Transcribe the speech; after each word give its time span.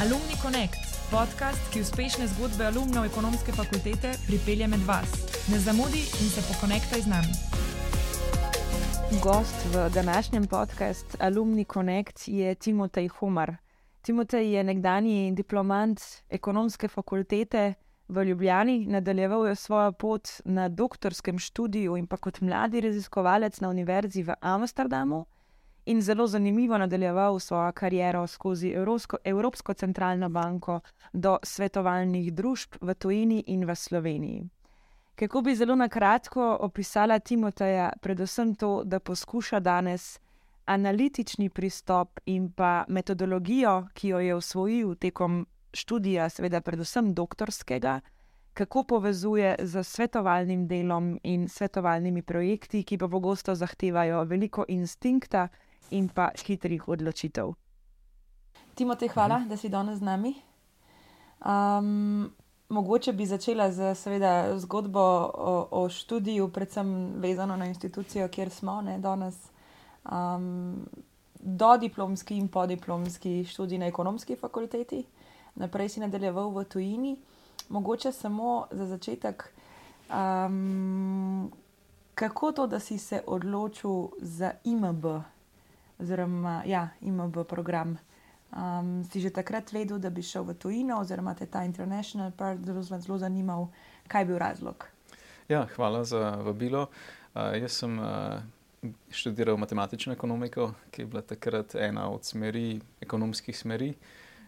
Alumni 0.00 0.36
Connect, 0.42 0.80
podcast, 1.10 1.60
ki 1.72 1.82
uspešne 1.84 2.24
zgodbe 2.32 2.64
alumnov 2.70 3.04
ekonomske 3.04 3.52
fakultete 3.52 4.14
pripelje 4.24 4.64
med 4.72 4.80
vas. 4.88 5.10
Ne 5.52 5.58
zamudi 5.60 6.00
in 6.00 6.30
se 6.32 6.40
pokonektaj 6.46 7.02
z 7.04 7.10
nami. 7.10 7.34
Gost 9.20 9.66
v 9.74 9.90
današnjem 9.94 10.46
podkastu 10.46 11.18
Alumni 11.20 11.64
Connect 11.64 12.28
je 12.28 12.54
Timotej 12.54 13.08
Humar. 13.08 13.56
Timotej 14.02 14.52
je 14.54 14.64
nekdani 14.64 15.32
diplomant 15.36 16.00
ekonomske 16.30 16.88
fakultete 16.88 17.74
v 18.08 18.24
Ljubljani, 18.24 18.86
nadaljeval 18.86 19.46
je 19.46 19.54
svojo 19.54 19.92
pot 19.92 20.28
na 20.44 20.68
doktorskem 20.68 21.38
študiju 21.38 21.96
in 21.96 22.06
pa 22.06 22.16
kot 22.16 22.40
mladi 22.40 22.80
raziskovalec 22.80 23.60
na 23.60 23.68
Univerzi 23.68 24.22
v 24.22 24.32
Amsterdamu 24.40 25.26
in 25.90 26.02
zelo 26.02 26.26
zanimivo 26.26 26.78
nadaljeval 26.78 27.38
svojo 27.38 27.72
kariero 27.72 28.26
skozi 28.26 28.70
Evropsko, 28.70 29.16
Evropsko 29.24 29.74
centralno 29.74 30.28
banko 30.28 30.80
do 31.12 31.38
svetovalnih 31.42 32.32
družb 32.32 32.76
v 32.80 32.94
Tuniziji 32.94 33.44
in 33.46 33.64
v 33.66 33.74
Sloveniji. 33.74 34.44
Kako 35.14 35.40
bi 35.42 35.54
zelo 35.54 35.74
na 35.76 35.88
kratko 35.88 36.56
opisala 36.60 37.18
Timoteja, 37.18 37.90
predvsem 38.00 38.54
to, 38.54 38.82
da 38.84 39.00
poskuša 39.00 39.60
danes 39.60 40.18
analitični 40.64 41.48
pristop 41.50 42.20
in 42.26 42.52
pa 42.52 42.84
metodologijo, 42.88 43.88
ki 43.94 44.08
jo 44.08 44.18
je 44.18 44.34
usvojil 44.34 44.94
tekom 44.94 45.46
študija, 45.74 46.28
seveda 46.28 46.60
predvsem 46.60 47.14
doktorskega, 47.14 48.00
kako 48.54 48.84
povezuje 48.84 49.56
z 49.62 49.82
svetovalnim 49.84 50.68
delom 50.68 51.18
in 51.22 51.48
svetovalnimi 51.48 52.22
projekti, 52.22 52.84
ki 52.84 52.98
pa 52.98 53.08
pogosto 53.08 53.54
zahtevajo 53.54 54.24
veliko 54.24 54.64
instinkta 54.68 55.48
in 55.90 56.08
pa 56.08 56.30
hitrih 56.46 56.88
odločitev. 56.88 57.52
Timotej, 58.74 59.08
hvala, 59.08 59.38
mhm. 59.38 59.48
da 59.48 59.56
si 59.56 59.68
danes 59.68 59.98
z 59.98 60.02
nami. 60.02 60.34
Um, 61.44 62.30
mogoče 62.68 63.12
bi 63.12 63.26
začela 63.26 63.72
z 63.72 63.94
seveda, 63.94 64.58
zgodbo 64.58 65.00
o, 65.00 65.68
o 65.70 65.88
študiju, 65.88 66.48
predvsem 66.48 67.12
vezano 67.20 67.56
na 67.56 67.66
institucijo, 67.66 68.28
kjer 68.28 68.50
smo 68.50 68.80
ne, 68.82 68.98
danes. 68.98 69.36
Um, 70.04 70.86
do 71.42 71.76
diplomski 71.76 72.36
in 72.36 72.48
podiplomski 72.48 73.44
študij 73.44 73.78
na 73.78 73.86
ekonomski 73.86 74.36
fakulteti, 74.36 75.04
naprej 75.54 75.88
si 75.88 76.00
nadaljeval 76.00 76.50
v 76.50 76.64
tujini. 76.64 77.16
Mogoče 77.68 78.12
samo 78.12 78.66
za 78.70 78.86
začetek, 78.86 79.44
um, 80.10 81.50
kako 82.14 82.52
to, 82.52 82.66
da 82.66 82.80
si 82.80 82.98
se 82.98 83.22
odločil 83.26 84.08
za 84.20 84.52
IMB, 84.64 85.04
oziroma 86.00 86.62
ja, 86.66 86.88
IMB 87.00 87.44
program. 87.48 87.98
Um, 88.50 89.04
si 89.04 89.20
že 89.20 89.30
takrat 89.30 89.70
vedel, 89.72 89.98
da 90.02 90.10
bi 90.10 90.22
šel 90.26 90.42
v 90.42 90.54
tujino, 90.58 90.98
oziroma 90.98 91.34
te 91.38 91.46
ta 91.46 91.62
international 91.62 92.32
part 92.34 92.58
zelo, 92.66 92.82
zelo 92.82 93.18
zanimal, 93.18 93.68
kaj 94.10 94.22
je 94.22 94.26
bil 94.26 94.38
razlog? 94.42 94.86
Ja, 95.48 95.66
hvala 95.76 96.02
za 96.04 96.42
vabilo. 96.42 96.88
Uh, 97.34 97.54
jaz 97.54 97.78
sem 97.78 97.94
uh, 97.98 98.42
študiral 99.10 99.54
matematično 99.54 100.12
ekonomiko, 100.12 100.72
ki 100.90 101.02
je 101.02 101.06
bila 101.06 101.22
takrat 101.22 101.74
ena 101.78 102.10
od 102.10 102.26
smeri, 102.26 102.80
ekonomskih 103.00 103.54
smeri. 103.54 103.94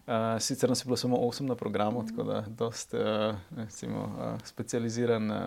Uh, 0.02 0.34
sicer 0.42 0.66
nas 0.66 0.82
je 0.82 0.90
bilo 0.90 0.98
samo 0.98 1.16
osem 1.22 1.46
na 1.46 1.54
programu, 1.54 2.02
mm. 2.02 2.08
tako 2.10 2.22
da 2.22 2.36
je 2.36 2.54
dosta 2.58 2.98
uh, 3.54 3.94
uh, 3.94 4.40
specializirano 4.44 5.38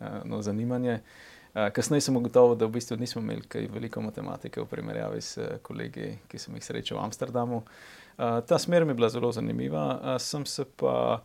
uh, 0.00 0.06
no, 0.24 0.42
zanimanje. 0.42 0.94
Uh, 0.94 1.31
kasneje 1.52 2.00
sem 2.00 2.16
ugotovil, 2.16 2.56
da 2.56 2.66
v 2.66 2.78
bistvu 2.78 2.96
nismo 2.96 3.20
imeli 3.22 3.44
kaj 3.48 3.68
veliko 3.72 4.00
matematike 4.00 4.62
v 4.62 4.70
primerjavi 4.70 5.20
s 5.20 5.38
eh, 5.38 5.58
kolegi, 5.62 6.14
ki 6.28 6.40
sem 6.40 6.56
jih 6.56 6.64
srečal 6.64 6.98
v 6.98 7.04
Amsterdamu. 7.04 7.62
Uh, 8.12 8.40
ta 8.44 8.58
smer 8.58 8.84
mi 8.84 8.92
je 8.92 9.00
bila 9.00 9.08
zelo 9.08 9.32
zanimiva. 9.32 9.84
Uh, 9.96 10.16
sem 10.20 10.46
se 10.46 10.64
pa 10.64 11.22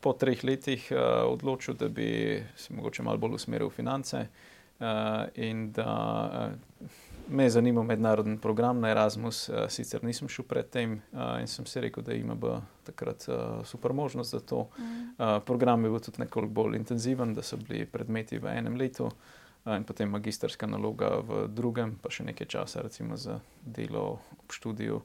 po 0.00 0.12
treh 0.14 0.44
letih 0.44 0.86
uh, 0.90 1.26
odločil, 1.30 1.74
da 1.74 1.88
bi 1.88 2.42
se 2.56 2.74
mogoče 2.74 3.02
malo 3.02 3.18
bolj 3.18 3.38
usmeril 3.38 3.70
v 3.70 3.74
finance 3.74 4.18
uh, 4.26 4.86
in 5.34 5.70
da 5.72 5.90
uh, 6.50 6.90
me 7.28 7.44
je 7.44 7.50
zanimal 7.58 7.84
mednarodni 7.84 8.38
program 8.38 8.80
na 8.80 8.90
Erasmus. 8.90 9.50
Sicer 9.68 10.04
nisem 10.04 10.30
šel 10.32 10.46
predtem 10.48 10.94
in 11.40 11.46
sem 11.46 11.66
si 11.66 11.80
rekel, 11.80 12.02
da 12.02 12.14
ima 12.16 12.34
takrat 12.86 13.26
uh, 13.28 13.66
super 13.68 13.92
možnost 13.92 14.30
za 14.30 14.40
to. 14.40 14.70
Mm. 14.78 15.42
Program 15.44 15.84
je 15.84 15.90
bil 15.90 16.00
tudi 16.00 16.22
nekoliko 16.22 16.52
bolj 16.52 16.78
intenziven, 16.78 17.34
da 17.34 17.42
so 17.42 17.58
bili 17.60 17.84
predmeti 17.84 18.38
v 18.38 18.48
enem 18.56 18.78
letu. 18.80 19.10
Eh, 19.68 19.76
in 19.76 19.84
potem 19.84 20.10
magistrska 20.10 20.66
naloga 20.66 21.20
v 21.20 21.44
drugem, 21.52 21.98
pa 22.00 22.08
še 22.08 22.24
nekaj 22.24 22.46
časa, 22.48 22.80
recimo 22.80 23.20
za 23.20 23.36
delo 23.60 24.16
ob 24.40 24.48
študiju 24.48 25.00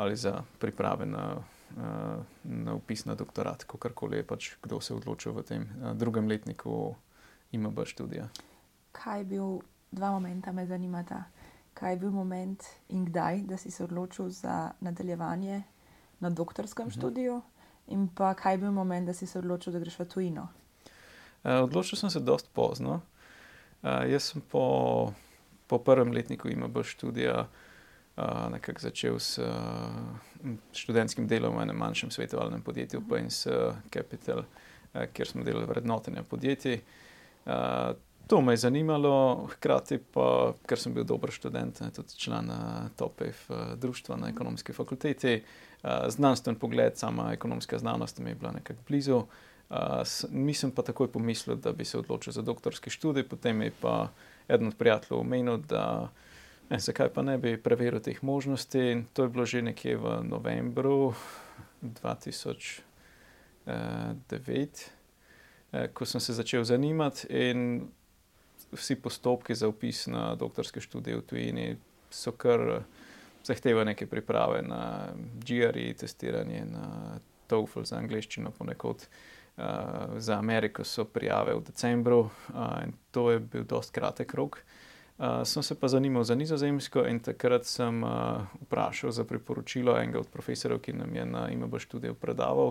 ali 0.00 0.16
za 0.16 0.42
priprave 0.58 1.06
na, 1.06 1.38
eh, 1.76 2.18
na 2.42 2.74
upis 2.74 3.04
na 3.04 3.14
doktorat, 3.14 3.62
kakorkoli 3.64 4.16
je 4.16 4.26
pač 4.26 4.50
kdo 4.62 4.80
se 4.80 4.94
odločil 4.94 5.32
v 5.32 5.42
tem 5.46 5.62
eh, 5.62 5.94
drugem 5.94 6.26
letniku 6.26 6.96
IMB 7.52 7.84
študija. 7.86 8.26
Kaj 8.92 9.18
je 9.20 9.24
bil 9.24 9.60
dva 9.92 10.10
momenta, 10.10 10.52
me 10.52 10.66
zanimata? 10.66 11.28
Kaj 11.74 11.92
je 11.92 12.00
bil 12.02 12.10
moment 12.10 12.64
in 12.88 13.04
kdaj, 13.06 13.46
da 13.46 13.56
si 13.56 13.70
se 13.70 13.84
odločil 13.84 14.32
za 14.34 14.72
nadaljevanje 14.80 15.62
na 16.20 16.30
doktorskem 16.30 16.90
mhm. 16.90 16.96
študiju, 16.98 17.38
in 17.86 18.08
pa 18.08 18.34
kaj 18.34 18.54
je 18.54 18.58
bil 18.58 18.72
moment, 18.72 19.06
da 19.06 19.14
si 19.14 19.26
se 19.26 19.38
odločil, 19.38 19.72
da 19.72 19.78
greš 19.78 19.98
v 19.98 20.08
tujino? 20.08 20.48
Odločil 21.42 21.98
sem 21.98 22.10
se 22.10 22.20
dosti 22.20 22.50
pozno. 22.52 23.00
Uh, 23.82 24.10
jaz 24.10 24.30
sem 24.30 24.42
po, 24.50 25.12
po 25.66 25.78
prvem 25.78 26.12
letniku 26.12 26.48
IMB 26.48 26.84
študija 26.86 27.46
uh, 28.16 28.50
nekako 28.52 28.80
začel 28.80 29.18
s 29.18 29.38
uh, 29.42 29.48
študentskim 30.72 31.26
delom 31.26 31.56
v 31.58 31.64
enem 31.66 31.76
manjšem 31.76 32.10
svetovalnem 32.10 32.62
podjetju, 32.62 33.00
uh 33.00 33.06
-huh. 33.06 33.10
Paynes 33.10 33.46
Capital, 33.90 34.38
uh, 34.38 35.02
kjer 35.12 35.28
smo 35.28 35.42
delali 35.42 35.66
vrednotenje 35.66 36.22
podjetij. 36.22 36.80
Uh, 37.46 37.52
to 38.26 38.40
me 38.40 38.52
je 38.52 38.56
zanimalo, 38.56 39.46
hkrati 39.50 39.98
pa, 39.98 40.54
ker 40.66 40.78
sem 40.78 40.94
bil 40.94 41.04
dober 41.04 41.30
študent, 41.30 41.80
ne, 41.80 41.90
tudi 41.90 42.16
član 42.16 42.50
TOPEF 42.96 43.50
uh, 43.50 43.56
društva 43.76 44.16
na 44.16 44.28
ekonomski 44.28 44.72
fakulteti. 44.72 45.42
Uh, 45.82 45.90
znanstven 46.08 46.54
pogled, 46.54 46.98
sama 46.98 47.32
ekonomska 47.32 47.78
znanost 47.78 48.18
mi 48.18 48.30
je 48.30 48.34
bila 48.34 48.52
nekako 48.52 48.80
blizu. 48.88 49.16
Uh, 49.16 49.24
nisem 50.30 50.70
pa 50.70 50.82
takoj 50.82 51.12
pomislil, 51.12 51.56
da 51.56 51.72
bi 51.72 51.84
se 51.84 51.98
odločil 51.98 52.32
za 52.32 52.42
doktorski 52.42 52.90
študij, 52.90 53.28
potem 53.28 53.62
je 53.62 53.72
pa 53.80 54.08
eden 54.48 54.68
od 54.68 54.76
prijateljev 54.76 55.20
omenil, 55.20 55.56
da 55.56 56.10
ne, 56.70 56.78
zakaj 56.78 57.08
pa 57.08 57.22
ne 57.22 57.38
bi 57.38 57.56
preveril 57.56 58.00
teh 58.00 58.22
možnosti. 58.22 58.78
In 58.78 59.04
to 59.12 59.22
je 59.22 59.28
bilo 59.28 59.46
že 59.46 59.62
nekje 59.62 59.96
v 59.96 60.20
novembru 60.24 61.14
2009, 61.82 62.82
eh, 65.72 65.88
ko 65.94 66.06
sem 66.06 66.20
se 66.20 66.32
začel 66.32 66.64
zanimati. 66.64 67.26
In 67.30 67.88
vsi 68.72 68.96
postopki 68.96 69.54
za 69.54 69.68
upis 69.68 70.06
na 70.06 70.34
doktorske 70.34 70.80
študije 70.80 71.16
v 71.16 71.22
tujini 71.22 71.76
so 72.10 72.32
kar 72.32 72.82
zahtevali 73.44 73.84
neke 73.84 74.06
priprave 74.06 74.62
na 74.62 75.08
GRE, 75.44 75.94
testiranje 75.94 76.64
na 76.64 77.18
TOEFL 77.46 77.84
za 77.84 77.96
angliščino 77.96 78.50
ponekod. 78.50 78.96
Uh, 78.96 79.31
za 80.16 80.38
Ameriko 80.38 80.84
so 80.84 81.04
prijave 81.04 81.54
v 81.54 81.60
decembru 81.60 82.20
uh, 82.20 82.28
in 82.84 82.92
to 83.10 83.30
je 83.30 83.38
bil 83.38 83.64
dost 83.64 83.90
kratek 83.90 84.34
rok. 84.34 84.64
Uh, 85.18 85.44
sem 85.44 85.62
se 85.62 85.74
pa 85.74 85.88
zanimal 85.88 86.24
za 86.24 86.34
Nizozemsko 86.34 87.04
in 87.06 87.20
takrat 87.20 87.64
sem 87.64 88.02
uh, 88.02 88.10
vprašal 88.62 89.10
za 89.10 89.24
priporočilo 89.24 89.98
enega 90.00 90.18
od 90.18 90.28
profesorjev, 90.28 90.80
ki 90.80 90.92
nam 90.92 91.14
je 91.14 91.26
na 91.26 91.48
IMB 91.50 91.78
študiju 91.78 92.14
predaval. 92.14 92.66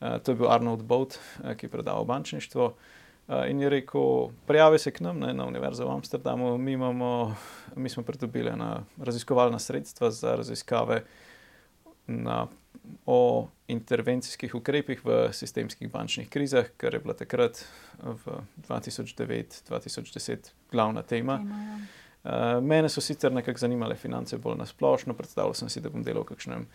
Uh, 0.00 0.18
to 0.22 0.32
je 0.32 0.36
bil 0.36 0.50
Arnold 0.50 0.82
Boat, 0.82 1.18
uh, 1.42 1.54
ki 1.54 1.66
je 1.66 1.70
predaval 1.70 2.04
bančništvo. 2.04 2.72
Uh, 3.28 3.50
in 3.50 3.60
je 3.60 3.68
rekel: 3.68 4.30
Prijavi 4.46 4.78
se 4.78 4.90
k 4.90 5.00
nam 5.00 5.18
ne, 5.18 5.34
na 5.34 5.46
Univerzo 5.46 5.84
v 5.84 5.90
Amsterdamu. 5.90 6.58
Mi, 6.58 6.72
imamo, 6.72 7.36
mi 7.76 7.88
smo 7.88 8.02
pridobili 8.02 8.52
raziskovalna 9.02 9.58
sredstva 9.58 10.10
za 10.10 10.36
raziskave 10.36 11.02
na 12.06 12.46
o 13.06 13.48
intervencijskih 13.68 14.54
ukrepih 14.54 15.04
v 15.04 15.28
sistemskih 15.32 15.90
bančnih 15.90 16.28
krizah, 16.28 16.68
kar 16.76 16.94
je 16.94 17.00
bila 17.00 17.14
takrat 17.14 17.64
v 18.02 18.40
2009-2010 18.68 20.52
glavna 20.72 21.02
tema. 21.02 21.38
tema 21.38 21.44
ja. 21.44 21.78
uh, 22.56 22.64
mene 22.64 22.88
so 22.88 23.00
sicer 23.00 23.32
nekako 23.32 23.58
zanimale 23.58 23.96
finance 23.96 24.38
bolj 24.38 24.58
na 24.58 24.66
splošno, 24.66 25.14
predstavljal 25.14 25.54
sem 25.54 25.68
si, 25.68 25.80
da 25.80 25.90
bom 25.90 26.02
delal 26.02 26.24
v 26.24 26.32
kakšnem 26.34 26.66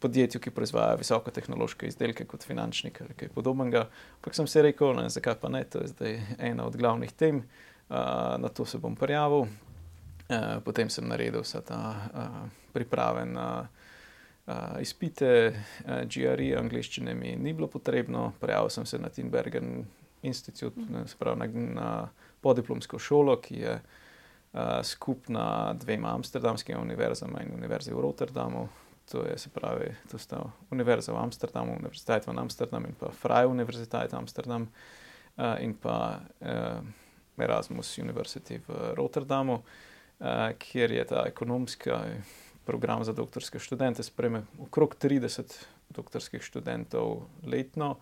podjetju, 0.00 0.40
ki 0.40 0.50
proizvaja 0.50 0.96
visokotehnološke 1.00 1.88
izdelke 1.88 2.24
kot 2.28 2.44
finančnik 2.44 3.00
ali 3.00 3.16
kaj 3.16 3.32
podobnega. 3.32 3.86
Ampak 4.18 4.34
sem 4.34 4.46
se 4.46 4.62
rekel, 4.62 4.92
ne, 4.96 5.08
zakaj 5.10 5.38
pa 5.40 5.48
ne, 5.48 5.64
to 5.64 5.80
je 5.84 5.92
zdaj 5.94 6.20
ena 6.38 6.66
od 6.66 6.76
glavnih 6.76 7.12
tem, 7.12 7.40
uh, 7.88 7.96
na 8.40 8.48
to 8.48 8.64
se 8.64 8.78
bom 8.78 8.96
prijavil. 8.96 9.48
Uh, 10.26 10.58
potem 10.64 10.90
sem 10.90 11.08
naredil 11.08 11.40
vse 11.40 11.62
ta 11.64 11.80
uh, 11.96 12.48
priprave 12.74 13.24
na 13.24 13.68
uh, 14.46 14.80
izpite, 14.80 15.30
uh, 15.52 16.02
GRE, 16.08 16.52
angliščine 16.58 17.14
mi 17.14 17.36
ni 17.36 17.52
bilo 17.52 17.68
potrebno, 17.68 18.32
prijavil 18.40 18.70
sem 18.70 18.86
se 18.86 18.98
na 18.98 19.08
Tinbergen 19.08 19.84
Institute, 20.22 20.80
mm. 20.80 21.06
spravo 21.06 21.36
na, 21.36 21.46
na 21.52 21.90
podiplomsko 22.40 22.98
šolo, 22.98 23.36
ki 23.42 23.60
je 23.60 23.76
uh, 23.76 24.60
skupna 24.82 25.74
dvema 25.80 26.14
amsterdamskima 26.14 26.80
univerzama 26.80 27.42
in 27.42 27.54
univerzi 27.54 27.94
v 27.94 28.00
Rotterdamu. 28.00 28.68
to 29.10 29.26
je 29.26 29.38
se 29.38 29.48
pravi, 29.48 29.94
to 30.10 30.18
sta 30.18 30.42
Univerza 30.70 31.12
v 31.12 31.16
Amsterdamu, 31.16 31.72
Univerziteit 31.72 32.26
v 32.26 32.38
Amsterdamu 32.38 32.86
in 32.86 32.94
pa 32.94 33.10
Freie 33.10 33.46
Universiteit 33.46 34.14
Amsterdam 34.14 34.66
uh, 35.36 35.62
in 35.62 35.74
pa 35.74 36.20
uh, 36.40 36.82
Erasmus 37.38 37.98
University 37.98 38.58
v 38.58 38.94
Rotterdamu, 38.94 39.54
uh, 39.54 40.50
kjer 40.58 40.92
je 40.92 41.04
ta 41.04 41.22
ekonomski 41.26 41.90
program 42.66 43.04
za 43.04 43.12
doktorske 43.12 43.58
študente, 43.58 44.02
spreme 44.02 44.42
okrog 44.58 44.96
30 45.02 45.54
doktorskih 45.94 46.42
študentov 46.42 47.22
letno. 47.46 47.96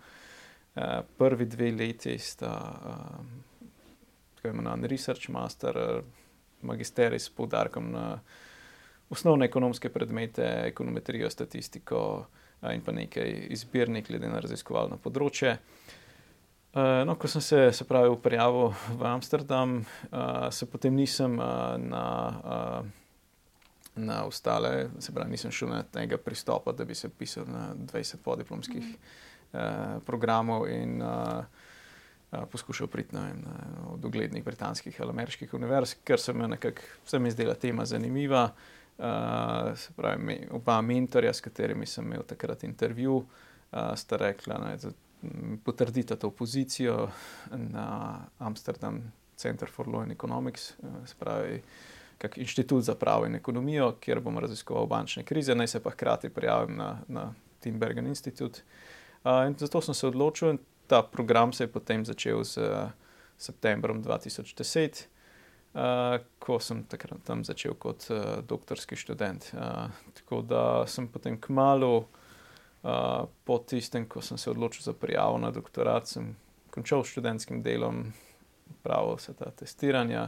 Uh, 0.75 1.05
prvi 1.17 1.45
dve 1.45 1.71
leti 1.71 2.17
sta 2.17 2.51
uh, 2.85 3.25
tako 4.35 4.47
imenovan 4.47 4.83
Research 4.83 5.29
Master, 5.29 6.01
magisterij 6.61 7.19
s 7.19 7.29
poudarkom 7.29 7.91
na 7.91 8.19
osnovne 9.09 9.45
ekonomske 9.45 9.89
predmete, 9.89 10.43
ekonometrijo, 10.65 11.29
statistiko 11.29 12.25
uh, 12.61 12.73
in 12.73 12.81
pa 12.81 12.91
nekaj 12.91 13.47
izbirnih, 13.49 14.07
glede 14.07 14.29
na 14.29 14.41
raziskovalno 14.43 14.97
področje. 14.97 15.55
Uh, 16.75 17.05
no, 17.07 17.15
ko 17.15 17.29
sem 17.31 17.41
se, 17.41 17.63
se 17.71 17.87
pravi, 17.87 18.11
prijavil 18.19 18.73
v 18.89 19.07
Amsterdam, 19.07 19.79
se 20.51 20.65
potem 20.67 20.95
nisem 20.97 21.37
na, 21.37 22.05
uh, 22.43 23.04
na 23.95 24.23
ostale, 24.25 24.89
se 24.99 25.13
pravi, 25.13 25.31
nisem 25.31 25.51
šel 25.51 25.69
na 25.69 25.83
tega 25.83 26.17
pristopa, 26.17 26.71
da 26.71 26.85
bi 26.85 26.95
se 26.95 27.09
pisal 27.09 27.45
na 27.47 27.75
20 27.75 28.17
podiplomskih 28.23 28.83
mm. 28.83 28.95
uh, 29.53 30.03
programov 30.05 30.67
in 30.69 31.01
uh, 31.01 31.43
uh, 32.31 32.39
poskušal 32.51 32.87
priti 32.87 33.15
na 33.15 33.29
eno 33.29 33.55
od 33.93 34.05
uglednih 34.05 34.43
britanskih 34.43 35.01
ali 35.01 35.09
ameriških 35.09 35.53
univerz, 35.53 35.95
ker 36.03 36.19
se 36.19 36.33
mi 36.33 36.47
nekako, 36.47 36.81
se 37.05 37.19
mi 37.19 37.31
zdela 37.31 37.55
tema 37.55 37.85
zanimiva. 37.85 38.49
Uh, 38.97 39.77
se 39.77 39.93
pravi, 39.95 40.47
oba 40.51 40.81
mentorja, 40.81 41.33
s 41.33 41.41
katerimi 41.41 41.85
sem 41.85 42.05
imel 42.05 42.23
takrat 42.23 42.63
intervju, 42.63 43.15
uh, 43.15 43.95
sta 43.95 44.17
rekla, 44.17 44.75
da 44.81 44.91
potrdita 45.63 46.15
to 46.15 46.29
pozicijo 46.31 47.09
na 47.51 48.19
Amsterdam 48.39 49.11
Center 49.35 49.69
for 49.69 49.87
Law 49.87 50.01
and 50.01 50.11
Economics, 50.11 50.71
eh, 50.71 50.75
spravi 51.05 51.61
kak 52.17 52.37
inštitut 52.37 52.83
za 52.83 52.95
pravo 52.95 53.25
in 53.25 53.35
ekonomijo, 53.35 53.95
kjer 53.99 54.19
bom 54.19 54.37
raziskoval 54.39 54.87
bančne 54.87 55.23
krize, 55.23 55.55
naj 55.55 55.67
se 55.67 55.83
pa 55.83 55.91
hkrati 55.91 56.29
prijavim 56.29 56.77
na, 56.77 56.97
na 57.07 57.33
Timbergen 57.59 58.07
Institute. 58.07 58.61
Uh, 59.23 59.47
in 59.47 59.55
zato 59.57 59.81
sem 59.81 59.93
se 59.93 60.07
odločil 60.07 60.49
in 60.49 60.59
ta 60.87 61.01
program 61.03 61.53
se 61.53 61.63
je 61.63 61.71
potem 61.71 62.05
začel 62.05 62.43
z 62.43 62.57
uh, 62.57 62.89
septembrom 63.37 64.03
2010. 64.03 65.05
Uh, 65.75 66.21
ko 66.39 66.59
sem 66.59 66.85
takrat 66.87 67.19
tam 67.27 67.43
začel 67.43 67.73
kot 67.75 68.05
uh, 68.09 68.39
doktorski 68.47 68.95
študent. 68.95 69.49
Uh, 69.53 69.89
tako 70.13 70.41
da 70.41 70.85
sem 70.87 71.07
potem 71.07 71.41
kmalo 71.41 72.07
po 73.43 73.57
tistem, 73.65 74.03
ko 74.05 74.21
sem 74.21 74.37
se 74.37 74.49
odločil 74.49 74.83
za 74.85 74.93
prijavo 74.93 75.39
na 75.41 75.49
doktorat, 75.51 76.05
sem 76.07 76.35
končal 76.69 77.01
s 77.01 77.15
študentskim 77.15 77.63
delom, 77.65 78.11
pravil 78.85 79.17
vse 79.17 79.33
ta 79.33 79.49
testiranja 79.49 80.27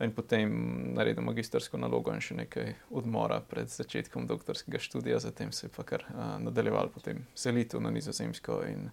in 0.00 0.12
potem 0.12 0.50
naredil 0.94 1.24
magistersko 1.24 1.78
nalogo 1.80 2.12
in 2.14 2.20
še 2.20 2.36
nekaj 2.36 2.74
odmora 2.90 3.40
pred 3.40 3.70
začetkom 3.72 4.26
doktorskega 4.28 4.80
študija, 4.82 5.20
zatem 5.24 5.52
se 5.52 5.66
je 5.66 5.72
pa 5.76 5.86
kar 5.88 6.04
uh, 6.08 6.36
nadaljeval 6.42 6.92
potem 6.92 7.24
selitev 7.34 7.80
na 7.80 7.90
nizozemsko 7.90 8.60
in, 8.68 8.90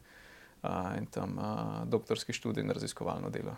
uh, 0.64 0.94
in 0.98 1.10
tam 1.12 1.38
uh, 1.38 1.84
doktorski 1.90 2.34
študij 2.34 2.64
in 2.64 2.72
raziskovalno 2.72 3.30
delo. 3.30 3.58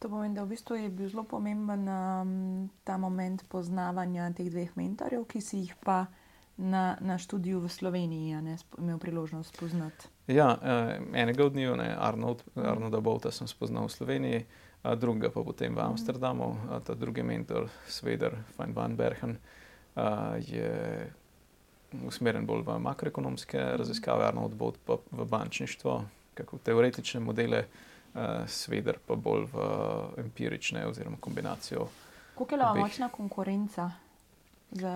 To 0.00 0.08
pomeni, 0.08 0.34
da 0.34 0.46
v 0.46 0.54
bistvu 0.54 0.78
je 0.80 0.88
bil 0.88 1.10
zelo 1.12 1.26
pomemben 1.28 1.84
um, 1.84 2.70
ta 2.84 2.96
moment 2.96 3.44
poznavanja 3.52 4.30
teh 4.32 4.48
dveh 4.48 4.72
mentorjev, 4.74 5.26
ki 5.28 5.44
si 5.44 5.60
jih 5.66 5.74
pa 5.84 6.06
na, 6.56 6.96
na 7.00 7.18
študiju 7.18 7.60
v 7.60 7.68
Sloveniji, 7.68 8.40
ne 8.42 8.56
imel 8.78 8.98
priložnost 8.98 9.56
spoznati. 9.56 10.08
Ja, 10.26 10.58
eh, 10.62 11.00
enega 11.12 11.44
od 11.44 11.54
njih, 11.54 11.70
Arnold, 11.98 12.44
Arnolda 12.54 13.00
Bowta, 13.00 13.32
sem 13.32 13.48
spoznal 13.48 13.86
v 13.86 13.92
Sloveniji, 13.92 14.46
drugega 14.82 15.30
pa 15.30 15.42
potem 15.44 15.74
v 15.74 15.80
Amsterdamu. 15.80 16.56
Ta 16.84 16.94
drugi 16.94 17.22
mentor, 17.22 17.68
Sveder 17.88 18.36
van 18.58 18.72
van 18.72 18.96
Bergen, 18.96 19.38
je 20.46 20.72
usmerjen 22.06 22.46
bolj 22.46 22.62
v 22.62 22.78
makroekonomske 22.78 23.76
raziskave, 23.76 24.24
Arnold 24.24 24.54
Bowt 24.54 24.78
pa 24.86 24.96
v 25.10 25.26
bančništvo, 25.26 26.04
kako 26.34 26.58
teoretične 26.64 27.20
modele, 27.20 27.64
Sveder 28.46 28.98
pa 29.06 29.14
bolj 29.14 29.48
v 29.52 29.64
empirične 30.24 30.86
oziroma 30.86 31.16
kombinacijo. 31.20 31.88
Kako 32.38 32.54
je 32.54 32.80
močna 32.80 33.08
konkurenca? 33.08 33.90
za, 34.70 34.94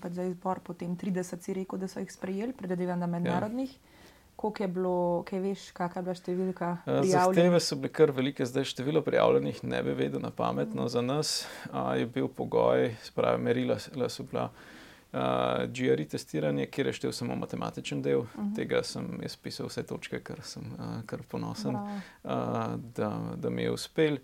pač 0.00 0.12
za 0.12 0.24
izbor, 0.30 0.62
potem 0.62 0.94
30 0.96 1.42
si 1.42 1.54
rekel, 1.54 1.78
da 1.78 1.88
so 1.90 2.00
jih 2.00 2.12
sprejeli, 2.12 2.54
predvidevam 2.54 3.02
na 3.02 3.10
mednarodnih. 3.10 3.72
Ja. 3.72 3.94
Koliko 4.36 4.62
je 4.62 4.68
bilo, 4.68 5.24
kaj 5.24 5.40
veš, 5.40 5.60
kakšna 5.72 6.00
je 6.00 6.04
bila 6.04 6.14
številka? 6.18 6.66
Ja, 6.84 7.02
zahteve 7.08 7.60
so 7.64 7.78
bile 7.80 7.88
kar 7.96 8.10
velike, 8.12 8.44
zdaj 8.44 8.66
število 8.68 9.00
prijavljenih 9.04 9.62
ne 9.64 9.80
bi 9.82 9.94
vedel 9.96 10.20
na 10.20 10.28
pametno. 10.30 10.84
Mm. 10.84 10.92
Za 10.92 11.02
nas 11.02 11.30
a, 11.70 11.94
je 11.96 12.04
bil 12.06 12.28
pogoj, 12.28 12.90
spravi, 13.06 13.40
merila 13.42 13.78
so 13.80 14.26
bila 14.28 14.50
uh, 14.50 15.64
GRI 15.72 16.04
testiranje, 16.12 16.66
kjer 16.68 16.92
je 16.92 16.96
štel 17.00 17.16
samo 17.16 17.36
matematičen 17.40 18.02
del. 18.04 18.26
Uh 18.26 18.36
mhm. 18.36 18.48
-huh. 18.50 18.56
Tega 18.56 18.82
sem 18.84 19.08
jaz 19.22 19.36
pisal 19.36 19.72
vse 19.72 19.86
točke, 19.88 20.20
kar 20.20 20.42
sem 20.42 20.68
uh, 20.78 21.00
kar 21.06 21.24
ponosen, 21.28 21.74
uh, 21.74 22.76
da, 22.96 23.12
da 23.36 23.50
mi 23.50 23.62
je 23.62 23.72
uspel. 23.72 24.18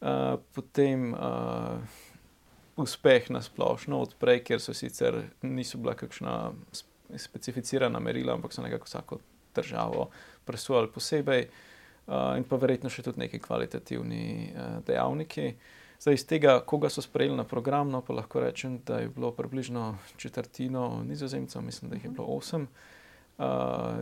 Uh, 0.00 0.40
potem 0.54 1.12
uh, 1.12 1.78
uspeh 2.76 3.30
na 3.30 3.42
splošno 3.42 4.00
odprej, 4.00 4.44
ker 4.44 4.60
so 4.60 4.74
sicer 4.74 5.22
niso 5.42 5.78
bila 5.78 5.94
kakšna 5.94 6.52
specificirana 7.16 8.00
merila, 8.00 8.32
ampak 8.32 8.52
so 8.52 8.62
nekako 8.62 8.84
vsako 8.84 9.18
državo 9.54 10.10
presojali 10.44 10.90
posebej, 10.92 11.46
uh, 12.06 12.36
in 12.38 12.44
pa 12.44 12.56
verjetno 12.56 12.90
še 12.90 13.04
tudi 13.06 13.22
neki 13.24 13.38
kvalitativni 13.42 14.24
uh, 14.50 14.78
dejavniki. 14.86 15.54
Zdaj, 16.00 16.16
iz 16.16 16.24
tega, 16.24 16.54
koga 16.64 16.88
so 16.88 17.02
sprejeli 17.04 17.36
na 17.36 17.44
program, 17.44 17.90
no, 17.92 18.00
pa 18.00 18.14
lahko 18.16 18.40
rečem, 18.40 18.78
da 18.88 19.02
je 19.02 19.10
bilo 19.12 19.34
približno 19.36 19.98
četrtino 20.16 21.02
nizozemcev, 21.04 21.62
mislim, 21.62 21.90
da 21.90 21.98
jih 21.98 22.04
je 22.04 22.10
bilo 22.10 22.26
osem. 22.38 22.68
Uh, 23.40 23.46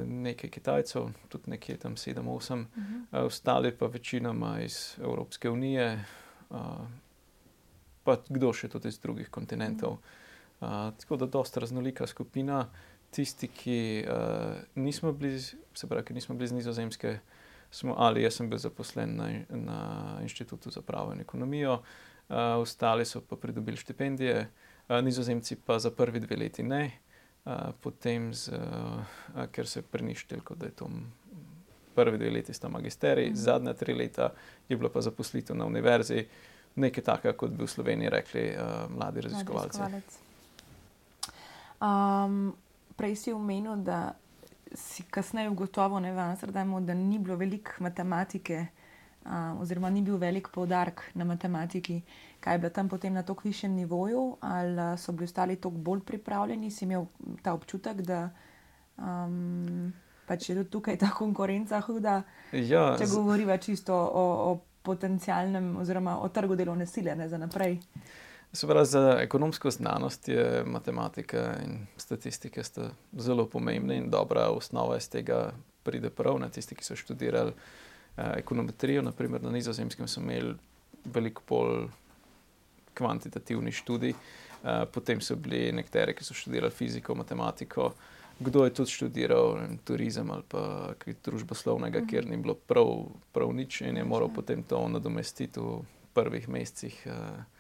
nekaj 0.07 0.51
Kitajcev, 0.51 1.11
tudi 1.29 1.51
nekje 1.51 1.77
tam 1.77 1.97
7-8, 1.97 2.15
uh 2.23 2.29
-huh. 2.31 3.03
uh, 3.13 3.27
ostali 3.27 3.71
pa 3.79 3.87
večinoma 3.87 4.61
iz 4.61 4.97
Evropske 5.03 5.51
unije, 5.51 6.05
uh, 6.51 6.59
pa 8.05 8.17
kdo 8.29 8.53
še 8.53 8.69
tudi 8.69 8.89
iz 8.89 8.99
drugih 8.99 9.29
kontinentov. 9.31 9.93
Uh, 9.93 9.99
tako 11.01 11.17
da 11.17 11.27
dosta 11.27 11.61
raznolika 11.61 12.07
skupina. 12.07 12.69
Tisti, 13.11 13.49
ki 13.49 14.05
uh, 14.05 14.57
nismo 14.75 15.13
bili, 15.13 15.41
se 15.41 15.87
pravi, 15.89 16.05
ki 16.05 16.15
nismo 16.15 16.35
bili 16.37 16.49
z 16.49 16.59
Nizozemske, 16.59 17.19
smo, 17.71 17.95
ali 17.99 18.23
jaz 18.23 18.37
sem 18.37 18.51
bil 18.51 18.61
zaposlen 18.61 19.17
na, 19.17 19.29
na 19.49 19.79
Inštitutu 20.23 20.71
za 20.71 20.83
pravo 20.83 21.13
in 21.13 21.21
ekonomijo, 21.21 21.79
uh, 21.81 22.37
ostali 22.61 23.05
so 23.09 23.21
pa 23.21 23.37
pridobili 23.37 23.77
štipendije, 23.77 24.49
uh, 24.89 25.01
Nizozemci 25.05 25.57
pa 25.57 25.79
za 25.79 25.91
prvi 25.91 26.21
dve 26.21 26.37
leti 26.37 26.63
ne, 26.63 26.91
uh, 27.45 27.53
potem, 27.81 28.35
z, 28.35 28.53
uh, 28.53 29.47
ker 29.53 29.67
se 29.67 29.83
preništel, 29.83 30.45
da 30.57 30.67
je 30.67 30.77
to 30.77 30.91
prvi 31.99 32.19
dve 32.19 32.31
leti 32.31 32.55
sta 32.55 32.69
magisterij, 32.69 33.31
mm. 33.31 33.37
zadnja 33.37 33.75
tri 33.75 33.95
leta 33.95 34.31
je 34.69 34.77
bilo 34.77 34.93
pa 34.93 35.01
zaposlitev 35.01 35.57
na 35.57 35.67
univerzi. 35.67 36.27
Nekaj 36.79 37.05
takega, 37.05 37.35
kot 37.35 37.51
bi 37.51 37.65
v 37.65 37.71
Sloveniji 37.73 38.11
rekli 38.13 38.43
uh, 38.55 38.85
mladi 38.93 39.25
raziskovalci. 39.25 39.81
Um, 41.81 42.53
prej 42.99 43.15
si 43.17 43.33
omenil, 43.33 43.79
da 43.87 44.17
si 44.75 45.05
kasneje 45.07 45.51
ugotovil, 45.51 46.03
da 46.85 46.95
ni 46.95 47.19
bilo 47.19 47.37
veliko 47.37 47.79
matematike, 47.79 48.67
uh, 49.25 49.61
oziroma 49.61 49.91
ni 49.91 50.03
bil 50.03 50.17
velik 50.17 50.51
poudarek 50.53 51.03
na 51.15 51.25
matematiki. 51.25 52.03
Kaj 52.41 52.55
je 52.55 52.59
bilo 52.59 52.71
tam 52.71 52.89
potem 52.89 53.15
na 53.15 53.23
tako 53.23 53.49
višjem 53.49 53.73
nivoju, 53.73 54.37
ali 54.41 54.99
so 54.99 55.13
bili 55.13 55.25
ostali 55.25 55.57
tako 55.57 55.77
bolj 55.77 56.01
pripravljeni, 56.01 56.71
si 56.71 56.85
imel 56.85 57.07
ta 57.43 57.55
občutek, 57.55 58.03
da. 58.03 58.29
Um, 58.99 59.95
Pa 60.29 60.37
če 60.37 60.53
je 60.53 60.57
tudi 60.59 60.71
tukaj 60.71 60.99
ta 61.01 61.09
konkurenca 61.17 61.79
huda, 61.81 62.19
ja, 62.53 62.83
če 63.01 63.07
govorimo 63.09 63.55
čisto 63.57 63.97
o, 63.97 64.25
o 64.51 64.51
potencialnem, 64.85 65.71
oziroma 65.81 66.19
o 66.21 66.29
trgu 66.29 66.57
delovne 66.57 66.87
sile 66.87 67.15
ne, 67.17 67.29
za 67.29 67.39
naprej. 67.41 67.79
Pravi, 68.53 68.87
za 68.87 69.19
ekonomsko 69.21 69.71
znanost 69.71 70.29
je 70.29 70.65
matematika 70.67 71.57
in 71.65 71.87
statistika 71.97 72.63
zelo 73.13 73.47
pomembna 73.47 73.95
in 73.95 74.11
dobra 74.11 74.49
osnova 74.49 74.97
iz 74.97 75.09
tega 75.09 75.53
pride 75.83 76.11
prav 76.11 76.39
na 76.39 76.49
tisti, 76.49 76.75
ki 76.75 76.85
so 76.85 76.97
študirali 76.97 77.53
eh, 77.53 78.33
ekonometrijo. 78.37 79.03
Naprimer, 79.03 79.43
na 79.43 79.51
nizozemskem 79.51 80.09
so 80.09 80.21
imeli 80.21 80.55
veliko 81.05 81.43
bolj 81.49 81.89
kvantitativni 82.95 83.73
študij, 83.73 84.11
eh, 84.11 84.85
potem 84.93 85.21
so 85.21 85.37
bili 85.37 85.73
nekateri, 85.73 86.15
ki 86.15 86.25
so 86.25 86.35
študirali 86.35 86.73
fiziko, 86.73 87.15
matematiko 87.15 87.93
kdo 88.39 88.65
je 88.65 88.75
tudi 88.75 88.91
študiral 88.91 89.55
vem, 89.55 89.79
turizem 89.85 90.31
ali 90.31 90.43
pa 90.49 90.95
kaj 90.99 91.17
družboslovnega, 91.25 92.05
kjer 92.07 92.27
ni 92.27 92.37
bilo 92.37 92.55
prav, 92.55 93.09
prav 93.33 93.53
nič 93.53 93.81
in 93.81 93.97
je 93.97 94.05
moral 94.05 94.31
potem 94.35 94.63
to 94.63 94.79
nadomestiti 94.89 95.61
v 95.61 95.81
prvih 96.15 96.49
mesecih 96.49 97.01
uh, 97.07 97.58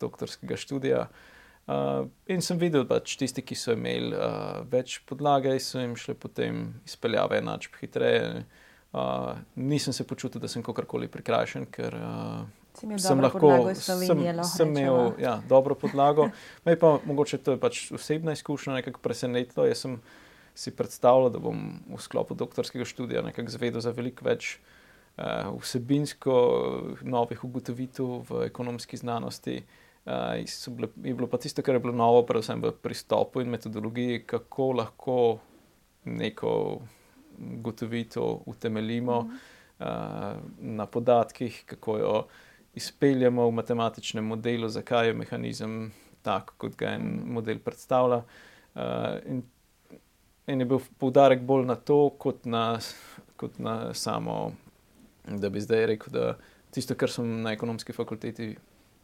doktorskega 0.00 0.58
študija. 0.60 1.06
Uh, 1.66 2.06
in 2.30 2.38
sem 2.46 2.60
videl, 2.62 2.84
da 2.86 3.00
pač 3.00 3.16
tisti, 3.18 3.42
ki 3.42 3.56
so 3.58 3.74
imeli 3.74 4.12
uh, 4.14 4.60
več 4.70 5.00
podlage, 5.08 5.56
so 5.58 5.80
jim 5.80 5.96
šli 5.98 6.14
potem 6.14 6.60
izpeljave 6.86 7.40
enačb 7.40 7.74
hitreje. 7.80 8.44
Uh, 8.94 9.32
nisem 9.58 9.90
se 9.92 10.06
počutil, 10.06 10.38
da 10.38 10.46
sem 10.46 10.62
kakorkoli 10.62 11.08
prikrajšan, 11.10 11.66
ker 11.74 11.96
uh, 11.98 12.44
sem 13.02 13.18
lahko 13.18 13.50
sem, 13.74 14.04
sem 14.46 14.70
imel 14.70 15.16
ja, 15.18 15.40
dobro 15.50 15.74
podlago. 15.74 16.28
Me 16.64 16.76
pa 16.78 17.00
mogoče 17.02 17.40
to 17.42 17.56
je 17.56 17.60
pač 17.60 17.80
osebna 17.98 18.36
izkušnja, 18.38 18.76
nekako 18.78 19.02
presenetilo. 19.02 19.66
Jaz 19.66 19.82
sem 19.82 19.96
si 20.56 20.70
predstavljal, 20.70 21.32
da 21.34 21.40
bom 21.42 21.64
v 21.90 21.98
sklopu 22.00 22.36
doktorskega 22.38 22.86
študija 22.86 23.24
nekako 23.26 23.56
zvedel 23.56 23.82
za 23.82 23.90
veliko 23.96 24.28
več 24.28 24.54
uh, 24.54 25.50
vsebinsko 25.58 26.36
novih 27.02 27.42
ugotovitev 27.42 28.22
v 28.30 28.46
ekonomski 28.46 29.02
znanosti. 29.02 29.58
Uh, 29.66 29.82
bile, 30.06 30.88
je 31.02 31.14
bilo 31.14 31.26
pa 31.26 31.38
tisto, 31.38 31.62
kar 31.62 31.74
je 31.74 31.80
bilo 31.80 31.92
novo, 31.92 32.22
predvsem 32.26 32.62
v 32.62 32.72
pristopu 32.82 33.40
in 33.40 33.50
metodologiji, 33.50 34.22
kako 34.26 34.72
lahko 34.72 35.38
neko 36.04 36.52
ugotovitev 37.58 38.22
utemeljimo 38.46 39.20
mm. 39.22 39.38
uh, 39.78 39.86
na 40.58 40.86
podatkih, 40.86 41.62
kako 41.66 41.98
jo 41.98 42.26
izpeljemo 42.74 43.48
v 43.48 43.50
matematičnem 43.50 44.24
modelu, 44.24 44.68
zakaj 44.68 45.06
je 45.06 45.14
mehanizem 45.14 45.92
tak, 46.22 46.54
kot 46.56 46.76
ga 46.76 46.94
en 46.94 47.02
mm. 47.02 47.32
model 47.32 47.58
predstavlja. 47.58 48.22
Uh, 48.74 48.82
in, 49.26 49.42
in 50.46 50.60
je 50.60 50.66
bil 50.66 50.80
poudarek 50.98 51.42
bolj 51.42 51.66
na 51.66 51.74
to, 51.74 52.10
kot 52.18 52.44
na, 52.44 52.78
kot 53.36 53.58
na 53.58 53.94
samo, 53.94 54.52
da 55.26 55.50
bi 55.50 55.60
zdaj 55.60 55.86
rekel, 55.86 56.12
da 56.12 56.36
tisto, 56.70 56.94
kar 56.94 57.10
sem 57.10 57.40
na 57.42 57.52
ekonomski 57.56 57.92
fakulteti 57.92 58.54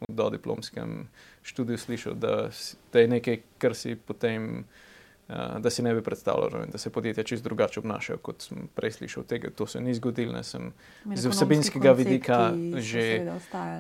v 0.09 0.15
dodiplomskem 0.15 1.09
študiju 1.43 1.79
slišal, 1.79 2.15
da, 2.15 2.51
da 2.93 3.01
je 3.01 3.09
nekaj, 3.09 3.41
kar 3.59 3.75
si 3.75 3.97
potem, 3.97 4.65
uh, 5.29 5.59
da 5.59 5.71
si 5.71 5.83
ne 5.83 5.95
bi 5.95 6.03
predstavljal, 6.03 6.67
da 6.73 6.79
se 6.79 6.91
podjetja 6.91 7.25
čist 7.25 7.45
drugače 7.45 7.81
obnašajo, 7.81 8.19
kot 8.19 8.43
sem 8.43 8.69
prej 8.75 8.97
slišal. 8.99 9.25
Tega, 9.25 9.51
to 9.51 9.67
se 9.67 9.81
ni 9.81 9.95
zgodilo, 9.95 10.33
ne 10.33 10.45
sem 10.45 10.73
iz 11.13 11.27
vsebinskega 11.27 11.93
vidika 11.93 12.53
že 12.77 13.27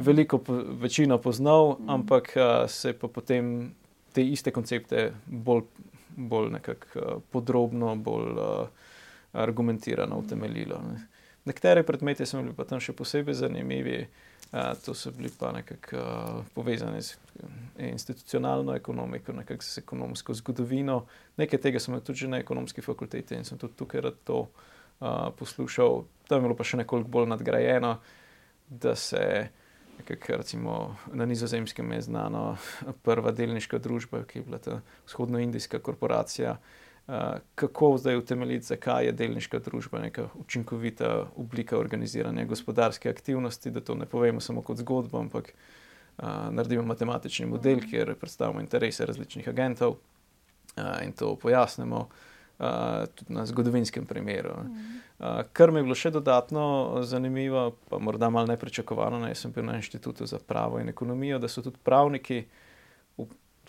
veliko, 0.00 0.41
večino 0.81 1.19
poznal, 1.19 1.76
mm. 1.79 1.91
ampak 1.91 2.35
uh, 2.37 2.71
se 2.71 2.93
pa 2.93 3.09
potem 3.09 3.73
te 4.12 4.25
iste 4.25 4.50
koncepte 4.50 5.12
bolj, 5.26 5.64
bolj 6.17 6.50
nekako 6.59 6.99
uh, 6.99 7.23
podrobno, 7.31 7.97
bolj 7.97 8.33
uh, 8.33 8.69
argumentirano 9.33 10.19
utemeljilo. 10.19 10.83
Ne. 10.93 11.07
Nekatere 11.45 11.83
predmete 11.83 12.26
so 12.26 12.43
bili 12.43 12.52
pa 12.55 12.64
tam 12.64 12.81
še 12.81 12.93
posebej 12.93 13.35
zanimivi. 13.35 14.02
Uh, 14.02 14.32
to 14.85 14.94
so 14.94 15.11
bili 15.11 15.30
pa 15.38 15.52
nekako 15.52 15.97
uh, 15.97 16.44
povezani 16.54 17.02
z 17.02 17.16
institucionalno 17.78 18.75
ekonomiko, 18.75 19.32
nekako 19.32 19.62
z 19.62 19.78
ekonomsko 19.78 20.35
zgodovino. 20.35 21.06
Nekaj 21.37 21.61
tega 21.61 21.80
sem 21.80 22.00
tudi 22.00 22.28
na 22.28 22.38
ekonomski 22.38 22.82
fakulteti 22.82 23.35
in 23.35 23.44
sem 23.44 23.59
tudi 23.59 23.75
tukaj 23.76 24.00
rad 24.00 24.14
to 24.25 24.40
uh, 24.40 25.32
poslušal. 25.38 26.04
Tam 26.28 26.38
je 26.38 26.42
bilo 26.42 26.56
pa 26.56 26.64
še 26.64 26.82
nekoliko 26.82 27.09
bolj 27.09 27.30
nadgrajeno, 27.32 27.97
da 28.68 28.94
se 28.97 29.49
nekako, 29.99 30.37
recimo, 30.37 30.97
na 31.12 31.26
nizozemskem 31.26 31.92
je 31.92 32.02
znana 32.02 32.56
prva 33.02 33.32
delniška 33.32 33.78
družba, 33.78 34.25
ki 34.25 34.38
je 34.38 34.44
bila 34.44 34.59
ta 34.59 34.80
vzhodnoindijska 35.06 35.78
korporacija. 35.78 36.59
Eh, 36.59 36.82
kako 37.54 37.97
zdaj 37.99 38.16
utemeljiti, 38.16 38.66
zakaj 38.66 39.06
je 39.06 39.12
delniška 39.12 39.59
družba 39.59 39.99
neka 39.99 40.28
učinkovita 40.38 41.26
oblika 41.37 41.78
organiziranja 41.78 42.44
gospodarske 42.44 43.11
aktivnosti, 43.11 43.71
da 43.71 43.80
to 43.80 43.94
ne 43.94 44.06
povemo 44.06 44.40
samo 44.40 44.62
kot 44.62 44.78
zgodbo, 44.78 45.18
ampak 45.18 45.52
uh, 45.52 46.28
naredimo 46.50 46.82
matematični 46.82 47.47
model, 47.47 47.80
kjer 47.90 48.14
predstavimo 48.14 48.61
interese 48.61 49.06
različnih 49.06 49.49
agentov 49.49 49.90
uh, 49.90 51.02
in 51.04 51.12
to 51.12 51.37
pojasnimo 51.37 52.09
uh, 52.09 52.66
tudi 53.14 53.32
na 53.35 53.47
zgodovinskem 53.47 54.06
primeru. 54.06 54.54
Uh, 55.18 55.42
kar 55.52 55.73
mi 55.73 55.78
je 55.78 55.82
bilo 55.82 55.94
še 55.94 56.11
dodatno 56.11 57.00
zanimivo, 57.02 57.73
pa 57.90 57.99
morda 57.99 58.30
malo 58.30 58.47
nepričakovano, 58.47 59.18
ne, 59.18 59.35
sem 59.35 59.52
bil 59.52 59.64
na 59.64 59.76
inštitutu 59.76 60.26
za 60.26 60.38
pravo 60.38 60.78
in 60.78 60.88
ekonomijo, 60.88 61.38
da 61.38 61.49
so 61.49 61.62
tudi 61.62 61.82
pravniki 61.82 62.44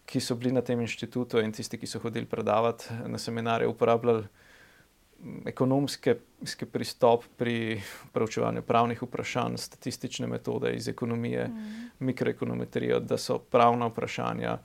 ki 0.06 0.20
so 0.20 0.36
bili 0.36 0.52
na 0.52 0.62
tem 0.62 0.82
inštitutu 0.82 1.40
in 1.40 1.52
tisti, 1.52 1.78
ki 1.78 1.88
so 1.88 2.00
hodili 2.00 2.26
predavati 2.26 2.94
na 3.08 3.18
seminarje, 3.18 3.68
uporabljali 3.68 4.26
ekonomski 5.46 6.66
pristop 6.72 7.24
pri 7.38 7.82
preučevanju 8.12 8.62
pravnih 8.62 9.04
vprašanj, 9.04 9.58
statistične 9.58 10.28
metode 10.28 10.74
iz 10.76 10.88
ekonomije, 10.88 11.48
mm. 11.48 11.90
mikroekonometrijo, 12.00 13.00
da 13.00 13.18
so 13.18 13.38
pravna 13.40 13.88
vprašanja 13.88 14.58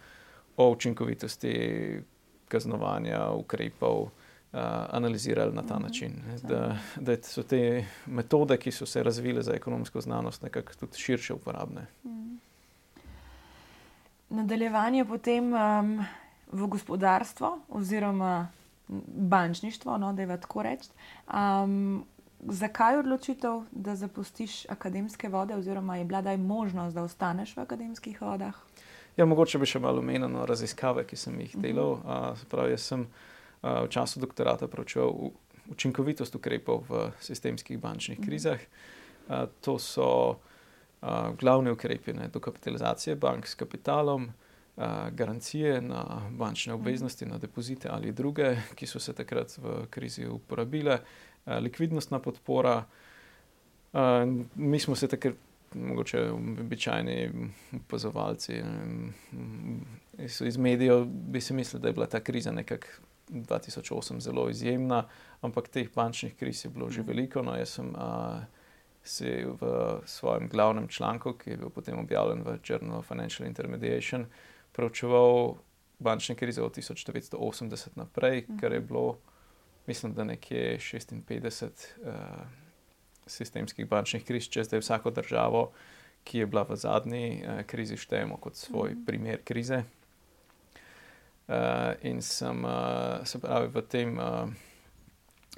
o 0.57 0.71
učinkovitosti 0.71 2.01
kaznovanja 2.49 3.31
ukrepov. 3.31 4.09
Uh, 4.53 4.61
analizirali 4.91 5.53
na 5.55 5.63
ta 5.63 5.75
mm 5.75 5.79
-hmm. 5.79 5.83
način. 5.83 6.13
Da, 6.43 6.79
da 6.97 7.23
so 7.23 7.43
te 7.43 7.85
metode, 8.07 8.57
ki 8.57 8.71
so 8.71 8.87
se 8.87 9.03
razvile 9.03 9.43
za 9.43 9.53
ekonomsko 9.53 10.01
znanost, 10.01 10.43
nekako 10.43 10.73
tudi 10.75 10.99
širše 10.99 11.35
uporabne. 11.35 11.87
Mm 12.05 12.18
nadaljevanje 14.31 15.05
potem 15.05 15.53
um, 15.53 16.05
v 16.53 16.67
gospodarstvo 16.67 17.59
oziroma 17.69 18.49
bančništvo, 19.17 19.99
no, 19.99 20.13
da 20.13 20.23
je 20.23 20.41
tako 20.41 20.63
reči. 20.63 20.89
Um, 21.35 22.05
zakaj 22.41 22.99
odločitev, 22.99 23.63
da 23.71 23.97
zapustiš 23.97 24.67
akademske 24.69 25.29
vode, 25.29 25.57
oziroma 25.57 25.97
je 25.97 26.05
bila 26.05 26.23
daj 26.23 26.37
možnost, 26.37 26.95
da 26.95 27.03
ostaneš 27.03 27.57
v 27.57 27.61
akademskih 27.61 28.21
vodah? 28.23 28.55
Ja, 29.17 29.27
mogoče 29.27 29.59
bi 29.59 29.67
še 29.67 29.81
malo 29.83 29.99
omenil 29.99 30.31
no, 30.31 30.47
raziskave, 30.47 31.05
ki 31.07 31.17
sem 31.17 31.41
jih 31.41 31.57
delal. 31.57 31.93
Uh 31.93 32.05
-huh. 32.05 32.33
uh, 32.33 32.45
pravi, 32.49 32.71
jaz 32.71 32.83
sem 32.83 33.01
uh, 33.01 33.85
v 33.85 33.89
času 33.89 34.21
doktorata 34.21 34.69
pročil 34.69 35.11
učinkovitost 35.71 36.35
ukrepov 36.35 36.85
v 36.89 37.11
sistemskih 37.21 37.79
bančnih 37.79 38.21
krizah. 38.25 38.61
Uh, 39.29 39.49
to 39.61 39.79
so 39.79 40.37
glavni 41.41 41.71
ukrepi 41.71 42.13
ne, 42.13 42.29
dokapitalizacije 42.29 43.17
bank 43.17 43.47
s 43.47 43.55
kapitalom, 43.55 44.29
a, 44.77 45.11
garancije 45.11 45.81
na 45.81 46.31
bančne 46.31 46.75
obveznosti, 46.75 47.27
na 47.27 47.39
depozite 47.39 47.89
ali 47.89 48.13
druge, 48.13 48.57
ki 48.75 48.87
so 48.87 49.01
se 49.01 49.13
takrat 49.13 49.59
v 49.59 49.87
krizi 49.91 50.27
uporabile, 50.27 50.99
a, 51.45 51.59
likvidnostna 51.59 52.19
podpora. 52.19 52.85
A, 53.93 54.27
mi 54.55 54.81
smo 54.81 54.95
se 54.95 55.09
takrat, 55.09 55.35
mogoče 55.75 56.31
običajni 56.31 57.31
opazovalci 57.77 58.63
iz 60.47 60.57
medijev, 60.57 61.05
bi 61.05 61.41
si 61.41 61.55
mislili, 61.55 61.83
da 61.83 61.89
je 61.89 61.93
bila 61.93 62.07
ta 62.07 62.21
kriza 62.21 62.53
nekako 62.53 62.87
2008 63.29 64.21
zelo 64.21 64.49
izjemna, 64.51 65.05
ampak 65.41 65.69
teh 65.69 65.89
bančnih 65.95 66.37
kriz 66.37 66.65
je 66.65 66.71
bilo 66.71 66.91
že 66.91 67.01
mhm. 67.01 67.09
veliko. 67.09 67.43
No, 67.43 67.57
jaz 67.57 67.69
sem 67.69 67.93
a, 67.97 68.41
si 69.09 69.45
v 69.45 69.61
svojem 70.05 70.49
glavnem 70.49 70.89
članku, 70.89 71.33
ki 71.33 71.51
je 71.51 71.57
bil 71.57 71.71
potem 71.71 71.99
objavljen 71.99 72.43
v 72.45 72.59
Journal 72.65 72.99
of 72.99 73.09
Financial 73.09 73.49
Intermediation, 73.49 74.27
preučeval 74.73 75.57
bančne 75.99 76.35
krize 76.37 76.63
od 76.63 76.77
1980 76.77 77.97
naprej, 77.97 78.45
mhm. 78.49 78.59
ker 78.59 78.73
je 78.73 78.81
bilo, 78.81 79.19
mislim, 79.87 80.15
da 80.15 80.25
nekje 80.25 80.79
56 80.79 81.65
uh, 81.65 82.13
sistemskih 83.27 83.89
bančnih 83.89 84.25
kriz, 84.25 84.49
če 84.49 84.65
zdaj 84.65 84.85
vsako 84.85 85.11
državo, 85.11 85.71
ki 86.25 86.45
je 86.45 86.47
bila 86.47 86.67
v 86.69 86.77
zadnji 86.77 87.27
uh, 87.41 87.63
krizi, 87.67 87.97
štejemo 87.97 88.37
kot 88.37 88.57
svoj 88.57 88.93
mhm. 88.93 89.05
primer 89.07 89.45
krize. 89.45 89.83
Uh, 91.49 91.97
in 92.03 92.21
sem 92.23 92.65
uh, 92.65 93.25
se 93.25 93.41
pravi 93.41 93.73
v 93.73 93.83
tem. 93.89 94.19
Uh, 94.19 94.68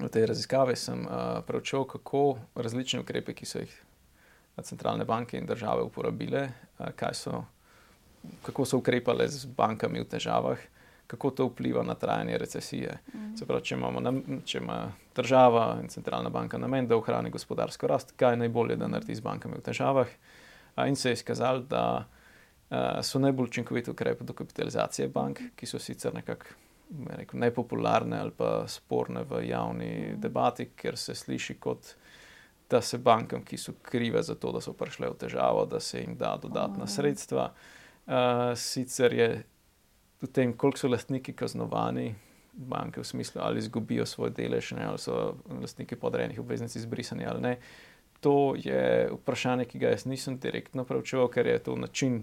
v 0.01 0.09
tej 0.09 0.25
raziskavi 0.25 0.75
sem 0.75 1.05
uh, 1.05 1.41
preučil, 1.47 1.85
kako 1.85 2.37
različne 2.55 3.01
ukrepe, 3.01 3.33
ki 3.33 3.45
so 3.45 3.61
jih 3.61 3.73
centralne 4.61 5.05
banke 5.05 5.37
in 5.37 5.45
države 5.45 5.83
uporabile, 5.83 6.49
uh, 6.79 7.09
so, 7.13 7.43
kako 8.43 8.65
so 8.65 8.77
ukrepale 8.77 9.27
z 9.27 9.45
bankami 9.45 10.01
v 10.01 10.09
težavah, 10.09 10.57
kako 11.07 11.31
to 11.31 11.45
vpliva 11.49 11.83
na 11.83 11.95
trajanje 11.95 12.37
recesije. 12.37 12.97
Mm. 13.13 13.35
Se 13.37 13.45
pravi, 13.45 13.65
če, 13.67 13.77
na, 13.77 14.13
če 14.45 14.57
ima 14.57 14.79
država 15.15 15.79
in 15.81 15.89
centralna 15.89 16.29
banka 16.29 16.57
namen, 16.57 16.87
da 16.87 16.95
ohrani 16.95 17.29
gospodarsko 17.29 17.87
rast, 17.87 18.15
kaj 18.15 18.33
je 18.33 18.43
najbolje, 18.45 18.79
da 18.79 18.87
naredi 18.87 19.15
z 19.15 19.25
bankami 19.25 19.59
v 19.59 19.65
težavah. 19.65 20.07
Uh, 20.77 20.87
in 20.87 20.95
se 20.95 21.09
je 21.09 21.19
izkazalo, 21.19 21.65
da 21.67 21.85
uh, 22.05 23.01
so 23.03 23.19
najbolj 23.19 23.51
učinkoviti 23.51 23.91
ukrepi 23.91 24.23
dokapitalizacije 24.23 25.07
bank, 25.07 25.41
ki 25.55 25.65
so 25.65 25.79
sicer 25.79 26.15
nekako 26.15 26.55
rekel, 27.09 27.39
nepopularne 27.39 28.19
ali 28.19 28.31
pa 28.37 28.65
sporne 28.67 29.23
v 29.23 29.45
javni 29.47 29.91
debati, 30.17 30.71
ker 30.75 30.97
se 30.97 31.15
sliši 31.15 31.59
kot 31.59 31.95
da 32.71 32.81
se 32.81 32.97
bankam, 32.97 33.43
ki 33.43 33.57
so 33.57 33.73
krive 33.81 34.23
za 34.23 34.35
to, 34.35 34.51
da 34.51 34.61
so 34.61 34.73
prišle 34.73 35.09
v 35.11 35.17
težavo, 35.19 35.65
da 35.65 35.79
se 35.79 35.99
jim 35.99 36.15
da 36.17 36.37
dodatna 36.41 36.87
sredstva. 36.87 37.51
Uh, 38.07 38.13
sicer 38.55 39.13
je 39.13 39.29
v 40.21 40.27
tem, 40.27 40.53
koliko 40.53 40.79
so 40.79 40.87
lastniki 40.87 41.33
kaznovani, 41.35 42.13
banke 42.53 43.01
v 43.01 43.07
smislu 43.07 43.41
ali 43.43 43.59
izgubijo 43.59 44.05
svoj 44.05 44.31
delež, 44.35 44.71
ne, 44.77 44.85
ali 44.85 44.99
so 44.99 45.35
lastniki 45.61 45.95
podrejenih 45.95 46.39
obveznic 46.39 46.75
izbrisani 46.75 47.25
ali 47.25 47.41
ne. 47.41 47.55
To 48.21 48.53
je 48.55 49.09
vprašanje, 49.11 49.65
ki 49.65 49.79
ga 49.79 49.95
jaz 49.95 50.05
nisem 50.05 50.37
direktno 50.39 50.85
preučeval, 50.85 51.27
ker 51.27 51.47
je 51.47 51.59
to 51.63 51.75
način 51.75 52.21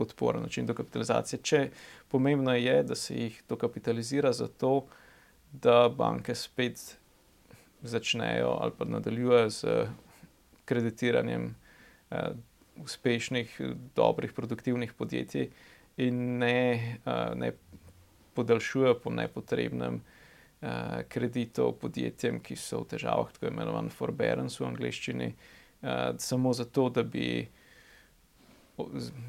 podporen 0.00 0.42
način 0.42 0.66
dokapitalizacije. 0.66 1.42
Če 1.44 1.60
pomembno 2.08 2.54
je, 2.56 2.82
da 2.82 2.96
se 2.96 3.16
jih 3.16 3.42
dokapitalizira 3.48 4.32
zato, 4.32 4.86
da 5.52 5.88
banke 5.88 6.34
spet 6.34 6.96
začnejo 7.82 8.56
ali 8.60 8.72
pa 8.78 8.84
nadaljujejo 8.84 9.50
z 9.50 9.74
kreditiranjem 10.64 11.50
uh, 12.10 12.18
uspešnih, 12.76 13.60
dobrih, 13.96 14.32
produktivnih 14.32 14.92
podjetij 14.92 15.50
in 15.96 16.38
ne, 16.38 16.98
uh, 17.04 17.34
ne 17.36 17.52
podaljšujejo 18.34 18.98
po 19.02 19.10
nepotrebnem 19.10 20.00
uh, 20.00 20.68
kreditov 21.08 21.74
podjetjem, 21.82 22.40
ki 22.40 22.56
so 22.56 22.84
v 22.84 22.92
težavah, 22.94 23.32
tako 23.32 23.50
imenovan 23.50 23.90
forbearance 23.90 24.62
v 24.62 24.68
angleščini, 24.70 25.32
uh, 25.34 25.90
samo 26.18 26.52
zato, 26.56 26.88
da 26.88 27.02
bi 27.02 27.48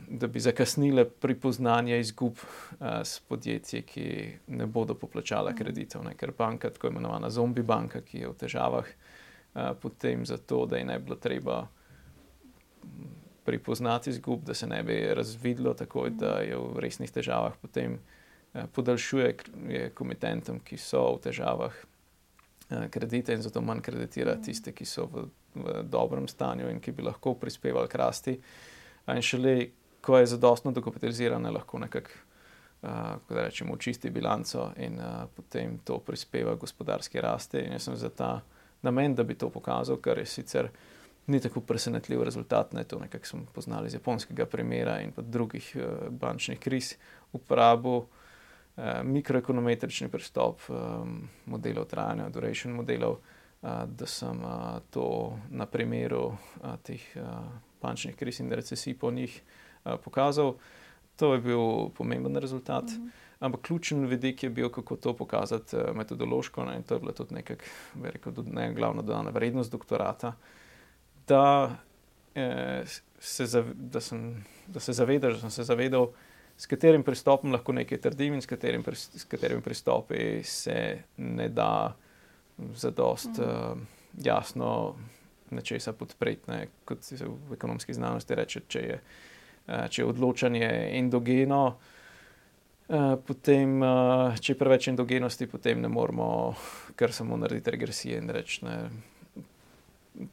da 0.10 0.28
bi 0.28 0.40
zakasnile 0.40 1.10
pripoznanje 1.10 2.00
izgub 2.00 2.34
uh, 2.34 2.88
s 3.04 3.20
podjetji, 3.20 3.82
ki 3.82 4.06
ne 4.48 4.66
bodo 4.66 4.96
poplačala 4.96 5.54
kreditov. 5.56 6.04
Ne? 6.06 6.16
Ker 6.18 6.34
banka, 6.38 6.70
tako 6.70 6.88
imenovana 6.88 7.30
zombi 7.30 7.64
banka, 7.64 8.02
ki 8.02 8.24
je 8.24 8.32
v 8.32 8.38
težavah, 8.46 8.88
uh, 8.88 9.72
potem 9.82 10.26
zato, 10.26 10.66
da 10.66 10.78
je 10.78 10.86
ne 10.86 11.00
bilo 11.00 11.16
treba 11.16 11.68
pripoznati 13.46 14.10
izgub, 14.10 14.44
da 14.46 14.54
se 14.54 14.68
ne 14.68 14.84
bi 14.84 15.00
razvidlo 15.16 15.74
takoj, 15.74 16.10
da 16.10 16.40
je 16.46 16.58
v 16.58 16.80
resnih 16.80 17.12
težavah, 17.12 17.56
potem 17.62 17.98
uh, 17.98 18.66
podaljšuje 18.74 19.38
komitentom, 19.96 20.60
ki 20.60 20.78
so 20.78 21.08
v 21.16 21.24
težavah. 21.30 21.86
Kredite 22.92 23.34
in 23.36 23.42
zato 23.44 23.60
manj 23.60 23.82
kreditira 23.84 24.38
tiste, 24.40 24.72
ki 24.72 24.86
so 24.88 25.04
v, 25.12 25.26
v 25.60 25.82
dobrem 25.84 26.28
stanju 26.28 26.70
in 26.72 26.78
ki 26.80 26.94
bi 26.96 27.04
lahko 27.04 27.34
prispevali 27.36 27.90
k 27.92 28.00
rasti. 28.00 28.36
Uh, 28.38 28.70
In 29.08 29.22
šele, 29.22 29.68
ko 30.02 30.18
je 30.18 30.26
zadostno 30.26 30.72
dokapitalizirano, 30.72 31.52
lahko 31.52 31.80
nekako, 31.80 32.10
uh, 32.82 32.90
kako 32.90 33.34
da 33.34 33.44
rečemo, 33.44 33.74
očisti 33.74 34.10
bilanco 34.10 34.72
in 34.78 35.00
uh, 35.00 35.24
potem 35.36 35.78
to 35.84 36.00
prispeva 36.00 36.56
gospodarski 36.56 37.22
rasti. 37.22 37.58
In 37.58 37.72
jaz 37.72 37.84
sem 37.84 37.96
za 37.96 38.10
ta 38.10 38.42
namen, 38.82 39.16
da 39.16 39.24
bi 39.24 39.36
to 39.36 39.50
pokazal, 39.50 39.98
kar 39.98 40.18
je 40.18 40.26
sicer 40.26 40.70
ni 41.28 41.40
tako 41.40 41.62
presenetljiv 41.62 42.24
rezultat, 42.24 42.74
ne 42.74 42.84
to, 42.84 43.00
kar 43.10 43.22
smo 43.24 43.46
poznali 43.54 43.88
iz 43.88 43.94
japonskega 43.94 44.46
primera 44.46 45.00
in 45.02 45.12
pa 45.12 45.22
drugih 45.22 45.76
uh, 45.76 46.10
bančnih 46.10 46.60
kriz, 46.60 46.96
uporabo. 47.34 48.06
Mikroekonometrični 49.04 50.08
pristop 50.10 50.62
um, 50.70 51.28
modelov 51.46 51.86
trajanja, 51.92 52.30
duration 52.30 52.72
modelov, 52.74 53.18
uh, 53.62 53.84
da 53.86 54.08
sem 54.08 54.40
uh, 54.44 54.80
to 54.90 55.38
na 55.50 55.66
primeru 55.66 56.24
uh, 56.32 56.78
teh 56.82 57.04
uh, 57.20 57.52
bančnih 57.82 58.16
kriz 58.16 58.40
in 58.40 58.52
recesij 58.52 58.98
po 59.00 59.12
njih 59.12 59.42
uh, 59.86 59.94
pokazal. 60.04 60.56
To 61.16 61.34
je 61.34 61.42
bil 61.42 61.90
pomemben 61.98 62.36
rezultat. 62.36 62.84
Mm 62.84 63.06
-hmm. 63.06 63.10
Ampak 63.40 63.62
ključen 63.62 64.06
vidik 64.06 64.44
je 64.44 64.50
bil, 64.50 64.70
kako 64.70 64.96
to 64.96 65.14
pokazati 65.18 65.76
uh, 65.76 65.96
metodološko. 65.96 66.66
Ne, 66.66 66.82
to 66.82 66.94
je 66.94 67.00
bila 67.00 67.12
tudi 67.12 67.34
nekaj, 67.34 67.56
rekel, 68.04 68.34
ne, 68.46 68.74
glavna 68.74 69.02
dodana 69.02 69.30
vrednost 69.30 69.72
doktorata. 69.72 70.34
Da, 71.28 71.76
eh, 72.36 72.84
se 73.20 73.46
zav, 73.46 73.66
da, 73.74 74.00
sem, 74.00 74.46
da 74.68 74.80
se 74.80 74.94
zavedaš, 74.94 75.34
da 75.34 75.40
sem 75.40 75.50
se 75.50 75.64
zavedal, 75.64 76.12
s 76.58 76.66
katerim 76.66 77.04
pristopom 77.04 77.52
lahko 77.52 77.74
nekaj 77.74 77.98
trdim 78.02 78.34
in 78.34 78.42
s, 78.42 78.46
katerim, 78.46 78.84
s 78.94 79.24
katerimi 79.26 79.62
pristopi 79.62 80.44
se 80.44 81.04
ne 81.18 81.50
da 81.50 81.96
zadost 82.76 83.38
mm 83.38 83.44
-hmm. 83.44 83.72
uh, 83.72 83.78
jasno 84.24 84.96
nečesa 85.52 85.94
podpreti. 85.94 86.52
Ne? 86.52 86.68
Kot 86.86 87.04
se 87.04 87.26
v 87.26 87.54
ekonomski 87.54 87.94
znanosti 87.94 88.36
reče, 88.36 88.62
če 88.68 88.80
je, 88.80 89.00
eh, 89.68 89.88
če 89.90 90.02
je 90.02 90.06
odločanje 90.06 90.70
endogeno, 90.98 91.78
eh, 92.90 93.16
potem, 93.28 93.84
eh, 93.84 94.38
če 94.40 94.54
je 94.54 94.58
preveč 94.58 94.88
endogenosti, 94.88 95.48
potem 95.48 95.82
ne 95.82 95.88
moramo 95.88 96.56
kar 96.96 97.12
samo 97.12 97.38
narediti 97.38 97.72
regresije 97.72 98.18
in 98.18 98.30
reči. 98.30 98.66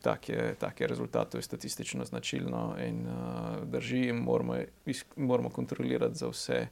Tak 0.02 0.28
je, 0.28 0.54
tak 0.58 0.80
je 0.80 0.86
rezultat, 0.86 1.30
to 1.30 1.38
je 1.38 1.42
statistično 1.42 2.04
značilno 2.04 2.76
in 2.82 3.06
uh, 3.06 3.62
drži, 3.64 4.08
in 4.10 4.16
moramo, 4.16 4.56
moramo 5.16 5.50
kontrolirati 5.50 6.18
za 6.18 6.28
vse 6.28 6.66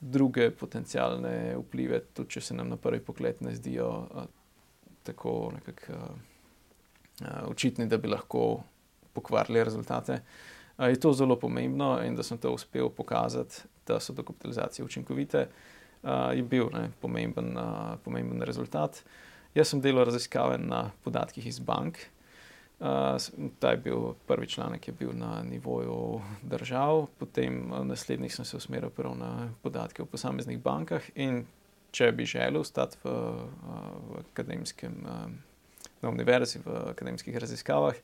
druge 0.00 0.50
potencijalne 0.50 1.54
vplive, 1.56 2.00
tudi 2.12 2.30
če 2.30 2.40
se 2.40 2.54
nam 2.54 2.68
na 2.68 2.76
prvi 2.76 3.00
pogled 3.00 3.38
ne 3.40 3.54
zdijo 3.54 3.88
uh, 3.88 4.26
tako 5.04 5.52
nekako. 5.54 5.92
Uh, 5.92 6.33
očitni, 7.46 7.86
da 7.86 7.98
bi 7.98 8.08
lahko 8.08 8.62
pokvarili 9.12 9.64
rezultate. 9.64 10.20
Uh, 10.78 10.88
je 10.88 11.00
to 11.00 11.12
zelo 11.12 11.36
pomembno 11.36 12.00
in 12.02 12.16
da 12.16 12.22
sem 12.22 12.38
to 12.38 12.52
uspel 12.52 12.88
pokazati, 12.90 13.62
da 13.86 14.00
so 14.00 14.12
dokapitalizacije 14.12 14.84
učinkovite, 14.84 15.46
uh, 16.02 16.10
je 16.34 16.42
bil 16.42 16.68
ne, 16.72 16.90
pomemben, 17.00 17.56
pomemben 18.04 18.42
rezultat. 18.42 19.04
Jaz 19.54 19.68
sem 19.70 19.80
delal 19.80 20.04
raziskave 20.04 20.58
na 20.58 20.90
podatkih 21.04 21.46
iz 21.46 21.58
bank. 21.58 21.98
Uh, 22.80 23.16
ta 23.58 23.70
je 23.70 23.76
bil 23.76 24.12
prvi 24.26 24.46
članek, 24.46 24.80
ki 24.80 24.90
je 24.90 24.94
bil 24.98 25.12
na 25.14 25.42
nivoju 25.42 26.20
držav, 26.42 27.06
potem 27.18 27.70
naslednjih 27.82 28.34
sem 28.34 28.44
se 28.44 28.56
usmeril 28.56 28.90
na 29.14 29.50
podatke 29.62 30.02
o 30.02 30.06
posameznih 30.06 30.58
bankah. 30.58 31.02
Če 31.94 32.12
bi 32.12 32.26
želel 32.26 32.60
ostati 32.60 32.98
v, 33.04 33.10
v 34.10 34.22
akademskem 34.32 35.06
na 36.04 36.12
univerzi, 36.12 36.60
v 36.64 36.76
akademskih 36.92 37.36
raziskavah, 37.40 37.98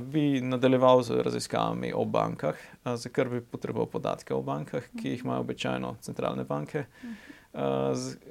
bi 0.00 0.40
nadaljeval 0.40 1.02
z 1.02 1.22
raziskavami 1.22 1.92
o 1.96 2.04
bankah, 2.04 2.54
za 2.84 3.08
kar 3.08 3.28
bi 3.28 3.40
potreboval 3.40 3.86
podatke 3.86 4.34
o 4.34 4.42
bankah, 4.42 4.84
ki 5.00 5.14
jih 5.14 5.24
imajo 5.24 5.40
običajno 5.40 5.94
centralne 6.00 6.44
banke. 6.44 6.84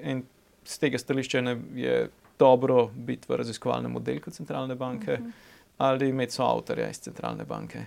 In 0.04 0.24
z 0.66 0.78
tega 0.80 0.98
stališča 0.98 1.42
je 1.76 2.10
dobro 2.40 2.90
biti 2.96 3.30
v 3.30 3.38
raziskovalnem 3.38 3.96
oddelku 3.96 4.32
centralne 4.32 4.76
banke 4.76 5.20
ali 5.78 6.10
imeti 6.10 6.34
soavtorja 6.34 6.90
iz 6.90 7.00
centralne 7.02 7.46
banke. 7.46 7.86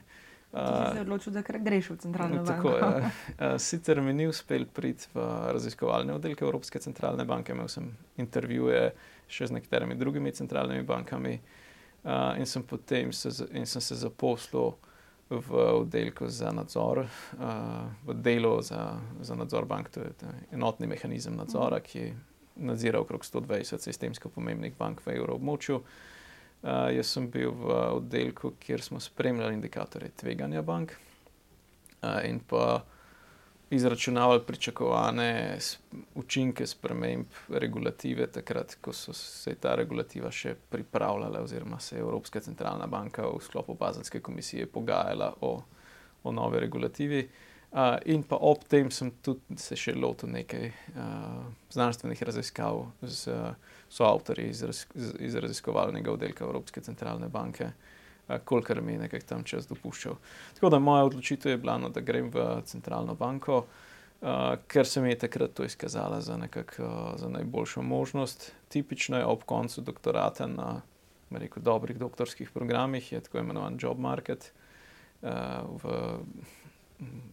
Uh, 0.52 0.60
se 0.92 0.98
je 0.98 1.00
odločil, 1.00 1.32
da 1.32 1.42
greš 1.42 1.90
v 1.90 1.96
centralno 1.98 2.44
tako, 2.46 2.70
banko. 2.80 3.10
Ja. 3.38 3.58
Sicer 3.66 4.00
mi 4.00 4.12
ni 4.12 4.26
uspel 4.26 4.66
priti 4.66 5.06
v 5.14 5.26
raziskovalne 5.54 6.14
oddelke 6.14 6.44
Evropske 6.44 6.78
centralne 6.78 7.24
banke, 7.24 7.52
imel 7.52 7.68
sem 7.68 7.86
intervjuje 8.16 8.84
uh, 8.86 9.13
še 9.28 9.48
z 9.50 9.56
nekaterimi 9.58 9.96
drugimi 9.98 10.32
centralnimi 10.32 10.82
bankami. 10.86 11.38
Uh, 12.04 12.36
in, 12.38 12.46
sem 12.46 12.62
potem 12.62 13.12
se, 13.12 13.30
in 13.56 13.64
sem 13.66 13.80
se 13.80 13.96
zaposlil 13.96 14.74
v 15.30 15.50
oddelku 15.80 16.28
za 16.28 16.52
nadzor, 16.52 17.00
uh, 17.00 17.88
v 18.04 18.16
delu 18.20 18.58
za, 18.62 19.00
za 19.20 19.34
nadzor 19.34 19.64
bank, 19.64 19.88
to 19.88 20.04
je 20.04 20.32
enotni 20.52 20.86
mehanizem 20.86 21.36
nadzora, 21.36 21.80
ki 21.80 22.12
nadzira 22.60 23.00
okrog 23.00 23.24
120 23.24 23.80
sistemsko 23.80 24.28
pomembnih 24.28 24.76
bank 24.78 25.00
v 25.06 25.16
evroobmočju. 25.16 25.80
Uh, 25.80 26.92
jaz 26.92 27.08
sem 27.16 27.30
bil 27.30 27.56
v 27.56 27.72
oddelku, 27.96 28.52
kjer 28.60 28.84
smo 28.84 29.00
spremljali 29.00 29.56
indikatorje 29.56 30.12
tveganja 30.20 30.62
bank 30.62 30.92
uh, 30.92 32.20
in 32.28 32.40
pa 32.40 32.84
izračunavali 33.70 34.42
pričakovane 34.46 35.58
učinke 36.14 36.66
sprememb 36.66 37.26
regulative, 37.48 38.26
takrat, 38.26 38.76
ko 38.80 38.92
so 38.92 39.12
se 39.12 39.54
ta 39.54 39.74
regulativa 39.74 40.30
še 40.30 40.54
pripravljala, 40.70 41.42
oziroma 41.42 41.80
se 41.80 41.96
je 41.96 42.00
Evropska 42.00 42.40
centralna 42.40 42.86
banka 42.86 43.26
v 43.26 43.40
sklopu 43.42 43.74
Bazelske 43.74 44.20
komisije 44.20 44.66
pogajala 44.66 45.32
o, 45.40 45.56
o 46.22 46.32
novi 46.32 46.60
regulativi. 46.60 47.28
Uh, 47.74 47.96
in 48.06 48.22
pa 48.22 48.36
ob 48.36 48.62
tem 48.70 48.90
sem 48.90 49.10
tudi 49.22 49.56
se 49.58 49.74
še 49.76 49.96
lotil 49.98 50.30
nekaj 50.30 50.68
uh, 50.68 51.40
znanstvenih 51.74 52.22
raziskav 52.22 52.84
z 53.02 53.34
soavtorji 53.90 54.52
iz, 54.52 54.62
iz 55.18 55.34
raziskovalnega 55.34 56.12
oddelka 56.12 56.44
Evropske 56.44 56.80
centralne 56.86 57.28
banke. 57.28 57.72
Uh, 57.72 57.93
kolikor 58.44 58.80
mi 58.80 58.92
je 58.92 58.98
nekaj 58.98 59.20
tam 59.20 59.44
čas 59.44 59.68
dopuščal. 59.68 60.16
Tako 60.54 60.70
da 60.70 60.78
moja 60.78 61.04
odločitev 61.04 61.52
je 61.52 61.58
bila, 61.58 61.78
no, 61.78 61.88
da 61.88 62.00
grem 62.00 62.30
v 62.32 62.62
centralno 62.64 63.14
banko, 63.14 63.64
uh, 63.64 64.54
ker 64.68 64.86
se 64.86 65.02
mi 65.02 65.12
je 65.12 65.18
takrat 65.26 65.54
to 65.54 65.64
izkazala 65.64 66.20
za, 66.20 66.36
nekak, 66.36 66.76
uh, 66.78 67.14
za 67.20 67.28
najboljšo 67.28 67.82
možnost. 67.82 68.52
Tipično 68.68 69.18
je 69.18 69.26
ob 69.26 69.44
koncu 69.44 69.80
doktorata 69.80 70.46
na 70.46 70.80
rekel, 71.30 71.62
dobrih 71.62 71.98
doktorskih 71.98 72.50
programih, 72.50 73.12
je 73.12 73.20
tako 73.20 73.38
imenovan 73.38 73.78
job 73.80 73.98
market. 73.98 74.52
Uh, 75.22 75.30
v, 75.82 76.02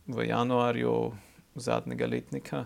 v 0.08 0.28
januarju 0.28 1.12
zadnjega 1.56 2.08
letnika, 2.08 2.66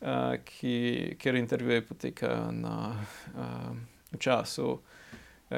uh, 0.00 0.36
ki, 0.44 1.16
kjer 1.20 1.34
intervjuje 1.34 1.86
potekajo 1.86 2.52
na 2.52 2.76
uh, 3.36 3.76
času. 4.18 4.78
Eh, 4.78 4.94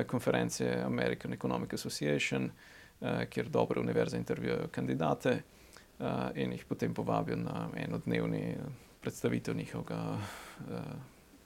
konference 0.05 0.83
American 0.85 1.33
Economic 1.33 1.73
Association, 1.73 2.51
eh, 3.01 3.27
kjer 3.27 3.49
dobre 3.49 3.81
univerze 3.81 4.17
intervjujejo 4.17 4.69
kandidate 4.71 5.31
eh, 5.31 6.07
in 6.35 6.53
jih 6.53 6.65
potem 6.65 6.95
povabijo 6.95 7.37
na 7.37 7.69
enodnevni 7.77 8.57
predstavitev 9.01 9.57
njihovega 9.57 10.19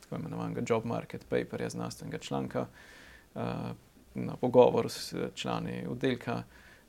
tako 0.00 0.16
imenovanega 0.16 0.62
job 0.68 0.84
market 0.84 1.26
paperja, 1.28 1.68
znanstvenega 1.68 2.18
članka, 2.18 2.66
na 4.14 4.36
pogovor 4.36 4.90
s 4.90 5.14
člani 5.34 5.86
oddelka. 5.88 6.42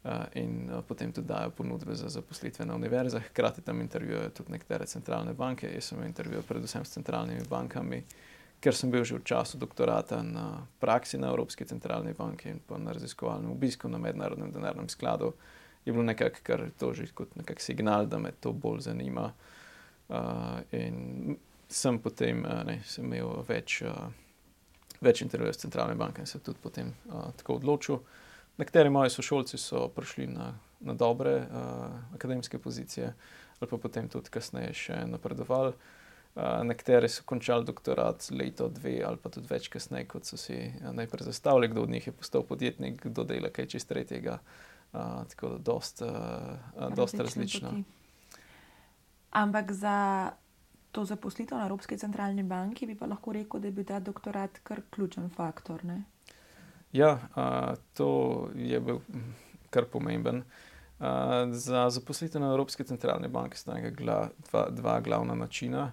uh, 0.03 0.11
in 0.33 0.69
uh, 0.69 0.83
potem 0.87 1.11
tudi 1.11 1.27
dajo 1.27 1.49
ponudbe 1.49 1.95
za 1.95 2.09
zaposlitve 2.09 2.65
na 2.65 2.75
univerzah. 2.75 3.23
Hkrati 3.23 3.61
tam 3.61 3.81
intervjujejo 3.81 4.29
tudi 4.29 4.51
nekatere 4.51 4.85
centralne 4.85 5.33
banke. 5.33 5.69
Jaz 5.73 5.91
sem 5.91 6.03
intervjuval 6.03 6.43
predvsem 6.47 6.85
s 6.85 6.93
centralnimi 6.93 7.41
bankami, 7.49 8.03
ker 8.61 8.75
sem 8.77 8.91
bil 8.93 9.03
že 9.03 9.17
v 9.17 9.25
času 9.25 9.57
doktorata 9.57 10.21
na 10.23 10.67
praksi 10.79 11.17
na 11.17 11.33
Evropski 11.33 11.65
centralni 11.65 12.13
banki 12.13 12.49
in 12.49 12.59
pa 12.61 12.77
na 12.77 12.93
raziskovalnem 12.93 13.51
obisku 13.51 13.89
na 13.89 13.97
Mednarodnem 13.97 14.51
denarnem 14.51 14.89
skladu. 14.89 15.33
Je 15.85 15.93
bilo 15.93 16.05
nekako, 16.05 16.39
kar 16.43 16.69
to 16.77 16.93
že 16.93 17.09
kot 17.13 17.35
nek 17.35 17.59
signal, 17.59 18.05
da 18.05 18.19
me 18.21 18.31
to 18.31 18.53
bolj 18.53 18.85
zanima. 18.85 19.33
Uh, 20.11 20.61
in 20.71 21.37
sem 21.69 21.99
potem 21.99 22.43
ne, 22.43 22.81
sem 22.85 23.05
imel 23.05 23.41
več. 23.47 23.81
Uh, 23.81 24.11
več 25.01 25.23
intervjujev 25.25 25.55
s 25.55 25.63
centralne 25.63 25.95
banke 25.97 26.21
in 26.21 26.29
se 26.29 26.39
tudi 26.39 26.61
potem 26.61 26.93
uh, 27.09 27.31
tako 27.37 27.57
odločil. 27.59 28.01
Nekateri 28.61 28.91
moji 28.93 29.09
sošolci 29.09 29.57
so 29.57 29.87
prišli 29.95 30.27
na, 30.29 30.51
na 30.85 30.93
dobre 30.93 31.39
uh, 31.41 31.95
akademske 32.15 32.59
pozicije, 32.61 33.13
ali 33.59 33.69
pa 33.69 33.79
potem 33.81 34.09
tudi 34.09 34.29
kasneje 34.33 34.75
še 34.77 34.99
napredovali. 35.09 35.73
Uh, 36.31 36.61
nekateri 36.63 37.09
so 37.11 37.25
končali 37.27 37.65
doktorat 37.67 38.29
leto, 38.31 38.69
dve 38.71 39.01
ali 39.03 39.17
pa 39.19 39.29
tudi 39.29 39.49
več 39.49 39.67
kasneje, 39.67 40.05
kot 40.07 40.25
so 40.25 40.37
si 40.39 40.55
uh, 40.55 40.93
najprej 40.95 41.25
zastavili, 41.27 41.67
kdo 41.67 41.83
od 41.83 41.89
njih 41.91 42.07
je 42.07 42.13
postal 42.13 42.45
podjetnik, 42.47 43.01
kdo 43.03 43.25
dela 43.27 43.49
kaj 43.51 43.67
čez 43.75 43.85
tretjega. 43.85 44.37
Uh, 44.93 45.25
tako 45.27 45.49
da 45.49 45.55
je 45.55 45.65
dosta 45.65 46.13
uh, 46.75 47.19
različno. 47.19 47.73
Ampak 49.31 49.71
za 49.71 50.31
to 50.91 51.05
zaposlitev 51.05 51.57
na 51.57 51.63
Evropski 51.63 51.97
centralni 51.97 52.43
banki, 52.43 52.85
bi 52.85 52.95
pa 52.95 53.05
lahko 53.05 53.31
rekel, 53.33 53.59
da 53.59 53.67
je 53.67 53.71
bil 53.71 53.85
ta 53.85 53.99
doktorat 53.99 54.59
kar 54.63 54.81
ključen 54.89 55.29
faktor. 55.29 55.85
Ne? 55.85 56.03
Ja, 56.91 57.17
a, 57.35 57.75
to 57.93 58.49
je 58.55 58.79
bil 58.79 58.99
kar 59.69 59.85
pomemben. 59.85 60.43
A, 60.99 61.45
za 61.51 61.89
zaposlitev 61.89 62.41
na 62.41 62.51
Evropski 62.51 62.83
centralni 62.83 63.27
banki 63.27 63.57
sta 63.57 63.77
dva, 63.97 64.67
dva 64.69 64.99
glavna 64.99 65.35
načina. 65.35 65.91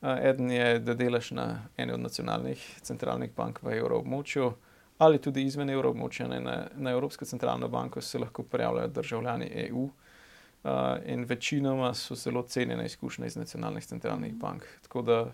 A, 0.00 0.18
eden 0.22 0.50
je, 0.50 0.78
da 0.78 0.94
delaš 0.94 1.30
na 1.30 1.46
eni 1.76 1.92
od 1.92 2.00
nacionalnih 2.00 2.78
centralnih 2.82 3.30
bank 3.36 3.62
v 3.62 3.78
evroobmočju. 3.78 4.52
Ali 4.98 5.18
tudi 5.22 5.42
izven 5.42 5.70
evroobmočja, 5.70 6.26
na, 6.28 6.66
na 6.76 6.90
Evropsko 6.90 7.24
centralno 7.24 7.68
banko 7.68 8.00
se 8.00 8.18
lahko 8.18 8.42
prijavljajo 8.42 8.88
državljani 8.88 9.50
EU, 9.68 9.88
Uh, 10.64 10.70
in 11.06 11.24
večinoma 11.24 11.94
so 11.94 12.14
zelo 12.14 12.42
cenjene 12.42 12.86
izkušnje 12.86 13.26
iz 13.26 13.36
nacionalnih 13.36 13.86
centralnih 13.86 14.34
bank. 14.34 14.64
Tako 14.82 15.02
da, 15.02 15.32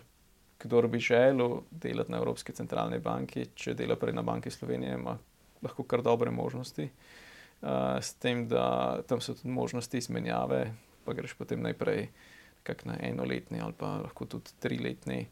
kdo 0.59 0.81
bi 0.81 0.99
želel 0.99 1.57
delati 1.71 2.11
na 2.11 2.17
Evropski 2.17 2.53
centralni 2.53 2.99
banki, 2.99 3.45
če 3.55 3.73
dela 3.73 3.95
prej 3.95 4.13
na 4.13 4.21
Banki 4.21 4.51
Slovenije, 4.51 4.93
ima 4.93 5.17
lahko 5.61 5.83
kar 5.83 6.01
dobre 6.01 6.31
možnosti. 6.31 6.89
Uh, 7.61 7.69
s 8.01 8.13
tem, 8.13 8.47
da 8.47 9.01
tam 9.07 9.21
so 9.21 9.33
tudi 9.33 9.49
možnosti 9.49 9.97
izmenjave, 9.97 10.73
pa 11.05 11.13
greš 11.13 11.33
potem 11.33 11.61
najprej 11.61 12.07
na 12.85 12.95
enoletni 12.99 13.59
ali 13.61 13.73
pa 13.77 13.97
lahko 14.01 14.25
tudi 14.25 14.51
triletni 14.59 15.25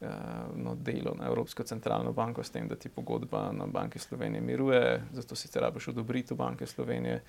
uh, 0.00 0.08
no, 0.56 0.74
delo 0.74 1.14
na 1.18 1.26
Evropsko 1.26 1.62
centralno 1.62 2.12
banko, 2.12 2.42
s 2.42 2.50
tem, 2.50 2.68
da 2.68 2.76
ti 2.76 2.88
pogodba 2.88 3.52
na 3.52 3.66
Banki 3.66 3.98
Slovenije 3.98 4.40
miruje, 4.40 5.02
zato 5.12 5.34
si 5.34 5.52
ti 5.52 5.58
rabiš 5.58 5.88
odobriti 5.88 6.34
Banke 6.34 6.66
Slovenije. 6.66 7.22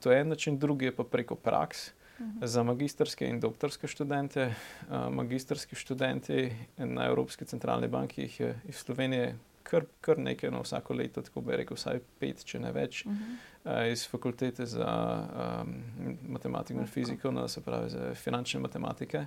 To 0.00 0.12
je 0.12 0.20
en 0.20 0.28
način, 0.28 0.58
drugi 0.58 0.84
je 0.84 0.96
pa 0.96 1.04
preko 1.04 1.34
praks. 1.34 1.88
Uh 1.88 1.94
mhm. 2.26 2.46
Za 2.46 2.62
magistrske 2.62 3.28
in 3.28 3.40
doktorske 3.40 3.86
študente, 3.86 4.54
magistrski 5.10 5.76
študenti 5.76 6.52
na 6.76 7.06
Evropski 7.06 7.44
centralni 7.44 7.88
banki 7.88 8.22
jih 8.22 8.40
je 8.40 8.60
iz 8.68 8.76
Slovenije 8.76 9.38
kar, 9.62 9.84
kar 10.00 10.18
nekaj, 10.18 10.50
no 10.50 10.62
vsako 10.62 10.94
leto, 10.94 11.22
tako 11.22 11.40
bi 11.40 11.56
rekel, 11.56 11.76
vsaj 11.76 12.00
pet, 12.20 12.44
če 12.44 12.60
ne 12.60 12.72
več, 12.72 13.04
uh. 13.06 13.12
-huh. 13.64 13.92
iz 13.92 14.06
fakultete 14.08 14.66
za 14.66 14.88
um, 15.62 15.74
matematiko 16.28 16.80
in 16.80 16.86
fiziko, 16.86 17.30
no, 17.30 17.48
se 17.48 17.60
pravi 17.60 17.90
za 17.90 18.14
finančne 18.14 18.60
matematike. 18.60 19.26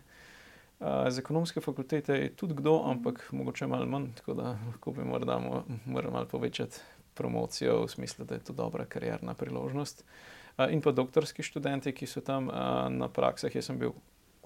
Uh, 0.80 0.88
z 1.10 1.20
ekonomske 1.20 1.62
fakultete 1.62 2.14
je 2.14 2.30
tudi 2.36 2.54
kdo, 2.54 2.80
mhm. 2.80 2.90
ampak 2.90 3.14
uh 3.14 3.22
-huh. 3.30 3.38
mogoče 3.38 3.68
malo 3.68 3.86
manj, 3.86 4.14
tako 4.16 4.34
da 4.34 4.58
lahko 4.68 4.92
bi 4.92 5.04
morda 5.04 5.40
morali 5.86 6.14
malo 6.14 6.26
povečati 6.26 6.80
promocijo 7.14 7.86
v 7.86 7.88
smislu, 7.88 8.26
da 8.26 8.36
je 8.36 8.44
to 8.44 8.54
dobra 8.54 8.86
karjerna 8.86 9.34
priložnost. 9.34 10.04
Uh, 10.04 10.26
in 10.70 10.82
pa 10.82 10.92
doktorski 10.92 11.44
študenti, 11.44 11.92
ki 11.92 12.08
so 12.08 12.22
tam 12.22 12.46
na 12.90 13.10
praksah. 13.10 13.56
Jaz 13.56 13.66
sem 13.66 13.80
bil 13.80 13.92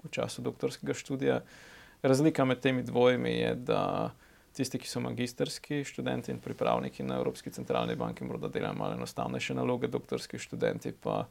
v 0.04 0.10
času 0.10 0.42
doktorskega 0.42 0.94
študija. 0.94 1.40
Razlika 2.02 2.44
med 2.44 2.60
temi 2.60 2.82
dvojimi 2.82 3.30
je, 3.30 3.54
da 3.54 4.10
tisti, 4.56 4.78
ki 4.78 4.88
so 4.88 5.00
magistrski 5.00 5.84
študenti 5.84 6.32
in 6.32 6.40
pripravniki 6.40 7.02
na 7.06 7.16
Evropski 7.20 7.50
centralni 7.50 7.96
banki, 7.96 8.24
morda 8.24 8.48
delajo 8.48 8.74
malo 8.74 8.98
enostavnejše 8.98 9.54
naloge, 9.54 9.88
doktorski 9.88 10.38
študenti 10.38 10.92
pa 10.92 11.24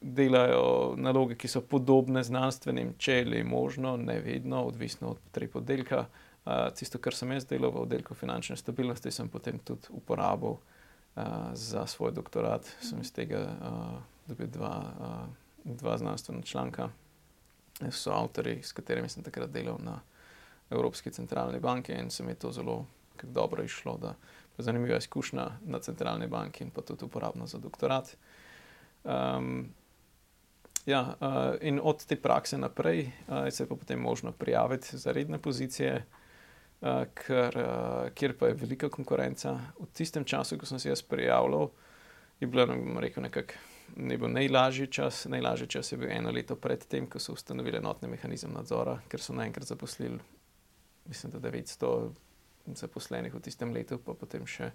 delajo 0.00 0.94
naloge, 0.96 1.38
ki 1.40 1.48
so 1.48 1.62
podobne 1.64 2.22
znanstvenim, 2.22 2.94
če 2.98 3.22
je 3.22 3.44
možno, 3.44 3.96
ne 3.96 4.18
vedno, 4.20 4.64
odvisno 4.68 5.14
od 5.14 5.22
potreb 5.24 5.56
oddelka. 5.56 6.04
Tisto, 6.76 6.98
kar 7.00 7.16
sem 7.16 7.30
jaz 7.32 7.46
delal 7.48 7.72
v 7.72 7.86
oddelku 7.86 8.14
finančne 8.14 8.56
stabilnosti, 8.60 9.10
sem 9.10 9.28
potem 9.32 9.58
tudi 9.64 9.88
uporabil 9.96 10.58
za 11.56 11.86
svoj 11.86 12.12
doktorat. 12.12 12.68
Sem 12.84 13.00
iz 13.00 13.12
tega 13.16 13.46
dobil 14.28 14.50
dva, 14.52 14.74
dva 15.64 15.96
znanstvena 15.96 16.42
članka, 16.44 16.90
so 17.88 18.12
avtori, 18.12 18.58
s 18.62 18.76
katerimi 18.76 19.08
sem 19.08 19.24
takrat 19.24 19.48
delal 19.54 19.80
na 19.80 20.02
Evropski 20.70 21.10
centralni 21.10 21.60
banki 21.60 21.92
in 21.92 22.10
se 22.10 22.22
mi 22.22 22.30
je 22.30 22.34
to 22.34 22.52
zelo 22.52 22.86
dobro 23.22 23.62
išlo. 23.62 23.96
Da, 23.98 24.14
zanimiva 24.58 24.96
izkušnja 24.96 25.50
na 25.66 25.78
centralni 25.78 26.26
banki 26.26 26.64
in 26.64 26.70
pa 26.70 26.82
tudi 26.82 27.04
uporabna 27.04 27.46
za 27.46 27.58
doktorat. 27.58 28.16
Um, 29.04 29.68
ja, 30.86 31.14
uh, 31.20 31.54
in 31.60 31.80
od 31.82 32.04
te 32.06 32.16
prakse 32.16 32.58
naprej 32.58 33.10
uh, 33.28 33.48
se 33.50 33.62
je 33.62 33.68
pa 33.68 33.76
potem 33.76 34.00
možno 34.00 34.32
prijaviti 34.32 34.98
za 34.98 35.12
redne 35.12 35.38
pozicije. 35.38 36.04
Eh, 36.84 37.04
ker, 37.16 37.54
uh, 37.56 38.10
kjer 38.12 38.34
pa 38.36 38.50
je 38.50 38.56
velika 38.60 38.88
konkurenca. 38.92 39.54
V 39.78 39.86
tistem 39.96 40.24
času, 40.24 40.58
ko 40.60 40.66
sem 40.66 40.78
se 40.78 40.90
jaz 40.90 41.00
prijavljal, 41.02 41.70
je 42.40 42.46
bilo 42.46 42.66
rekel, 43.00 43.22
nekak, 43.24 43.54
ne 43.96 44.18
bil 44.20 44.28
najlažji 44.28 44.86
čas. 44.92 45.24
Najlažji 45.24 45.66
čas 45.66 45.92
je 45.92 45.98
bil 45.98 46.12
eno 46.12 46.30
leto 46.30 46.56
pred 46.60 46.84
tem, 46.84 47.06
ko 47.08 47.18
so 47.18 47.32
ustanovili 47.32 47.80
enotni 47.80 48.10
mehanizem 48.12 48.52
nadzora, 48.52 48.98
ker 49.08 49.22
so 49.22 49.32
naenkrat 49.32 49.70
zaposlili, 49.70 50.18
mislim, 51.08 51.32
da 51.32 51.38
900 51.38 52.10
zaposlenih 52.66 53.34
v 53.34 53.40
tistem 53.40 53.72
letu, 53.72 53.98
pa 53.98 54.14
potem 54.14 54.46
še 54.46 54.70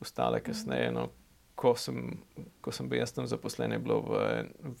ostale 0.00 0.40
kasneje. 0.40 0.92
No, 0.94 1.08
ko, 1.58 1.74
sem, 1.76 2.18
ko 2.64 2.72
sem 2.72 2.88
bil 2.88 3.02
jaz 3.02 3.12
tam 3.16 3.26
zaposlen, 3.28 3.74
je 3.74 3.82
bilo 3.82 4.00
v, 4.06 4.22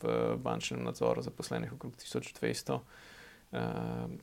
v 0.02 0.16
bančnem 0.42 0.84
nadzoru 0.86 1.24
zaposlenih 1.26 1.74
okrog 1.74 1.96
1200. 1.98 2.78
Uh, 3.48 4.18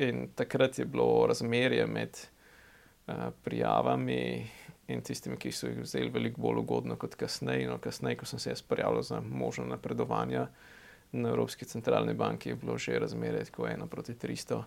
In 0.00 0.30
takrat 0.32 0.78
je 0.78 0.86
bilo 0.88 1.26
razmerje 1.28 1.84
med 1.86 2.16
uh, 2.16 3.28
prijavami 3.44 4.46
in 4.88 5.02
tistimi, 5.04 5.36
ki 5.36 5.52
so 5.52 5.68
jih 5.68 5.82
vzeli, 5.82 6.12
veliko 6.14 6.40
bolj 6.40 6.62
ugodno 6.62 6.96
kot 6.96 7.18
kasneje. 7.20 7.66
No, 7.68 7.76
kasneje, 7.82 8.16
ko 8.22 8.28
sem 8.30 8.40
se 8.40 8.54
jaz 8.54 8.62
prijavil 8.62 9.02
za 9.02 9.20
možno 9.20 9.66
napredovanje 9.68 10.46
na 11.12 11.28
Evropski 11.28 11.64
centralni 11.64 12.14
banki, 12.14 12.48
je 12.48 12.56
bilo 12.56 12.78
že 12.78 12.98
razmerje 12.98 13.44
tako 13.50 13.66
ena 13.68 13.86
proti 13.86 14.14
300 14.14 14.62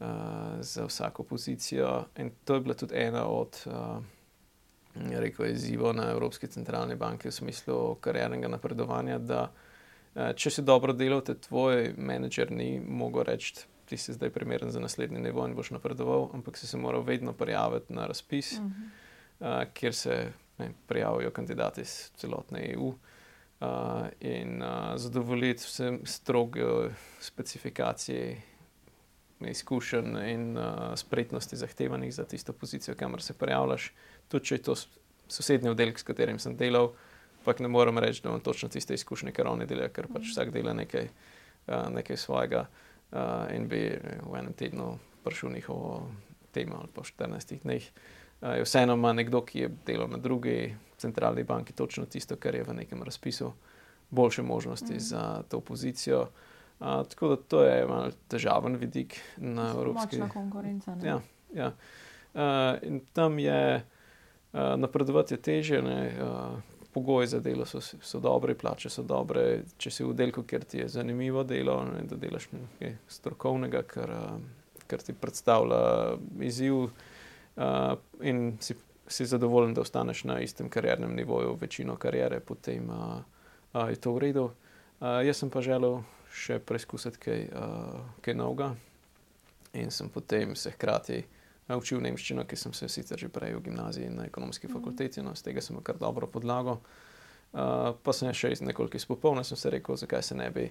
uh, 0.00 0.06
eh, 0.06 0.62
za 0.62 0.86
vsako 0.86 1.22
pozicijo. 1.22 2.04
In 2.16 2.30
to 2.44 2.54
je 2.54 2.60
bila 2.60 2.74
tudi 2.74 2.94
ena 2.96 3.26
od. 3.26 3.62
Uh, 3.66 4.04
Rekel 4.94 5.46
je 5.46 5.52
izzivo 5.52 5.92
na 5.92 6.10
Evropski 6.10 6.46
centralni 6.46 6.94
banki 6.94 7.28
v 7.28 7.32
smislu 7.32 7.94
kariernega 7.94 8.48
napredovanja, 8.48 9.18
da 9.18 9.48
če 10.14 10.50
si 10.50 10.62
dobro 10.62 10.92
delal, 10.94 11.18
te 11.26 11.34
tvoj 11.34 11.96
menedžer 11.98 12.52
ni 12.54 12.78
mogel 12.78 13.26
reči, 13.26 13.56
ti 13.84 13.96
si 13.96 14.12
zdaj 14.12 14.30
primeren 14.30 14.70
za 14.70 14.80
naslednji 14.80 15.20
nivo 15.20 15.46
in 15.46 15.54
boš 15.54 15.70
napredoval, 15.74 16.30
ampak 16.34 16.56
si 16.56 16.66
se 16.66 16.78
moral 16.78 17.02
vedno 17.02 17.32
prijaviti 17.32 17.92
na 17.92 18.06
razpis, 18.06 18.52
uh 18.52 18.58
-huh. 18.58 18.70
uh, 19.40 19.72
kjer 19.72 19.94
se 19.94 20.32
ne, 20.58 20.70
prijavijo 20.86 21.30
kandidati 21.30 21.80
iz 21.80 22.10
celotne 22.16 22.72
EU 22.72 22.86
uh, 22.86 22.96
in 24.20 24.62
uh, 24.62 24.68
zadovoljiti 24.96 25.64
vse 25.64 25.98
stroge 26.04 26.64
specifikacije. 27.20 28.42
Izkušenj 29.50 30.16
in 30.28 30.58
uh, 30.58 30.64
spretnosti 30.96 31.56
zahtevanih 31.56 32.14
za 32.14 32.24
tisto 32.24 32.52
pozicijo, 32.52 32.94
kamor 32.96 33.22
se 33.22 33.32
prijavljaš. 33.32 33.92
Tudi 34.28 34.44
če 34.44 34.54
je 34.54 34.62
to 34.62 34.74
sosednji 35.28 35.70
oddelek, 35.70 35.98
s 35.98 36.06
katerim 36.06 36.38
sem 36.38 36.56
delal, 36.56 36.92
pa 37.44 37.54
ne 37.58 37.68
morem 37.68 37.98
reči, 37.98 38.22
da 38.22 38.28
imam 38.28 38.40
točno 38.40 38.68
tiste 38.68 38.94
izkušnje, 38.94 39.32
ker 39.32 39.48
oni 39.48 39.66
delajo, 39.66 39.92
ker 39.92 40.08
pač 40.12 40.30
vsak 40.30 40.52
dela 40.54 40.72
nekaj, 40.72 41.08
uh, 41.66 41.88
nekaj 41.94 42.16
svojega. 42.16 42.66
Uh, 43.14 43.46
in 43.54 43.68
bi 43.68 43.84
v 44.00 44.38
enem 44.38 44.52
tednu 44.52 44.98
prišel 45.24 45.52
njihovo 45.54 46.08
temo 46.52 46.80
ali 46.80 46.88
pa 46.94 47.02
14 47.02 47.60
dneh. 47.62 47.84
Uh, 48.40 48.62
vseeno 48.64 48.96
ima 48.98 49.12
nekdo, 49.12 49.44
ki 49.46 49.60
je 49.60 49.70
delal 49.86 50.08
na 50.10 50.18
drugi 50.18 50.74
centralni 50.98 51.44
banki, 51.44 51.72
točno 51.72 52.06
tisto, 52.06 52.36
kar 52.36 52.54
je 52.54 52.64
v 52.64 52.74
nekem 52.74 53.02
razpisu, 53.02 53.52
boljše 54.10 54.42
možnosti 54.42 54.94
mm. 54.94 55.00
za 55.00 55.42
to 55.48 55.60
pozicijo. 55.60 56.20
Uh, 56.20 56.53
tako 56.78 57.28
da 57.28 57.36
to 57.36 57.62
je 57.62 57.86
malo 57.86 58.10
težaven 58.28 58.76
vidik 58.76 59.20
na 59.36 59.70
evropski 59.70 60.18
ravni. 60.18 60.32
konkurenca. 60.32 60.96
Ja, 61.02 61.20
ja. 61.54 61.72
Uh, 62.34 62.82
in 62.82 63.00
tam 63.12 63.38
je 63.38 63.84
uh, 64.52 64.60
napredovati 64.76 65.36
teže. 65.36 65.80
Uh, 65.80 66.58
pogoji 66.94 67.26
za 67.26 67.40
delo 67.40 67.66
so, 67.66 67.80
so 67.80 68.20
dobre, 68.20 68.54
plače 68.54 68.90
so 68.90 69.02
dobre. 69.02 69.64
Če 69.78 69.90
si 69.90 70.04
v 70.06 70.14
delku, 70.14 70.44
kjer 70.46 70.64
ti 70.64 70.78
je 70.78 70.88
zanimivo 70.88 71.42
delo, 71.44 71.80
ne, 71.88 72.04
da 72.06 72.16
delaš 72.16 72.46
nekaj 72.54 72.94
strokovnega, 73.10 73.82
kar, 73.90 74.12
kar 74.86 75.02
ti 75.02 75.14
predstavlja 75.18 75.80
izziv, 76.46 76.84
uh, 76.84 77.94
in 78.22 78.44
si, 78.62 78.78
si 79.10 79.26
zadovoljen, 79.26 79.74
da 79.74 79.82
ostaneš 79.82 80.24
na 80.30 80.38
istem 80.40 80.70
kariernem 80.70 81.16
nivoju, 81.18 81.56
večino 81.60 81.98
kariere, 81.98 82.38
potem 82.40 82.90
uh, 82.90 83.18
uh, 83.74 83.88
je 83.90 83.98
to 83.98 84.14
v 84.14 84.26
redu. 84.28 84.50
Uh, 85.00 85.18
jaz 85.26 85.42
sem 85.42 85.50
pa 85.50 85.64
želel 85.66 85.98
še 86.34 86.58
preizkusiti 86.58 87.20
kaj, 87.22 87.46
uh, 87.54 88.02
kaj 88.24 88.34
novega 88.34 88.74
in 89.78 89.90
sem 89.94 90.10
potem 90.10 90.54
se 90.58 90.72
hkrati 90.74 91.22
naučil 91.68 92.02
nemščino, 92.04 92.44
ki 92.46 92.58
sem 92.58 92.74
se 92.76 92.88
sicer 92.92 93.18
že 93.18 93.30
prej 93.32 93.56
v 93.56 93.64
gimnaziji 93.68 94.10
in 94.10 94.18
na 94.20 94.26
ekonomski 94.28 94.68
mhm. 94.68 94.76
fakulteti, 94.76 95.22
no, 95.22 95.34
z 95.34 95.48
tega 95.48 95.62
sem 95.64 95.78
kar 95.82 95.98
dobro 96.00 96.28
podlago. 96.30 96.80
Uh, 97.54 97.94
pa 98.02 98.12
sem 98.12 98.32
še 98.34 98.50
nekoliko 98.66 98.98
izpopolnil, 98.98 99.46
sem 99.46 99.58
se 99.58 99.70
rekel, 99.70 99.96
zakaj 99.96 100.22
se 100.26 100.34
ne 100.34 100.50
bi 100.50 100.66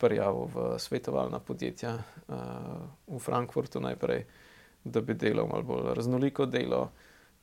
prijavil 0.00 0.48
v 0.54 0.78
svetovalna 0.80 1.38
podjetja 1.38 1.98
uh, 2.00 2.38
v 3.06 3.18
Frankfurtu 3.20 3.82
najprej, 3.84 4.24
da 4.84 5.00
bi 5.04 5.14
delal 5.14 5.46
malo 5.48 5.68
bolj 5.68 5.92
raznoliko 5.94 6.46
delo. 6.48 6.88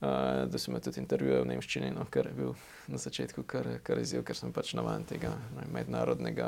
Uh, 0.01 0.07
da 0.49 0.57
sem 0.57 0.73
tudi 0.81 0.97
intervjuval 0.99 1.43
v 1.43 1.47
Nemčiji, 1.47 1.91
no, 1.93 2.07
kar 2.09 2.25
je 2.25 2.33
bil 2.33 2.55
na 2.89 2.97
začetku 2.97 3.43
kar, 3.45 3.67
kar 3.85 3.99
izziv, 4.01 4.23
ker 4.25 4.33
sem 4.33 4.49
pač 4.49 4.71
navaden 4.73 5.03
tega 5.05 5.35
ne, 5.53 5.67
mednarodnega 5.69 6.47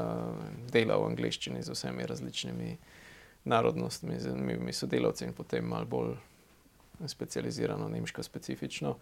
dela 0.73 0.97
v 0.97 1.11
angleščini 1.11 1.61
z 1.61 1.75
vsemi 1.75 2.07
različnimi 2.09 2.71
narodnostmi, 3.45 4.17
z 4.17 4.31
zanimivimi 4.31 4.73
sodelavci 4.73 5.27
in 5.27 5.35
potem 5.37 5.69
malo 5.69 5.85
bolj 5.85 6.15
specializirano, 7.05 7.91
nemško 7.93 8.25
specifično. 8.25 8.95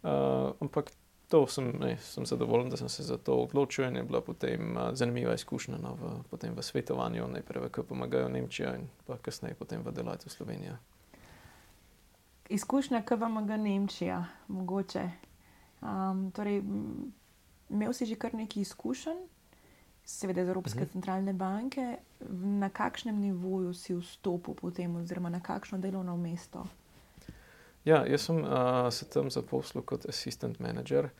Uh, 0.00 0.56
ampak 0.64 0.94
to 1.28 1.44
sem, 1.46 1.68
ne, 1.80 1.98
sem 2.00 2.26
zadovoljen, 2.26 2.70
da 2.72 2.80
sem 2.80 2.88
se 2.88 3.02
za 3.02 3.18
to 3.18 3.36
odločil 3.44 3.84
in 3.84 3.96
je 3.96 4.02
bila 4.02 4.22
potem 4.24 4.76
uh, 4.76 4.94
zanimiva 4.96 5.34
izkušnja 5.34 5.76
no, 5.76 5.92
v, 6.32 6.48
v 6.56 6.62
svetovanju, 6.62 7.28
najprej 7.36 7.68
v 7.68 7.68
KPMG 7.68 8.24
v 8.24 8.32
Nemčijo 8.32 8.72
in 8.80 8.88
pa 9.06 9.20
kasneje 9.20 9.60
potem 9.60 9.84
v 9.84 9.92
Deloitte 9.92 10.24
v 10.24 10.32
Slovenijo. 10.32 10.80
Izkušnja 12.50 13.02
KPMG 13.02 13.48
Nemčija, 13.48 14.24
mogoče. 14.48 15.10
Um, 15.80 16.30
torej, 16.30 16.62
imel 17.70 17.92
si 17.92 18.06
že 18.06 18.18
kar 18.18 18.34
nekaj 18.34 18.60
izkušenj, 18.62 19.20
seveda 20.04 20.42
iz 20.42 20.48
Evropske 20.48 20.78
uh 20.78 20.82
mhm. 20.82 20.88
-huh. 20.88 20.92
centralne 20.92 21.32
banke, 21.32 21.96
na 22.60 22.68
kakšnem 22.68 23.20
nivoju 23.20 23.74
si 23.74 23.94
vstopil 23.94 24.54
potem, 24.54 24.96
oziroma 24.96 25.28
na 25.28 25.40
kakšno 25.40 25.78
delovno 25.78 26.16
mesto? 26.16 26.66
Ja, 27.84 28.06
jaz 28.06 28.20
sem 28.20 28.36
uh, 28.36 28.50
se 28.90 29.08
tam 29.08 29.30
zaposlil 29.30 29.82
kot 29.82 30.06
assistant 30.08 30.58
manager, 30.58 31.04
uh, 31.04 31.10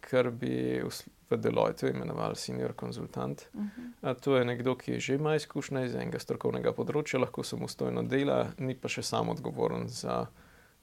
kar 0.00 0.30
bi 0.34 0.82
v 1.30 1.36
Deloitte 1.36 1.90
imenovali 1.90 2.36
senior 2.36 2.72
konzultant. 2.72 3.48
Uh 3.52 3.62
-huh. 3.62 4.10
uh, 4.10 4.20
to 4.20 4.36
je 4.36 4.44
nekdo, 4.44 4.74
ki 4.76 5.00
že 5.00 5.14
ima 5.14 5.34
izkušnje 5.34 5.84
iz 5.86 5.94
enega 5.94 6.18
strokovnega 6.18 6.72
področja, 6.72 7.20
lahko 7.20 7.42
samostojno 7.42 8.02
dela, 8.02 8.52
ni 8.58 8.74
pa 8.74 8.88
še 8.88 9.02
sam 9.02 9.28
odgovoren 9.28 9.88
za, 9.88 10.26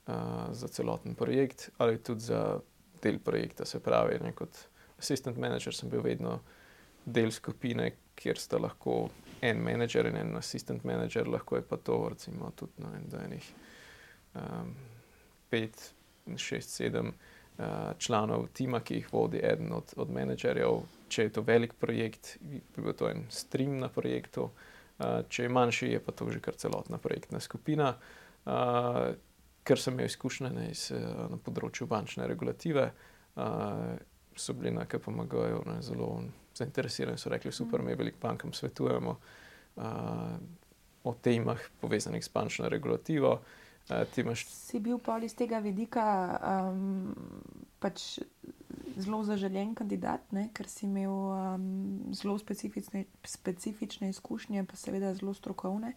uh, 0.07 0.13
za 0.51 0.67
celoten 0.67 1.15
projekt 1.15 1.69
ali 1.77 1.97
tudi 1.97 2.21
za 2.21 2.59
del 3.01 3.19
projekta. 3.19 3.65
Se 3.65 3.79
pravi, 3.79 4.19
ne, 4.23 4.31
kot 4.31 4.67
assistant 4.99 5.37
manager 5.37 5.75
sem 5.75 5.89
bil 5.89 6.01
vedno 6.01 6.39
del 7.05 7.31
skupine, 7.31 7.91
kjer 8.15 8.37
sta 8.37 8.57
lahko 8.57 9.09
en 9.41 9.63
manager 9.63 10.05
in 10.05 10.15
en 10.15 10.35
assistant 10.35 10.83
manager, 10.83 11.27
lahko 11.27 11.55
je 11.55 11.61
pa 11.61 11.77
to 11.77 12.09
recimo 12.09 12.51
tudi 12.55 12.71
na 12.77 12.89
no, 12.89 13.23
enih 13.25 13.53
um, 14.33 14.75
pet, 15.49 15.93
šest, 16.37 16.69
sedem 16.69 17.13
članov 17.97 18.47
tima, 18.53 18.79
ki 18.79 18.99
jih 18.99 19.13
vodi 19.13 19.41
eden 19.43 19.73
od, 19.73 19.93
od 19.97 20.11
menedžerjev. 20.11 20.81
Če 21.11 21.27
je 21.27 21.33
to 21.35 21.43
velik 21.45 21.73
projekt, 21.79 22.37
bi 22.41 22.61
bil 22.77 22.93
to 22.97 23.09
en 23.09 23.25
stream 23.29 23.79
na 23.79 23.89
projektu, 23.91 24.47
uh, 24.47 25.21
če 25.29 25.43
je 25.43 25.51
manjši, 25.51 25.91
je 25.95 25.99
pa 26.03 26.15
to 26.15 26.29
že 26.31 26.39
kar 26.39 26.55
celotna 26.57 26.97
projektna 26.97 27.39
skupina. 27.39 27.95
Uh, 28.45 29.11
ker 29.63 29.79
sem 29.79 29.93
imel 29.93 30.09
izkušnje 30.09 30.49
ne, 30.53 30.67
iz, 30.71 30.89
na 31.29 31.37
področju 31.37 31.87
bančne 31.89 32.27
regulative, 32.29 32.91
so 34.35 34.53
bili 34.57 34.71
na 34.73 34.87
KPMG-ju 34.89 35.61
zelo 35.85 36.09
zainteresirani, 36.57 37.19
so 37.21 37.29
rekli: 37.29 37.51
super, 37.51 37.81
mi 37.81 37.95
velik 37.95 38.17
bankam 38.21 38.53
svetujemo. 38.53 39.15
O 41.03 41.13
temah 41.23 41.61
povezanih 41.81 42.23
s 42.25 42.29
bančno 42.33 42.69
regulativo, 42.69 43.39
uh, 43.89 44.17
Imaš... 44.17 44.45
Si 44.45 44.79
bil 44.79 44.99
pa 44.99 45.17
iz 45.23 45.35
tega 45.35 45.59
vidika 45.59 46.05
um, 46.71 47.15
pač 47.79 48.19
zelo 48.97 49.23
zaželen 49.23 49.75
kandidat, 49.75 50.23
ne? 50.31 50.49
ker 50.53 50.67
si 50.69 50.85
imel 50.85 51.11
um, 51.11 51.65
zelo 52.13 52.37
specifične, 52.39 53.05
specifične 53.23 54.09
izkušnje, 54.09 54.63
pa 54.63 54.75
seveda 54.75 55.13
zelo 55.17 55.33
strokovne. 55.33 55.93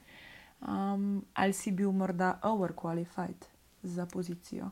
Um, 0.65 1.25
ali 1.35 1.53
si 1.53 1.73
bil 1.73 1.93
morda 1.93 2.39
overqualified 2.43 3.45
za 3.83 4.07
pozicijo? 4.07 4.71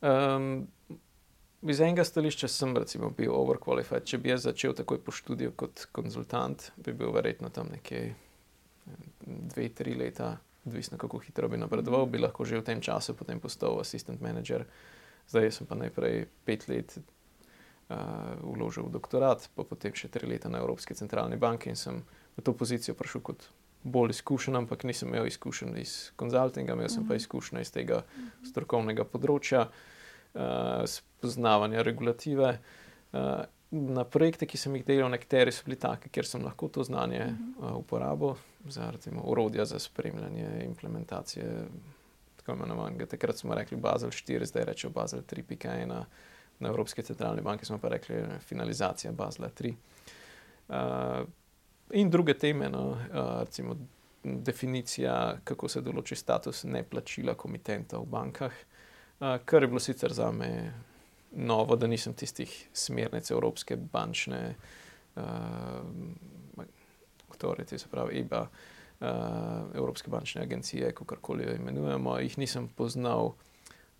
Um, 0.00 0.68
iz 1.62 1.80
enega 1.80 2.04
stališča 2.04 2.48
sem 2.48 2.76
recimo, 2.76 3.10
bil 3.10 3.34
overqualified. 3.36 4.06
Če 4.08 4.18
bi 4.18 4.32
jaz 4.32 4.46
začel 4.48 4.74
takoj 4.78 5.02
po 5.04 5.12
študiju 5.14 5.52
kot 5.56 5.86
konzultant, 5.92 6.70
bi 6.76 6.94
bil 6.96 7.12
verjetno 7.12 7.52
tam 7.52 7.68
nekje 7.74 8.14
dve, 9.26 9.68
tri 9.68 9.94
leta 9.94 10.36
odvisno 10.66 10.98
kako 10.98 11.18
hitro 11.18 11.48
bi 11.48 11.56
napredoval, 11.56 12.06
bi 12.06 12.18
lahko 12.18 12.44
že 12.44 12.60
v 12.60 12.66
tem 12.66 12.80
času 12.80 13.14
potem 13.14 13.40
postal 13.40 13.80
assistant 13.80 14.20
manager. 14.20 14.64
Zdaj 15.28 15.50
sem 15.50 15.66
pa 15.66 15.74
najprej 15.78 16.26
pet 16.46 16.68
let 16.68 16.98
uh, 16.98 18.38
vložil 18.42 18.86
v 18.86 18.94
doktorat, 18.94 19.48
pa 19.54 19.62
potem 19.66 19.94
še 19.94 20.10
tri 20.10 20.26
leta 20.26 20.50
na 20.50 20.62
Evropski 20.62 20.94
centralni 20.94 21.36
banki 21.36 21.70
in 21.70 21.78
sem 21.78 22.02
v 22.36 22.42
to 22.42 22.54
pozicijo 22.54 22.94
prišel 22.94 23.22
kot 23.22 23.48
bolj 23.82 24.14
izkušen, 24.14 24.54
ampak 24.56 24.84
nisem 24.86 25.10
imel 25.10 25.26
izkušenj 25.26 25.78
iz 25.82 25.94
konzultinga, 26.16 26.74
imel 26.74 26.88
sem 26.88 27.02
pa 27.02 27.14
mhm. 27.14 27.22
izkušnje 27.22 27.60
iz 27.66 27.74
tega 27.74 28.04
strokovnega 28.46 29.06
področja, 29.06 29.66
uh, 29.66 30.86
spoznavanja 30.86 31.82
regulative. 31.82 32.58
Uh, 33.10 33.42
na 33.72 34.04
projekte, 34.04 34.46
ki 34.46 34.60
sem 34.60 34.74
jih 34.76 34.86
delal, 34.86 35.10
nekateri 35.10 35.50
so 35.50 35.66
bili 35.66 35.80
taki, 35.80 36.12
kjer 36.12 36.28
sem 36.28 36.44
lahko 36.44 36.68
to 36.70 36.84
znanje 36.86 37.32
uh, 37.32 37.74
uporabil 37.80 38.36
za 38.68 38.90
recimo, 38.90 39.22
urodja 39.24 39.64
za 39.64 39.78
spremljanje 39.78 40.64
implementacije. 40.64 41.64
Tako 42.36 42.52
imenovanega. 42.52 43.06
Takrat 43.06 43.36
smo 43.36 43.54
rekli 43.54 43.76
Basel 43.76 44.10
4, 44.10 44.44
zdaj 44.44 44.64
rečemo 44.64 44.92
Basel 44.92 45.20
3.1. 45.20 45.86
Na, 45.86 46.06
na 46.58 46.68
Evropski 46.68 47.02
centralni 47.02 47.42
banki 47.42 47.64
smo 47.64 47.78
pa 47.78 47.88
rekli 47.88 48.24
finalizacija 48.40 49.12
Basla 49.12 49.48
3. 49.60 49.74
Uh, 50.68 51.28
in 51.90 52.10
druge 52.10 52.38
teme, 52.38 52.68
no, 52.68 52.88
uh, 52.88 52.98
recimo 53.40 53.76
definicija, 54.24 55.36
kako 55.44 55.68
se 55.68 55.80
določi 55.80 56.16
status 56.16 56.64
neplačila 56.64 57.34
komitenta 57.34 57.98
v 57.98 58.06
bankah, 58.06 58.52
uh, 58.52 59.36
kar 59.44 59.62
je 59.62 59.68
bilo 59.68 59.80
sicer 59.80 60.12
za 60.12 60.30
me 60.32 60.72
novo, 61.32 61.76
da 61.76 61.86
nisem 61.86 62.14
tistih 62.14 62.68
smernic 62.72 63.30
Evropske 63.30 63.76
bančne, 63.76 64.54
uh, 65.16 65.22
torej, 67.36 67.66
se 67.78 67.88
pravi, 67.90 68.20
EBA, 68.20 68.42
uh, 68.42 69.08
Evropske 69.74 70.10
bančne 70.10 70.42
agencije, 70.42 70.92
kako 70.92 71.16
koli 71.20 71.44
jo 71.44 71.54
imenujemo, 71.54 72.18
jih 72.18 72.38
nisem 72.38 72.68
poznal 72.68 73.34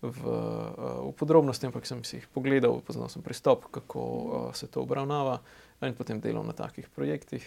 v, 0.01 0.09
uh, 0.09 1.09
v 1.09 1.11
podrobnosti, 1.15 1.65
ampak 1.65 1.87
sem 1.87 2.03
si 2.03 2.17
jih 2.19 2.27
pogledal, 2.33 2.81
poznal 2.83 3.09
sem 3.09 3.23
pristop, 3.23 3.69
kako 3.71 3.99
uh, 4.03 4.55
se 4.55 4.67
to 4.67 4.83
obravnava 4.83 5.39
in 5.83 5.95
potem 5.95 6.19
delal 6.23 6.45
na 6.47 6.55
takih 6.55 6.87
projektih. 6.89 7.43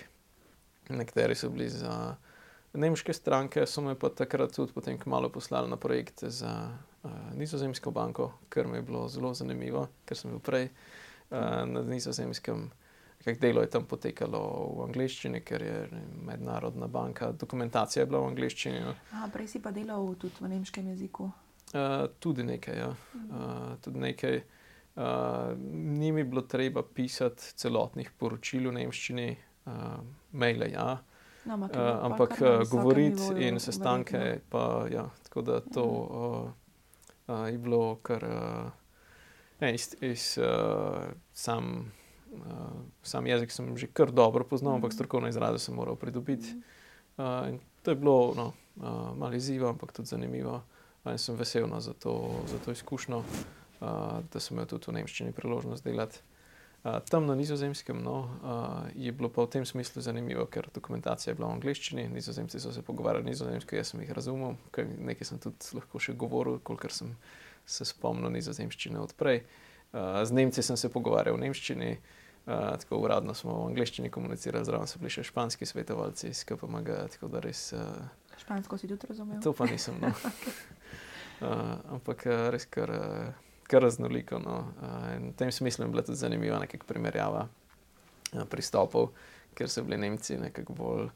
Nekateri 0.89 1.35
so 1.35 1.51
bili 1.51 1.69
za 1.69 2.17
nemške 2.77 3.13
stranke, 3.13 3.67
so 3.67 3.81
me 3.81 3.95
pa 3.95 4.11
takrat 4.13 4.53
tudi 4.53 4.73
potem 4.73 4.99
malo 5.07 5.29
poslali 5.33 5.71
na 5.71 5.77
projekte 5.77 6.31
za 6.31 6.69
uh, 7.03 7.11
Nizozemsko 7.35 7.91
banko, 7.91 8.33
kar 8.49 8.67
mi 8.67 8.79
je 8.79 8.83
bilo 8.83 9.09
zelo 9.09 9.35
zanimivo, 9.35 9.89
ker 10.05 10.17
sem 10.17 10.31
bil 10.31 10.41
prej 10.41 10.69
uh, 10.69 11.65
na 11.65 11.83
Nizozemskem. 11.83 12.71
Kaj 13.27 13.35
delo 13.35 13.61
je 13.61 13.71
tam 13.71 13.83
potekalo 13.91 14.41
v 14.79 14.85
angleščini, 14.85 15.41
ker 15.43 15.63
je 15.67 15.79
mednarodna 16.29 16.87
banka, 16.87 17.33
dokumentacija 17.35 18.05
je 18.05 18.07
bila 18.07 18.21
v 18.23 18.29
angleščini. 18.31 18.83
No. 18.85 18.93
A, 19.19 19.27
prej 19.35 19.49
si 19.51 19.61
pa 19.65 19.73
delal 19.75 20.13
tudi 20.15 20.39
v 20.39 20.51
nemškem 20.53 20.93
jeziku? 20.93 21.27
Uh, 21.75 22.05
tudi 22.23 22.45
nekaj, 22.47 22.79
ja. 22.79 22.93
Uh, 23.25 23.73
tudi 23.83 24.05
nekaj. 24.05 24.39
Uh, 24.95 25.59
ni 25.99 26.13
mi 26.15 26.23
bilo 26.23 26.45
treba 26.47 26.87
pisati 26.87 27.51
celotnih 27.59 28.13
poročil 28.15 28.71
v 28.71 28.77
nemščini, 28.79 29.27
uh, 29.75 29.99
maile, 30.31 30.71
ja. 30.71 30.87
No, 31.51 31.59
uh, 31.67 31.83
ampak 32.07 32.39
govoriti 32.71 33.43
in 33.43 33.59
sestanke, 33.59 34.39
pa 34.55 34.87
ja. 34.93 35.09
Tako 35.27 35.47
da 35.51 35.61
to. 35.67 35.91
Uh, 35.91 36.41
uh, 37.27 37.45
je 37.51 37.59
bilo 37.59 37.99
kar 38.07 38.31
uh, 38.31 38.71
ne, 39.61 39.75
iz, 39.75 39.97
iz 39.99 40.39
uh, 40.39 41.11
sam, 41.35 41.75
uh, 41.91 42.06
sam 43.03 43.27
jezik, 43.27 43.53
sem 43.53 43.77
že 43.77 43.87
kar 43.87 44.13
dobro 44.13 44.45
poznal, 44.45 44.79
ampak 44.79 44.91
mhm. 44.93 44.97
strokovne 44.97 45.29
izraze 45.29 45.59
sem 45.59 45.75
moral 45.75 45.97
pridobiti. 45.97 46.57
Uh, 47.17 47.57
to 47.83 47.91
je 47.91 47.97
bilo 47.97 48.35
no, 48.37 48.53
uh, 48.77 49.17
malo 49.17 49.35
izziva, 49.35 49.71
ampak 49.71 49.93
tudi 49.93 50.09
zanimivo. 50.09 50.63
In 51.07 51.19
sem 51.23 51.37
vesel 51.39 51.71
no, 51.71 51.81
za, 51.81 51.95
to, 51.95 52.43
za 52.51 52.59
to 52.59 52.75
izkušnjo. 52.75 53.23
uh, 53.81 54.25
da 54.33 54.41
sem 54.41 54.57
imel 54.57 54.67
tudi 54.67 54.91
v 54.91 54.95
Nemčiji 54.95 55.33
priložnost 55.33 55.85
delati. 55.85 56.19
Uh, 56.85 56.99
tam 57.11 57.27
na 57.27 57.35
nizozemskem 57.35 57.99
no, 58.03 58.19
uh, 58.43 58.91
je 58.95 59.13
bilo 59.13 59.29
pa 59.29 59.43
v 59.43 59.51
tem 59.51 59.65
smislu 59.67 60.03
zanimivo, 60.03 60.47
ker 60.47 60.69
dokumentacija 60.75 61.33
je 61.33 61.37
bila 61.37 61.49
v 61.49 61.59
angleščini, 61.59 62.09
nizozemci 62.09 62.61
so 62.61 62.73
se 62.73 62.83
pogovarjali 62.83 63.27
nizozemsko, 63.27 63.77
jaz 63.77 63.91
sem 63.91 64.05
jih 64.05 64.13
razumel, 64.15 64.55
nekaj 64.79 65.27
sem 65.27 65.43
tudi 65.43 65.75
lahko 65.75 65.99
še 65.99 66.15
govoril, 66.15 66.61
kolikor 66.63 66.95
sem 66.95 67.17
se 67.67 67.85
spomnil 67.85 68.31
nizozemščine 68.31 69.01
odprej. 69.03 69.43
Uh, 69.91 70.23
z 70.23 70.31
Nemci 70.37 70.63
sem 70.63 70.79
se 70.79 70.93
pogovarjal 70.93 71.35
v 71.35 71.47
nemščini, 71.49 71.91
uh, 71.97 72.26
tako 72.47 72.97
uradno 72.97 73.35
smo 73.35 73.53
v 73.53 73.67
angleščini 73.67 74.11
komunicirali, 74.11 74.65
zraven 74.65 74.87
so 74.87 75.01
bili 75.03 75.11
še 75.11 75.25
španski 75.27 75.67
svetovalci 75.67 76.29
iz 76.31 76.45
KPMG, 76.47 76.93
tako 77.17 77.31
da 77.33 77.43
res. 77.43 77.73
Uh, 77.75 78.39
Špansko 78.39 78.79
si 78.79 78.87
tudi 78.87 79.09
razumel? 79.09 79.41
To 79.43 79.53
pa 79.53 79.67
nisem. 79.67 79.99
No. 80.01 80.13
uh, 80.13 81.75
ampak 81.97 82.27
res 82.55 82.69
kar. 82.71 82.93
Uh, 82.95 83.43
kar 83.67 83.83
raznoliko. 83.83 84.39
No. 84.39 84.59
Uh, 84.83 85.31
v 85.31 85.33
tem 85.37 85.53
smislu 85.53 85.85
je 85.85 85.91
bila 85.91 86.03
tudi 86.03 86.19
zanimiva 86.19 86.59
neka 86.63 86.79
primerjava 86.87 87.49
uh, 87.49 88.45
pristopov, 88.51 89.11
ker 89.55 89.67
so 89.69 89.83
bili 89.83 89.99
Nemci 89.99 90.39
nekako 90.39 90.73
bolj 90.73 91.09
uh, 91.09 91.11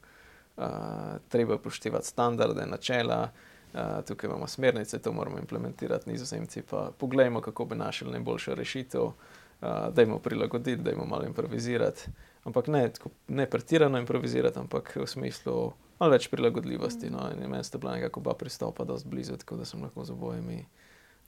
treba 1.29 1.55
upoštevati 1.55 2.07
standarde, 2.07 2.65
načela. 2.65 3.29
Uh, 3.71 4.03
tukaj 4.03 4.27
imamo 4.27 4.47
smernice, 4.47 4.99
to 4.99 5.13
moramo 5.15 5.39
implementirati, 5.39 6.09
nizozemci 6.11 6.61
pa 6.61 6.89
poglejmo, 6.97 7.41
kako 7.41 7.65
bi 7.65 7.75
našli 7.75 8.11
najboljšo 8.11 8.55
rešitev, 8.55 9.03
uh, 9.03 9.13
da 9.61 10.01
jim 10.01 10.19
prilagoditi, 10.23 10.81
da 10.81 10.89
jim 10.89 10.99
malo 11.05 11.25
improvizirati. 11.25 12.09
Ampak 12.43 12.67
ne, 12.67 12.89
tako, 12.89 13.09
ne 13.27 13.45
pretirano 13.49 13.97
improvizirati, 13.97 14.59
ampak 14.59 14.95
v 14.95 15.07
smislu 15.07 15.73
malo 15.99 16.11
več 16.11 16.27
prilagodljivosti. 16.29 17.09
No. 17.13 17.27
In 17.29 17.49
meni 17.49 17.63
sta 17.63 17.77
bila 17.77 17.95
nekako 17.95 18.19
oba 18.19 18.33
pristopa, 18.33 18.85
da 18.85 18.97
so 18.97 19.09
blizu, 19.09 19.37
tako 19.37 19.61
da 19.61 19.65
sem 19.65 19.83
lahko 19.83 20.05
z 20.05 20.15
obojimi 20.15 20.65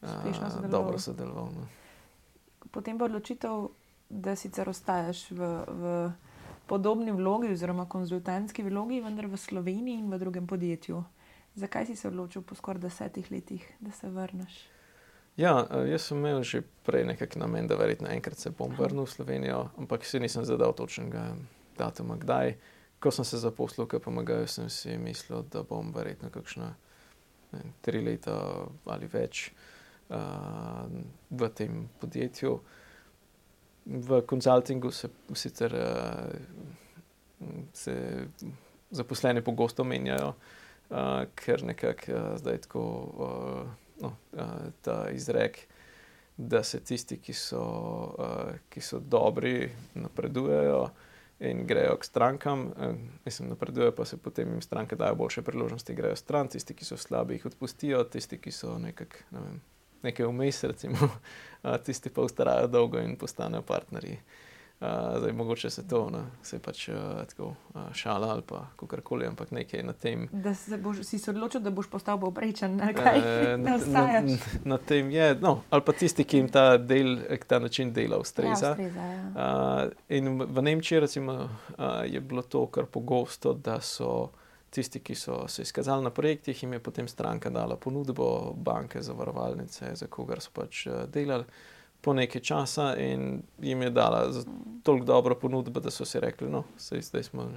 uh, 0.01 0.09
sodeloval. 0.09 0.69
Dobro 0.71 0.99
sodeloval 0.99 1.53
no. 1.53 1.67
Potem 2.73 2.97
pa 2.97 3.05
odločitev, 3.05 3.67
da 4.09 4.35
sicer 4.35 4.69
ostaješ 4.69 5.27
v, 5.31 5.49
v 5.67 5.93
podobni 6.67 7.13
vlogi, 7.13 7.53
oziroma 7.53 7.85
konzultantski 7.89 8.65
vlogi, 8.65 9.01
vendar 9.01 9.29
v 9.29 9.37
Sloveniji 9.37 10.01
in 10.01 10.09
v 10.09 10.19
drugem 10.21 10.47
podjetju. 10.49 11.03
Zakaj 11.55 11.85
si 11.85 11.95
se 11.95 12.07
odločil 12.07 12.41
po 12.41 12.57
skoraj 12.57 12.81
desetih 12.81 13.29
letih, 13.31 13.65
da 13.79 13.91
se 13.93 14.09
vrneš? 14.09 14.72
Ja, 15.37 15.65
jaz 15.89 16.05
sem 16.05 16.17
imel 16.21 16.43
že 16.45 16.61
prej 16.85 17.07
nekaj 17.09 17.39
namen, 17.41 17.65
da 17.67 17.75
verjetno 17.75 18.09
enkrat 18.13 18.37
se 18.37 18.51
bom 18.53 18.75
vrnil 18.77 19.07
v 19.07 19.09
Slovenijo, 19.09 19.69
ampak 19.81 20.05
si 20.05 20.19
nisem 20.21 20.45
zadal 20.45 20.75
točnega 20.77 21.33
datuma, 21.77 22.19
kdaj. 22.21 22.53
Ko 23.01 23.11
sem 23.11 23.25
se 23.25 23.41
zaposlil, 23.41 23.87
ki 23.89 23.99
pomagajo, 23.99 24.45
sem 24.47 24.69
si 24.69 24.93
mislil, 24.97 25.41
da 25.49 25.63
bom 25.65 25.89
verjetno 25.95 26.29
kakšno 26.29 26.69
ne, 27.53 27.63
tri 27.81 28.03
leta 28.05 28.37
ali 28.85 29.09
več 29.09 29.49
v 30.09 31.49
tem 31.57 31.89
podjetju. 31.99 32.59
V 33.85 34.21
konzultingu 34.29 34.91
se 34.91 35.09
sicer 35.33 35.73
se 37.73 37.93
zaposleni 38.93 39.41
pogosto 39.41 39.83
menjajo, 39.83 40.35
ker 41.35 41.63
nekako 41.65 42.37
zdaj 42.37 42.67
tako 42.67 42.83
no, 44.03 44.13
ta 44.81 44.97
izrek, 45.11 45.63
da 46.37 46.63
se 46.63 46.79
tisti, 46.83 47.17
ki 47.21 47.33
so, 47.33 47.63
ki 48.69 48.81
so 48.81 48.99
dobri, 48.99 49.71
napredujejo. 49.95 50.85
In 51.43 51.65
grejo 51.67 51.97
k 51.99 52.05
strankam, 52.07 52.69
mislim, 53.25 53.49
napredujejo, 53.49 53.91
pa 53.97 54.05
se 54.05 54.17
potem 54.17 54.51
jim 54.53 54.61
stranke 54.61 54.95
dajo 54.95 55.15
boljše 55.19 55.41
priložnosti, 55.41 55.95
grejo 55.95 56.15
stran, 56.15 56.47
tisti, 56.47 56.75
ki 56.77 56.85
so 56.85 56.97
slabi, 56.97 57.35
jih 57.35 57.45
odpustijo, 57.49 58.03
tisti, 58.03 58.37
ki 58.39 58.51
so 58.53 58.77
nekako, 58.79 59.25
ne 59.31 59.41
vem, 59.41 59.57
nekaj 60.05 60.29
vmes, 60.29 60.61
recimo, 60.63 61.09
tisti 61.85 62.13
pa 62.13 62.21
ustarajo 62.21 62.69
dolgo 62.71 63.01
in 63.01 63.17
postanejo 63.19 63.65
partnerji. 63.67 64.19
Zdaj, 65.17 65.31
mogoče 65.31 65.69
se 65.69 65.87
to, 65.87 66.09
no, 66.09 66.25
se 66.41 66.59
pač 66.59 66.89
tako 67.29 67.53
šala 67.93 68.27
ali 68.27 68.41
pa 68.41 68.65
kakorkoli, 68.75 69.25
ampak 69.27 69.51
nekaj 69.51 69.83
na 69.83 69.93
tem. 69.93 70.27
Da 70.31 70.53
se 70.53 70.77
boš, 70.77 70.97
si 71.07 71.19
se 71.19 71.31
odločil, 71.31 71.61
da 71.61 71.71
boš 71.71 71.87
postal 71.89 72.19
povprečen, 72.19 72.81
ali 72.81 72.93
kaj 72.93 73.19
e, 73.19 73.57
na, 73.57 73.77
na, 73.95 74.21
na 74.63 74.77
tem 74.77 75.11
je. 75.11 75.35
No, 75.41 75.61
ali 75.69 75.81
pa 75.81 75.93
tisti, 75.93 76.23
ki 76.23 76.37
jim 76.37 76.49
ta, 76.51 76.77
del, 76.77 77.15
ta 77.47 77.59
način 77.59 77.93
dela 77.93 78.19
ustreza. 78.19 78.65
Ja, 78.65 78.71
ustreza 78.71 79.01
ja. 79.01 79.23
uh, 79.31 79.91
in 80.09 80.41
v 80.43 80.61
Nemčiji 80.61 80.99
recimo, 80.99 81.33
uh, 81.33 81.85
je 82.05 82.19
bilo 82.19 82.41
to 82.41 82.65
kar 82.67 82.85
pogosto, 82.85 83.53
da 83.53 83.79
so 83.81 84.31
tisti, 84.69 84.99
ki 84.99 85.15
so 85.15 85.45
se 85.47 85.61
izkazali 85.61 86.03
na 86.03 86.09
projektih, 86.09 86.63
jim 86.63 86.73
je 86.73 86.79
potem 86.83 87.07
stranka 87.07 87.49
dala 87.49 87.77
ponudbo, 87.77 88.53
banke, 88.57 89.01
zavarovalnice, 89.01 89.95
za 89.95 90.07
kogar 90.07 90.41
so 90.41 90.51
pač 90.53 90.87
delali 91.07 91.45
po 92.03 92.13
nekaj 92.13 92.41
časa 92.41 92.95
in 92.99 93.41
jim 93.61 93.81
je 93.81 93.89
dala 93.89 94.27
toliko 94.83 95.05
dobro 95.05 95.35
ponudbo, 95.35 95.79
da 95.79 95.91
so 95.91 96.05
si 96.05 96.19
rekli, 96.19 96.49
no, 96.49 96.63
sej, 96.77 97.01
zdaj 97.01 97.23
smo. 97.31 97.47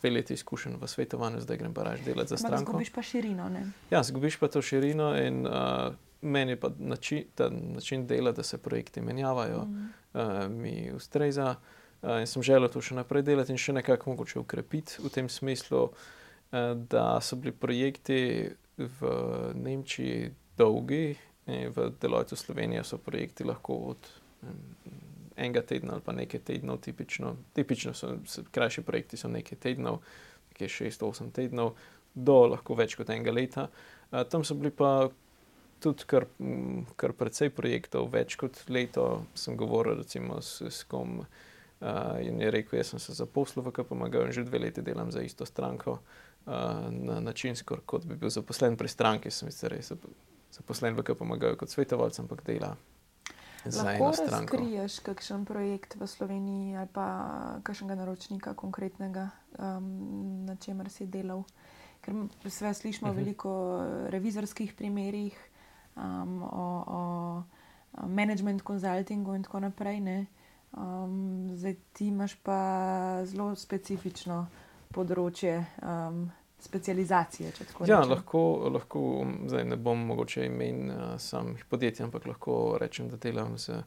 Dve 0.00 0.10
leti 0.10 0.32
izkušen 0.32 0.78
v 0.80 0.88
svetovanju, 0.88 1.42
zdaj 1.44 1.58
grem 1.60 1.74
pa 1.76 1.82
raje 1.84 1.98
delati 2.04 2.32
za 2.32 2.36
stranko. 2.40 2.72
Zgubiš 2.72 2.90
pa 2.92 3.02
širino. 3.02 3.48
Ne? 3.52 3.66
Ja, 3.90 4.00
zgubiš 4.02 4.38
pa 4.40 4.48
to 4.48 4.62
širino, 4.64 5.10
in 5.20 5.44
uh, 5.46 5.92
meni 6.22 6.56
pa 6.56 6.70
način, 6.78 7.26
ta 7.34 7.50
način 7.50 8.06
dela, 8.06 8.32
da 8.32 8.42
se 8.42 8.58
projekti 8.58 9.00
menjavajo, 9.00 9.64
mm. 9.64 9.90
uh, 10.14 10.48
mi 10.48 10.92
ustreza. 10.96 11.54
Uh, 12.02 12.20
in 12.20 12.26
sem 12.26 12.42
želel 12.42 12.72
to 12.72 12.80
še 12.80 12.96
naprej 12.96 13.26
delati 13.28 13.52
in 13.52 13.60
še 13.60 13.76
nekako 13.76 14.14
mogoče 14.14 14.40
ukrepiti 14.40 15.04
v 15.04 15.12
tem 15.12 15.28
smislu. 15.28 15.82
Uh, 15.84 16.72
da 16.74 17.20
so 17.20 17.36
bili 17.36 17.52
projekti 17.52 18.48
v 18.76 19.12
Nemčiji 19.54 20.30
dolgi, 20.56 21.16
v 21.76 21.90
Deloitu 22.00 22.36
Slovenije 22.36 22.84
so 22.84 22.98
projekti 22.98 23.44
lahko 23.44 23.76
od 23.92 24.10
enega 25.36 25.62
tedna 25.62 25.96
ali 25.96 26.02
pa 26.04 26.12
nekaj 26.12 26.40
tednov, 26.40 26.80
tipično, 26.84 27.36
tipično 27.56 27.94
so 27.94 28.16
krajši 28.50 28.82
projekti, 28.82 29.16
so 29.16 29.28
nekaj 29.28 29.58
tednov, 29.58 30.00
šest, 30.60 31.02
osem 31.02 31.30
tednov, 31.32 31.72
do 32.14 32.34
lahko 32.52 32.76
več 32.76 32.96
kot 32.98 33.10
enega 33.10 33.32
leta. 33.32 33.68
Tam 34.10 34.44
so 34.44 34.54
bili 34.58 34.72
pa 34.74 35.08
tudi 35.80 36.04
kar, 36.06 36.26
kar 37.00 37.14
precej 37.16 37.52
projektov, 37.56 38.10
več 38.12 38.36
kot 38.40 38.58
leto. 38.68 39.06
Sem 39.34 39.56
govoril 39.56 40.02
recimo 40.02 40.40
s, 40.44 40.60
s 40.60 40.84
kom. 40.84 41.22
Uh, 41.80 42.18
in 42.20 42.36
je 42.36 42.50
rekel, 42.52 42.76
jaz 42.76 42.90
sem 42.92 43.00
se 43.00 43.14
zaposlil 43.16 43.64
v 43.64 43.70
KPMG 43.72 44.18
in 44.26 44.32
že 44.36 44.42
dve 44.44 44.58
leti 44.60 44.82
delam 44.84 45.08
za 45.08 45.22
isto 45.24 45.46
stranko. 45.48 45.94
Uh, 46.44 46.90
na 46.92 47.22
način, 47.24 47.56
skor, 47.56 47.80
kot 47.88 48.04
bi 48.04 48.18
bil 48.20 48.28
zaposlen 48.28 48.76
pri 48.76 48.90
stranki, 48.92 49.32
sem 49.32 49.48
sicer 49.48 49.72
res 49.72 49.88
zaposlen 50.60 50.94
v 50.96 51.04
KPMG 51.08 51.56
kot 51.56 51.72
svetovalec, 51.72 52.18
ampak 52.20 52.44
dela. 52.44 52.76
Lahko 53.64 54.12
razkriješ 54.16 55.00
kakšen 55.04 55.44
projekt 55.44 55.96
v 56.00 56.06
Sloveniji 56.08 56.76
ali 56.80 56.88
pa 56.88 57.06
kakšnega 57.60 57.94
naročnika 57.94 58.54
konkretnega, 58.56 59.28
um, 59.58 60.46
na 60.48 60.56
čemer 60.56 60.88
si 60.88 61.04
delal. 61.04 61.44
Ker 62.00 62.16
sve 62.48 62.72
slišimo 62.74 63.10
uh 63.10 63.12
mhm. 63.12 63.20
-huh. 63.20 63.24
veliko 63.24 63.50
revizorskih 64.08 64.72
primerih, 64.72 65.36
um, 65.96 66.42
o, 66.42 66.84
o 66.86 68.06
management 68.06 68.62
consultingu 68.62 69.34
in 69.34 69.42
tako 69.42 69.60
naprej. 69.60 70.26
Um, 70.72 71.50
zdaj 71.56 71.74
ti 71.92 72.06
imaš 72.06 72.34
pa 72.34 73.22
zelo 73.24 73.54
specifično 73.54 74.46
področje 74.94 75.66
um, 75.82 76.30
specializacije. 76.62 77.52
Ja, 77.86 78.00
lahko, 78.00 78.70
lahko 78.72 79.26
zdaj 79.46 79.64
ne 79.64 79.76
bom 79.76 80.06
mogoče 80.06 80.46
imen 80.46 80.90
uh, 80.90 81.18
samih 81.18 81.64
podjetij, 81.64 82.04
ampak 82.04 82.26
lahko 82.26 82.76
rečem, 82.80 83.08
da 83.08 83.16
delam 83.16 83.58
z 83.58 83.82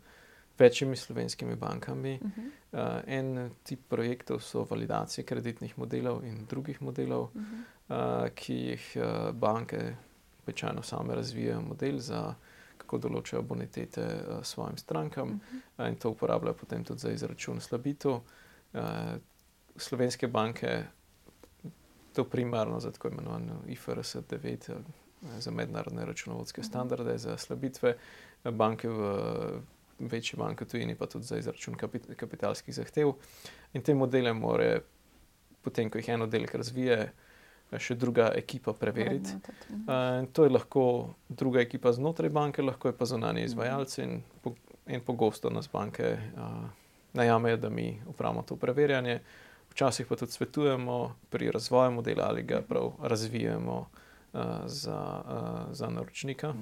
večjimi 0.59 0.95
slovenskimi 0.95 1.55
bankami. 1.55 2.19
Uh 2.21 2.29
-huh. 2.29 2.49
uh, 2.71 3.01
en 3.07 3.51
tip 3.63 3.79
projektov 3.89 4.39
so 4.39 4.67
validacije 4.69 5.25
kreditnih 5.25 5.77
modelov 5.77 6.23
in 6.25 6.45
drugih 6.49 6.81
modelov, 6.81 7.21
uh 7.21 7.29
-huh. 7.33 8.23
uh, 8.23 8.29
ki 8.35 8.53
jih 8.53 8.97
uh, 8.97 9.31
banke 9.31 9.95
običajno 10.43 10.83
same 10.83 11.15
razvijajo 11.15 11.61
model 11.61 11.99
za. 11.99 12.33
Kako 12.77 12.97
določajo 12.97 13.41
bonitete 13.41 14.01
uh, 14.01 14.43
svojim 14.43 14.77
strankam, 14.77 15.29
uh 15.29 15.35
-huh. 15.35 15.83
uh, 15.83 15.89
in 15.89 15.95
to 15.95 16.09
uporabljajo 16.09 16.53
potem 16.53 16.83
tudi 16.83 16.99
za 16.99 17.11
izračun 17.11 17.61
slabitev. 17.61 18.11
Uh, 18.11 18.81
slovenske 19.77 20.27
banke, 20.27 20.83
to 22.13 22.23
primarno 22.23 22.79
za 22.79 22.91
tako 22.91 23.07
imenovano 23.07 23.61
IFRS 23.67 24.15
9, 24.15 24.69
eh, 24.69 24.75
za 25.39 25.51
mednarodne 25.51 26.05
računovodske 26.05 26.61
mhm. 26.61 26.67
standarde, 26.67 27.17
za 27.17 27.37
slabitve, 27.37 27.95
banke 28.43 28.89
v 28.89 29.01
večji 29.99 30.39
banki 30.39 30.65
tujini, 30.65 30.95
pa 30.95 31.05
tudi 31.05 31.25
za 31.25 31.37
izračun 31.37 31.75
kapitalskih 32.15 32.75
zahtev. 32.75 33.13
In 33.73 33.81
te 33.81 33.93
modele 33.93 34.33
more, 34.33 34.81
potem 35.61 35.89
ko 35.89 35.97
jih 35.97 36.09
en 36.09 36.25
oddelek 36.27 36.55
razvije, 36.55 37.11
še 37.79 37.95
druga 37.97 38.27
ekipa 38.35 38.73
preveriti. 38.77 39.33
Uh, 39.69 40.27
to 40.33 40.45
je 40.45 40.51
lahko 40.51 41.13
druga 41.29 41.63
ekipa 41.63 41.93
znotraj 41.93 42.29
banke, 42.29 42.61
lahko 42.61 42.91
je 42.91 42.97
pa 42.97 43.05
zunanje 43.05 43.41
mhm. 43.41 43.45
izvajalci 43.45 44.01
in, 44.03 44.21
in 44.87 45.01
pogosto 45.01 45.49
nas 45.49 45.69
banke 45.71 46.17
uh, 46.17 46.69
najamejo, 47.13 47.57
da 47.57 47.69
mi 47.69 48.01
upravimo 48.07 48.43
to 48.43 48.55
preverjanje. 48.55 49.19
Včasih 49.73 50.05
pa 50.05 50.15
tudi 50.15 50.31
svetujemo 50.31 51.15
pri 51.29 51.51
razvoju 51.51 51.91
modela 51.91 52.27
ali 52.29 52.43
ga 52.43 52.61
prav 52.61 52.91
razvijamo 53.01 53.79
uh, 54.33 54.41
za, 54.65 55.23
uh, 55.25 55.73
za 55.73 55.89
naročnika. 55.89 56.53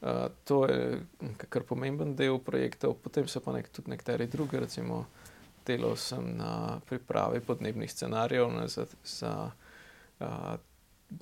Uh, 0.00 0.08
to 0.44 0.66
je 0.66 1.02
kar 1.48 1.62
pomemben 1.62 2.16
del 2.16 2.38
projektov, 2.38 2.94
potem 3.02 3.28
so 3.28 3.40
pa 3.40 3.52
nek, 3.52 3.68
tudi 3.68 3.90
nekateri 3.90 4.26
drugi, 4.26 4.60
recimo, 4.60 5.06
delal 5.66 5.96
sem 5.96 6.36
na 6.36 6.80
pripravi 6.88 7.40
podnebnih 7.40 7.92
scenarijev 7.92 8.52
ne, 8.52 8.68
za, 8.68 8.86
za 9.04 9.50
uh, 10.20 10.26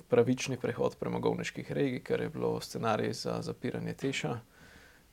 pravični 0.07 0.57
prehod 0.57 0.95
premogovniških 0.99 1.71
regij, 1.71 2.03
ker 2.03 2.21
je 2.21 2.29
bilo 2.29 2.61
scenarij 2.61 3.13
za 3.13 3.41
zapiranje 3.41 3.93
teša. 3.93 4.39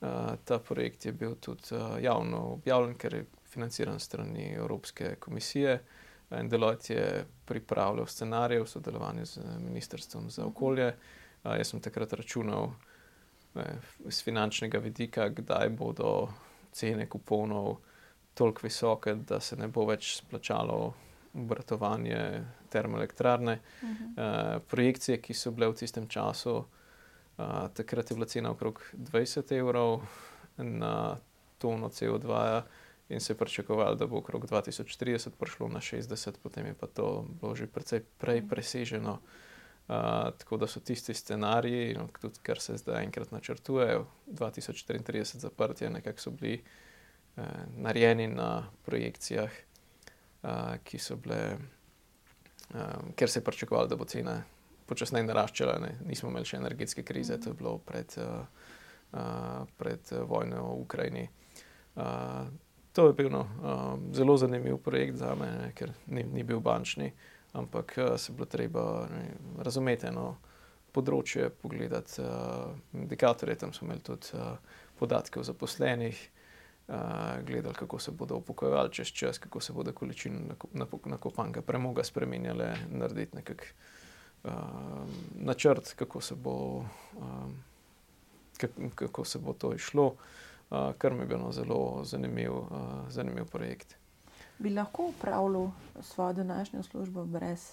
Uh, 0.01 0.35
ta 0.45 0.59
projekt 0.59 1.07
je 1.07 1.13
bil 1.13 1.35
tudi 1.35 1.75
uh, 1.75 2.03
javno 2.03 2.39
objavljen, 2.39 2.95
ker 2.95 3.15
je 3.15 3.25
financiran 3.57 4.01
strani 4.01 4.53
Evropske 4.53 5.15
komisije. 5.21 5.81
In 6.41 6.49
Deloitte 6.49 6.95
je 6.95 7.25
pripravljal 7.45 8.07
scenarije 8.07 8.63
v 8.63 8.67
sodelovanju 8.69 9.25
z 9.27 9.41
Ministrstvom 9.59 10.31
za 10.31 10.45
okolje. 10.47 10.89
Uh, 11.45 11.57
jaz 11.57 11.71
sem 11.73 11.81
takrat 11.81 12.13
računal 12.13 12.71
z 14.09 14.23
finančnega 14.25 14.79
vidika, 14.79 15.29
kdaj 15.29 15.69
bodo 15.69 16.29
cene 16.73 17.07
kuponov 17.09 17.79
toliko 18.35 18.67
visoke, 18.67 19.15
da 19.15 19.41
se 19.41 19.57
ne 19.57 19.69
bo 19.69 19.87
več 19.89 20.19
splačalo 20.19 20.95
obratovanje 21.35 22.45
termoelektrarne. 22.69 23.59
Uh 23.83 23.89
-huh. 23.89 24.57
uh, 24.57 24.63
projekcije, 24.69 25.23
ki 25.23 25.35
so 25.35 25.51
bile 25.51 25.69
v 25.69 25.75
tistem 25.75 26.09
času, 26.09 26.57
uh, 26.57 27.69
takrat 27.75 28.11
je 28.11 28.15
bila 28.15 28.27
cena 28.27 28.51
okrog 28.51 28.83
20 28.93 29.57
evrov 29.59 30.03
na 30.57 31.17
tono 31.59 31.89
CO2. 31.89 32.27
-ja. 32.27 32.63
In 33.09 33.21
se 33.21 33.33
je 33.33 33.37
pričakovalo, 33.37 33.95
da 33.95 34.07
bo 34.07 34.19
okrog 34.19 34.47
2030 34.47 35.31
prišlo 35.39 35.69
na 35.69 35.81
60, 35.81 36.33
potem 36.43 36.67
je 36.67 36.75
pa 36.75 36.87
to 36.87 37.27
bilo 37.41 37.55
že 37.55 37.67
precej 37.67 38.03
prej 38.19 38.41
mhm. 38.41 38.49
preseženo. 38.49 39.21
Uh, 39.87 39.95
tako 40.39 40.57
da 40.57 40.67
so 40.67 40.81
tisti 40.81 41.15
scenariji, 41.15 41.95
no, 41.95 42.09
tudi 42.21 42.41
kar 42.43 42.59
se 42.59 42.77
zdaj 42.77 43.05
enkrat 43.05 43.31
načrtujejo, 43.31 44.07
2034 44.27 45.39
zaprtje, 45.39 45.91
nekako 45.91 46.21
so 46.21 46.31
bili 46.31 46.63
uh, 47.37 47.45
narejeni 47.77 48.27
na 48.27 48.67
projekcijah, 48.83 49.51
uh, 50.43 50.51
ki 50.85 50.99
so 50.99 51.17
bile, 51.17 51.57
um, 52.75 53.13
ker 53.15 53.31
se 53.31 53.39
je 53.39 53.45
pričakovalo, 53.45 53.87
da 53.87 53.97
bo 53.97 54.05
cena 54.05 54.43
počasneje 54.87 55.25
naraščala. 55.27 55.79
Ne. 55.79 55.95
Nismo 56.07 56.31
imeli 56.31 56.51
še 56.51 56.59
energetske 56.59 57.07
krize, 57.07 57.39
to 57.39 57.55
je 57.55 57.55
bilo 57.55 57.79
pred, 57.79 58.19
uh, 58.19 58.43
uh, 59.13 59.71
pred 59.79 60.13
vojno 60.27 60.67
v 60.67 60.81
Ukrajini. 60.83 61.29
Uh, 61.95 62.51
to 62.97 63.07
je 63.07 63.13
bil 63.13 63.29
no, 63.29 63.45
um, 63.45 64.15
zelo 64.15 64.37
zanimiv 64.37 64.79
projekt 64.81 65.19
za 65.21 65.35
me, 65.35 65.47
ne, 65.53 65.73
ker 65.77 65.91
ni, 66.07 66.23
ni 66.25 66.45
bil 66.49 66.63
bančni. 66.65 67.11
Ampak 67.53 67.93
uh, 67.99 68.15
se 68.17 68.33
bilo 68.33 68.47
treba 68.49 69.05
ne, 69.11 69.27
razumeti 69.61 70.09
eno 70.09 70.31
področje, 70.97 71.51
pogledati 71.61 72.23
uh, 72.25 72.73
indikatorje. 72.97 73.59
Tam 73.61 73.75
smo 73.77 73.91
imeli 73.91 74.01
tudi 74.01 74.33
uh, 74.33 74.57
podatke 74.97 75.43
o 75.43 75.45
zaposlenih, 75.45 76.23
uh, 76.89 76.97
gledali, 77.45 77.77
kako 77.77 78.01
se 78.01 78.17
bodo 78.17 78.41
upokojevali 78.41 78.95
čez 78.97 79.13
čas, 79.13 79.43
kako 79.45 79.61
se 79.61 79.77
bodo 79.77 79.93
količine 79.93 80.57
nakopanega 81.13 81.61
premoga 81.61 82.05
spremenjale, 82.05 82.71
narediti 82.97 83.43
nekak 83.43 83.67
uh, 83.69 84.53
načrt, 85.37 85.93
kako 86.01 86.25
se 86.25 86.35
bo. 86.35 86.59
Um, 87.21 87.57
Kako 88.97 89.21
se 89.29 89.37
bo 89.37 89.53
to 89.53 89.75
išlo, 89.77 90.15
uh, 90.71 90.93
kar 90.99 91.15
mi 91.15 91.21
je 91.21 91.27
bilo 91.27 91.53
zelo 91.53 92.01
zanimiv, 92.05 92.53
uh, 92.53 92.69
zanimiv 93.09 93.45
projekt 93.45 93.97
bi 94.59 94.71
lahko 94.71 95.07
upravljal 95.07 95.71
svojo 96.01 96.33
današnjo 96.33 96.83
službo 96.83 97.25
brez 97.25 97.73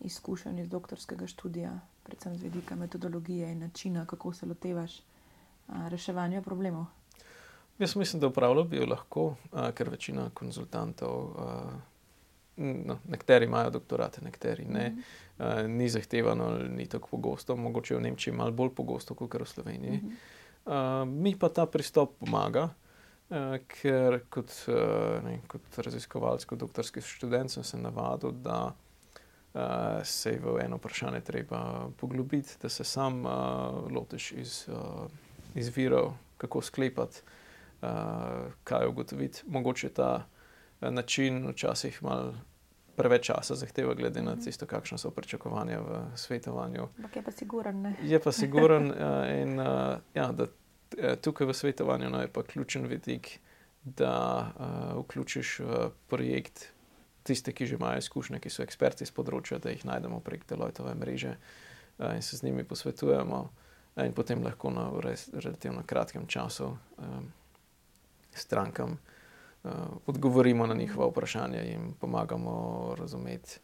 izkušenj 0.00 0.60
iz 0.60 0.68
doktorskega 0.68 1.26
študija, 1.26 1.80
predvsem 2.02 2.36
z 2.36 2.42
vidika 2.42 2.76
metodologije 2.76 3.52
in 3.52 3.58
načina, 3.58 4.06
kako 4.06 4.32
se 4.32 4.46
lotevaš 4.46 5.00
a, 5.68 5.88
reševanja 5.88 6.42
problemov? 6.42 6.84
Jaz 7.78 7.96
mislim, 7.96 8.20
da 8.20 8.26
upravljal 8.26 8.64
bi 8.64 8.76
jo 8.76 8.86
lahko, 8.86 9.34
a, 9.52 9.72
ker 9.72 9.88
večina 9.88 10.30
konzultantov. 10.34 11.30
A, 11.38 11.62
No, 12.62 12.98
nekateri 13.08 13.44
imajo 13.44 13.70
doktorate, 13.70 14.20
nekateri 14.24 14.64
ne. 14.64 14.88
Mm 14.88 15.02
-hmm. 15.38 15.62
uh, 15.64 15.70
ni 15.70 15.88
zahtevano, 15.88 16.58
ni 16.58 16.86
tako 16.86 17.08
pogosto, 17.08 17.56
mogoče 17.56 17.96
v 17.96 18.00
Nemčiji 18.00 18.34
malo 18.34 18.50
bolj 18.50 18.74
pogosto 18.74 19.14
kot 19.14 19.34
v 19.34 19.44
Sloveniji. 19.44 19.96
Mm 19.96 20.08
-hmm. 20.08 20.16
Uh, 20.70 21.02
mi 21.04 21.34
pa 21.34 21.50
ta 21.50 21.66
pristop 21.66 22.14
pomaga, 22.22 22.70
Eh, 23.30 23.60
ker 23.70 24.24
kot, 24.26 24.50
eh, 24.66 25.20
ne, 25.22 25.36
kot 25.46 25.76
raziskovalec, 25.78 26.44
kot 26.50 26.58
doktorski 26.58 27.00
študent 27.00 27.52
sem 27.52 27.64
se 27.64 27.78
navadil, 27.78 28.32
da 28.42 28.72
uh, 28.74 29.60
se 30.02 30.32
je 30.32 30.40
v 30.42 30.56
eno 30.64 30.80
vprašanje 30.80 31.20
treba 31.20 31.60
poglobiti, 31.96 32.56
da 32.62 32.68
se 32.68 32.84
sam 32.84 33.22
uh, 33.22 33.30
lotiš 33.92 34.32
iz, 34.32 34.66
uh, 34.68 35.06
iz 35.54 35.70
virov, 35.76 36.12
kako 36.42 36.62
sklepati, 36.62 37.22
uh, 37.82 38.50
kaj 38.64 38.88
ugotoviti. 38.88 39.42
Mogoče 39.46 39.88
ta 39.88 40.26
način 40.80 41.46
včasih 41.48 42.02
malo. 42.02 42.34
Preveč 42.96 43.26
časa 43.26 43.54
zahteva, 43.54 43.94
glede 43.94 44.22
na 44.22 44.34
to, 44.36 44.66
kakšno 44.66 44.98
so 44.98 45.10
pričakovanja 45.10 45.78
v 45.80 46.00
svetovanju. 46.16 46.88
Ampak 46.98 47.16
je 47.16 47.22
pa 47.22 47.30
siguren. 47.30 47.94
Je 48.02 48.20
pa 48.20 48.32
siguren, 48.32 48.90
uh, 48.90 48.96
in 49.42 49.60
uh, 49.60 50.02
ja, 50.14 50.32
da 50.32 50.50
Eh, 50.50 50.59
tukaj 51.20 51.46
v 51.46 51.54
svetovanju 51.54 52.10
no, 52.10 52.20
je 52.22 52.32
pa 52.32 52.42
ključen 52.42 52.86
vidik, 52.86 53.38
da 53.84 54.52
uh, 54.58 55.04
vključiš 55.04 55.58
v 55.58 55.90
projekt 56.08 56.68
tiste, 57.22 57.52
ki 57.52 57.66
že 57.66 57.74
imajo 57.74 57.98
izkušnje, 57.98 58.40
ki 58.40 58.50
so 58.52 58.62
eksperti 58.62 59.06
z 59.06 59.14
področja, 59.16 59.58
da 59.58 59.72
jih 59.72 59.84
najdemo 59.88 60.20
prek 60.24 60.44
Deloittove 60.48 60.94
mreže 60.94 61.36
uh, 61.36 62.12
in 62.14 62.22
se 62.22 62.36
z 62.36 62.44
njimi 62.44 62.64
posvetujemo, 62.64 63.40
uh, 63.40 64.04
in 64.04 64.12
potem 64.12 64.44
lahko 64.44 64.70
na 64.70 64.90
res, 65.00 65.28
relativno 65.32 65.84
kratkem 65.86 66.26
času 66.26 66.74
um, 66.74 67.32
strankam 68.36 68.98
uh, 68.98 69.70
odgovorimo 70.06 70.66
na 70.66 70.74
njihova 70.74 71.08
vprašanja 71.08 71.64
in 71.72 71.94
pomagamo 72.00 72.94
razumeti 72.98 73.60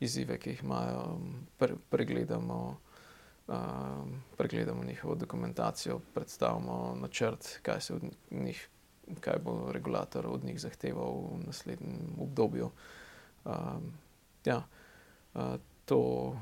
izzive, 0.00 0.38
ki 0.38 0.50
jih 0.50 0.62
imajo, 0.64 1.18
pre, 1.58 1.76
pregledamo 1.90 2.80
pregledamo 4.36 4.84
njihovo 4.84 5.14
dokumentacijo, 5.14 6.00
predstavimo 6.14 6.96
načrt, 7.00 7.58
kaj, 7.62 7.78
njih, 8.30 8.68
kaj 9.20 9.38
bo 9.44 9.72
regulator 9.72 10.26
od 10.26 10.44
njih 10.44 10.60
zahteval 10.60 11.12
v 11.12 11.46
naslednjem 11.46 12.16
obdobju. 12.20 12.70
Um, 13.44 13.92
ja, 14.44 14.62
uh, 15.34 15.42
to, 15.84 16.36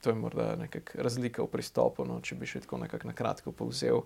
to 0.00 0.10
je 0.10 0.14
morda 0.14 0.56
nekakšna 0.56 1.02
razlika 1.02 1.42
v 1.42 1.46
pristopu. 1.46 2.04
No, 2.04 2.20
če 2.20 2.36
bi 2.36 2.46
še 2.46 2.60
tako 2.60 2.82
nekako 2.82 3.08
na 3.08 3.14
kratko 3.16 3.52
povzel, 3.52 4.02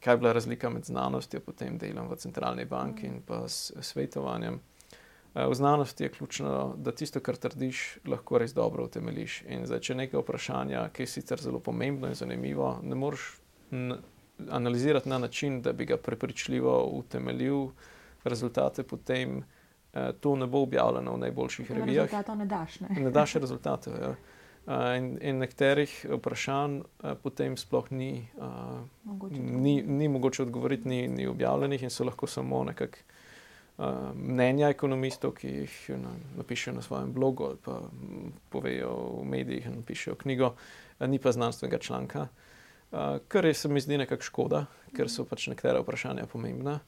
kaj 0.00 0.14
je 0.14 0.18
bila 0.18 0.32
razlika 0.32 0.70
med 0.70 0.84
znanostjo, 0.84 1.40
potem 1.40 1.78
delom 1.78 2.08
v 2.10 2.18
centralni 2.18 2.64
banki 2.64 3.06
in 3.06 3.22
pa 3.26 3.44
s 3.48 3.72
svetovanjem. 3.80 4.60
Eh, 5.36 5.46
v 5.46 5.54
znanosti 5.54 6.04
je 6.04 6.08
ključno, 6.08 6.74
da 6.76 6.92
tisto, 6.92 7.20
kar 7.20 7.36
trdiš, 7.36 7.98
lahko 8.06 8.38
res 8.38 8.54
dobro 8.54 8.84
utemeliš. 8.84 9.42
In 9.48 9.66
zdaj, 9.66 9.80
če 9.84 9.94
nekaj 9.94 10.20
vprašanja, 10.22 10.86
ki 10.96 11.02
je 11.02 11.12
sicer 11.12 11.42
zelo 11.42 11.60
pomembno 11.60 12.08
in 12.08 12.14
zanimivo, 12.16 12.78
ne 12.82 12.96
moreš 12.96 13.34
analizirati 14.50 15.08
na 15.08 15.18
način, 15.18 15.60
da 15.62 15.72
bi 15.72 15.84
ga 15.84 15.96
prepričljivo 15.96 16.84
utemeljil, 16.92 17.68
rezultate 18.24 18.82
potem 18.82 19.42
eh, 19.92 20.12
to 20.20 20.36
ne 20.36 20.46
bo 20.46 20.62
objavljeno 20.62 21.12
v 21.12 21.18
najboljših 21.18 21.70
revijah. 21.70 22.06
Rezultatov 22.06 22.36
ne 22.36 22.46
daš. 22.46 22.80
Ne, 22.80 22.88
ne 23.00 23.10
daš 23.10 23.34
rezultatov. 23.34 24.00
Ja. 24.00 24.14
Uh, 24.66 24.96
in, 24.98 25.18
in 25.22 25.38
nekaterih 25.38 26.06
vprašanj 26.10 26.80
uh, 26.80 27.12
potem 27.22 27.54
sploh 27.56 27.86
ni, 27.90 28.28
uh, 28.34 28.80
mogoče 29.04 29.38
ni, 29.38 29.82
ni 29.82 30.08
mogoče 30.08 30.42
odgovoriti, 30.42 30.88
ni, 30.88 31.08
ni 31.08 31.26
objavljenih, 31.26 31.82
in 31.82 31.90
so 31.90 32.04
lahko 32.04 32.26
samo 32.26 32.64
nekako 32.64 32.98
mnenja 34.14 34.70
ekonomistov, 34.72 35.34
ki 35.36 35.48
jih 35.48 35.76
no, 36.00 36.14
napišejo 36.38 36.74
na 36.78 36.82
svojem 36.82 37.12
blogu 37.12 37.44
ali 37.44 37.58
pa 37.64 37.80
povejo 38.50 38.94
v 39.20 39.24
medijih 39.28 39.66
in 39.66 39.80
napišejo 39.82 40.16
knjigo, 40.22 40.46
uh, 40.46 40.86
ni 41.00 41.18
pa 41.18 41.32
znanstvenega 41.32 41.78
članka. 41.78 42.28
Uh, 42.92 42.98
kar 43.28 43.44
je 43.44 43.54
se 43.54 43.68
mi 43.68 43.80
zdi 43.80 43.98
nekako 43.98 44.22
škoda, 44.22 44.64
ker 44.96 45.10
so 45.10 45.24
pač 45.24 45.48
nekatera 45.52 45.82
vprašanja 45.82 46.26
pomembna. 46.26 46.78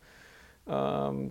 Um, 0.66 1.30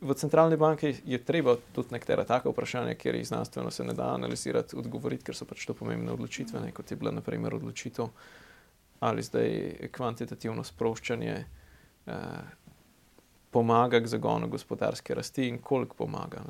v 0.00 0.14
centralni 0.16 0.56
banki 0.56 0.94
je 1.04 1.18
treba 1.24 1.56
tudi 1.74 1.92
nekatera 1.92 2.24
taka 2.24 2.50
vprašanja, 2.50 2.94
kjer 2.94 3.14
jih 3.14 3.28
znanstveno 3.28 3.70
se 3.70 3.84
ne 3.84 3.94
da 3.94 4.14
analizirati, 4.14 4.76
odgovoriti, 4.76 5.24
ker 5.24 5.36
so 5.36 5.44
pač 5.44 5.66
to 5.66 5.74
pomembne 5.74 6.12
odločitve, 6.12 6.60
ne, 6.60 6.72
kot 6.72 6.90
je 6.90 6.96
bila 6.96 7.12
naprimer 7.12 7.54
odločitev 7.54 8.08
ali 9.00 9.22
zdaj 9.22 9.88
kvantitativno 9.92 10.64
sproščanje. 10.64 11.44
Uh, 12.06 12.14
pomaga 13.50 14.00
k 14.00 14.06
zagonu 14.06 14.48
gospodarske 14.48 15.14
rasti 15.14 15.48
in 15.48 15.58
koliko 15.58 15.96
pomaga. 15.96 16.42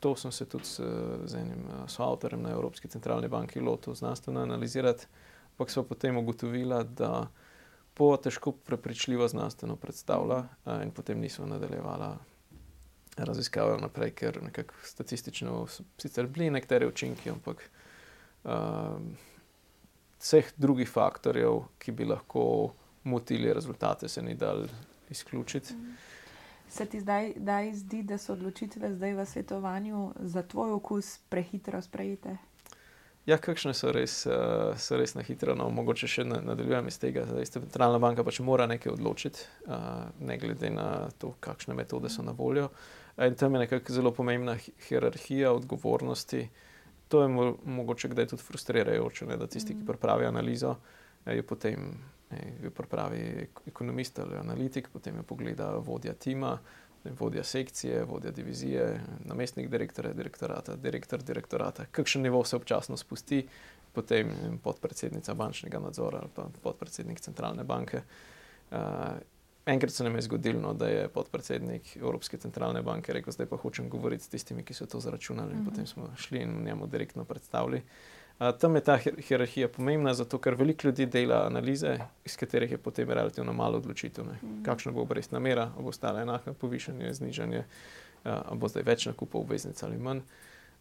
To 0.00 0.16
sem 0.16 0.32
se 0.32 0.44
tudi 0.44 0.64
z, 0.64 0.82
z 1.24 1.34
enim 1.34 1.64
soavtorjem 1.86 2.42
na 2.42 2.50
Evropski 2.50 2.88
centralni 2.88 3.28
banki 3.28 3.60
lotil 3.60 3.94
znanstveno 3.94 4.40
analizirati, 4.40 5.06
ampak 5.50 5.70
so 5.70 5.82
potem 5.82 6.16
ugotovila, 6.16 6.82
da 6.82 7.26
po 7.94 8.16
težko 8.16 8.52
prepričljivo 8.52 9.28
znanstveno 9.28 9.76
predstavlja 9.76 10.44
in 10.82 10.90
potem 10.90 11.20
nismo 11.20 11.46
nadaljevala. 11.46 12.16
Raziskavajo 13.16 13.76
naprej, 13.78 14.10
ker 14.10 14.40
nekako 14.42 14.74
statistično 14.82 15.66
so 15.70 15.84
sicer 16.02 16.26
bili 16.26 16.48
nekateri 16.50 16.86
učinki, 16.86 17.30
ampak 17.30 17.60
uh, 18.42 18.50
vseh 20.18 20.50
drugih 20.56 20.90
faktorjev, 20.90 21.60
ki 21.78 21.92
bi 21.92 22.08
lahko 22.10 22.72
motili 23.04 23.52
rezultate, 23.54 24.08
se 24.08 24.22
ni 24.22 24.34
dal 24.34 24.66
izključiti. 25.14 25.76
Se 26.68 26.86
ti 26.86 27.00
zdaj, 27.00 27.32
zdaj 27.36 27.70
zdi, 27.80 28.02
da 28.02 28.18
so 28.18 28.34
odločitve 28.34 28.90
zdaj 28.96 29.14
v 29.14 29.26
svetovanju 29.26 30.08
za 30.34 30.42
tvoj 30.42 30.74
okus 30.80 31.18
prehitro 31.30 31.82
sprejete? 31.82 32.36
Ja, 33.24 33.38
kakšne 33.40 33.72
so 33.72 33.88
res, 33.94 34.18
uh, 34.28 34.74
so 34.76 34.98
res 35.00 35.14
na 35.16 35.22
hitro. 35.24 35.54
No, 35.56 35.70
mogoče 35.72 36.08
še 36.10 36.26
nadaljujem 36.28 36.90
iz 36.90 36.98
tega, 37.00 37.22
da 37.24 37.40
se 37.40 37.56
centralna 37.56 38.00
banka 38.02 38.24
pač 38.26 38.42
mora 38.44 38.66
nekaj 38.68 38.92
odločiti, 38.92 39.46
uh, 39.64 40.10
ne 40.20 40.36
glede 40.40 40.68
na 40.74 41.08
to, 41.22 41.32
kakšne 41.40 41.76
metode 41.78 42.12
so 42.12 42.24
na 42.26 42.34
voljo. 42.36 42.68
In 43.24 43.38
tam 43.38 43.56
je 43.56 43.62
nekako 43.64 43.96
zelo 43.96 44.12
pomembna 44.12 44.58
hierarhija 44.88 45.54
odgovornosti. 45.56 46.42
To 47.08 47.22
je 47.22 47.30
mo 47.32 47.54
mogoče 47.64 48.10
kdaj 48.12 48.32
tudi 48.34 48.44
frustrirajoče, 48.44 49.30
ne, 49.30 49.38
da 49.40 49.48
tisti, 49.48 49.72
ki 49.72 49.84
mm. 49.84 49.88
pripravijo 49.88 50.28
analizo, 50.28 50.74
je 51.24 51.42
potem 51.46 51.94
jo 52.62 52.70
pripravi 52.70 53.48
ekonomist 53.66 54.18
ali 54.18 54.36
analitik, 54.36 54.88
potem 54.92 55.16
jo 55.16 55.22
pogleda 55.22 55.70
vodja 55.76 56.12
tima, 56.12 56.58
vodja 57.18 57.44
sekcije, 57.44 58.04
vodja 58.04 58.30
divizije, 58.30 59.00
namestnik 59.24 59.68
direktorja, 59.70 60.12
direktorata, 60.12 60.76
direktor 60.76 61.22
direktorata, 61.22 61.84
kakšen 61.90 62.22
nivo 62.22 62.44
se 62.44 62.56
občasno 62.56 62.96
spusti, 62.96 63.46
potem 63.92 64.30
podpredsednica 64.62 65.34
bančnega 65.34 65.78
nadzora 65.78 66.18
ali 66.18 66.30
pa 66.34 66.48
podpredsednik 66.62 67.20
centralne 67.20 67.64
banke. 67.64 68.02
Uh, 68.70 68.78
enkrat 69.66 69.92
se 69.92 70.04
nam 70.04 70.14
je 70.14 70.22
zgodilo, 70.22 70.60
no, 70.60 70.74
da 70.74 70.86
je 70.86 71.08
podpredsednik 71.08 71.96
Evropske 71.96 72.38
centralne 72.38 72.82
banke 72.82 73.12
rekel, 73.12 73.32
zdaj 73.32 73.46
pa 73.46 73.56
hočem 73.56 73.88
govoriti 73.88 74.24
s 74.24 74.28
tistimi, 74.28 74.64
ki 74.64 74.74
so 74.74 74.86
to 74.86 75.00
zaračunali, 75.00 75.52
in 75.52 75.58
uh 75.58 75.60
mhm. 75.60 75.68
-huh. 75.68 75.70
potem 75.70 75.86
smo 75.86 76.10
šli 76.16 76.38
in 76.38 76.64
njemu 76.64 76.86
direktno 76.86 77.24
predstavili. 77.24 77.82
Tam 78.38 78.74
je 78.74 78.80
ta 78.80 78.96
hierarhija 78.98 79.68
pomembna, 79.68 80.14
zato 80.14 80.38
ker 80.42 80.56
veliko 80.58 80.88
ljudi 80.88 81.06
dela 81.06 81.44
analize, 81.46 81.98
iz 82.24 82.36
katerih 82.36 82.70
je 82.70 82.78
potem 82.78 83.10
relativno 83.10 83.52
malo 83.52 83.78
odločitev. 83.78 84.24
Mm. 84.24 84.62
Kakšna 84.66 84.92
bo 84.92 85.04
obrestna 85.06 85.38
mera, 85.38 85.68
bo 85.78 85.88
ostala 85.88 86.22
enaka, 86.22 86.52
povišanje, 86.52 87.12
znižanje, 87.14 87.62
ali 88.24 88.58
bo 88.58 88.68
zdaj 88.68 88.82
več 88.82 89.06
nakupov 89.06 89.46
obveznic 89.46 89.82
ali 89.82 89.98
manj, 89.98 90.24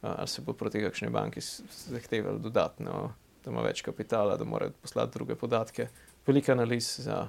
ali 0.01 0.27
se 0.27 0.41
bo 0.41 0.53
proti 0.53 0.81
kakšni 0.81 1.09
banki 1.13 1.41
zahtevalo 1.89 2.41
dodatno, 2.41 3.13
da 3.45 3.51
ima 3.51 3.61
več 3.61 3.83
kapitala, 3.85 4.37
da 4.37 4.45
mora 4.49 4.71
poslati 4.81 5.13
druge 5.13 5.35
podatke. 5.35 5.87
Veliko 6.27 6.51
analiz 6.51 6.95
za, 7.05 7.27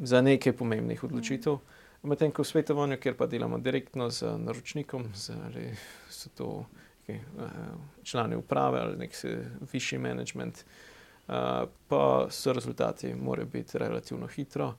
za 0.00 0.22
nekaj 0.22 0.56
pomembnih 0.56 1.04
odločitev. 1.04 1.60
Mm. 1.60 2.08
Medtem 2.08 2.30
ko 2.30 2.44
v 2.44 2.46
svetovanju, 2.46 2.96
kjer 3.02 3.16
pa 3.18 3.26
delamo 3.26 3.58
direktno 3.58 4.10
z 4.10 4.36
naročnikom, 4.38 5.08
z, 5.14 5.34
ali 5.44 5.70
so 6.10 6.30
to 6.38 6.50
neki 7.08 7.20
uh, 7.36 7.42
člani 8.02 8.36
uprave 8.36 8.80
ali 8.80 8.96
nek 8.96 9.10
višji 9.72 9.98
management, 9.98 10.64
uh, 11.28 11.34
pa 11.88 12.26
so 12.30 12.52
rezultati, 12.52 13.14
morajo 13.14 13.46
biti 13.46 13.78
relativno 13.78 14.26
hitro. 14.26 14.74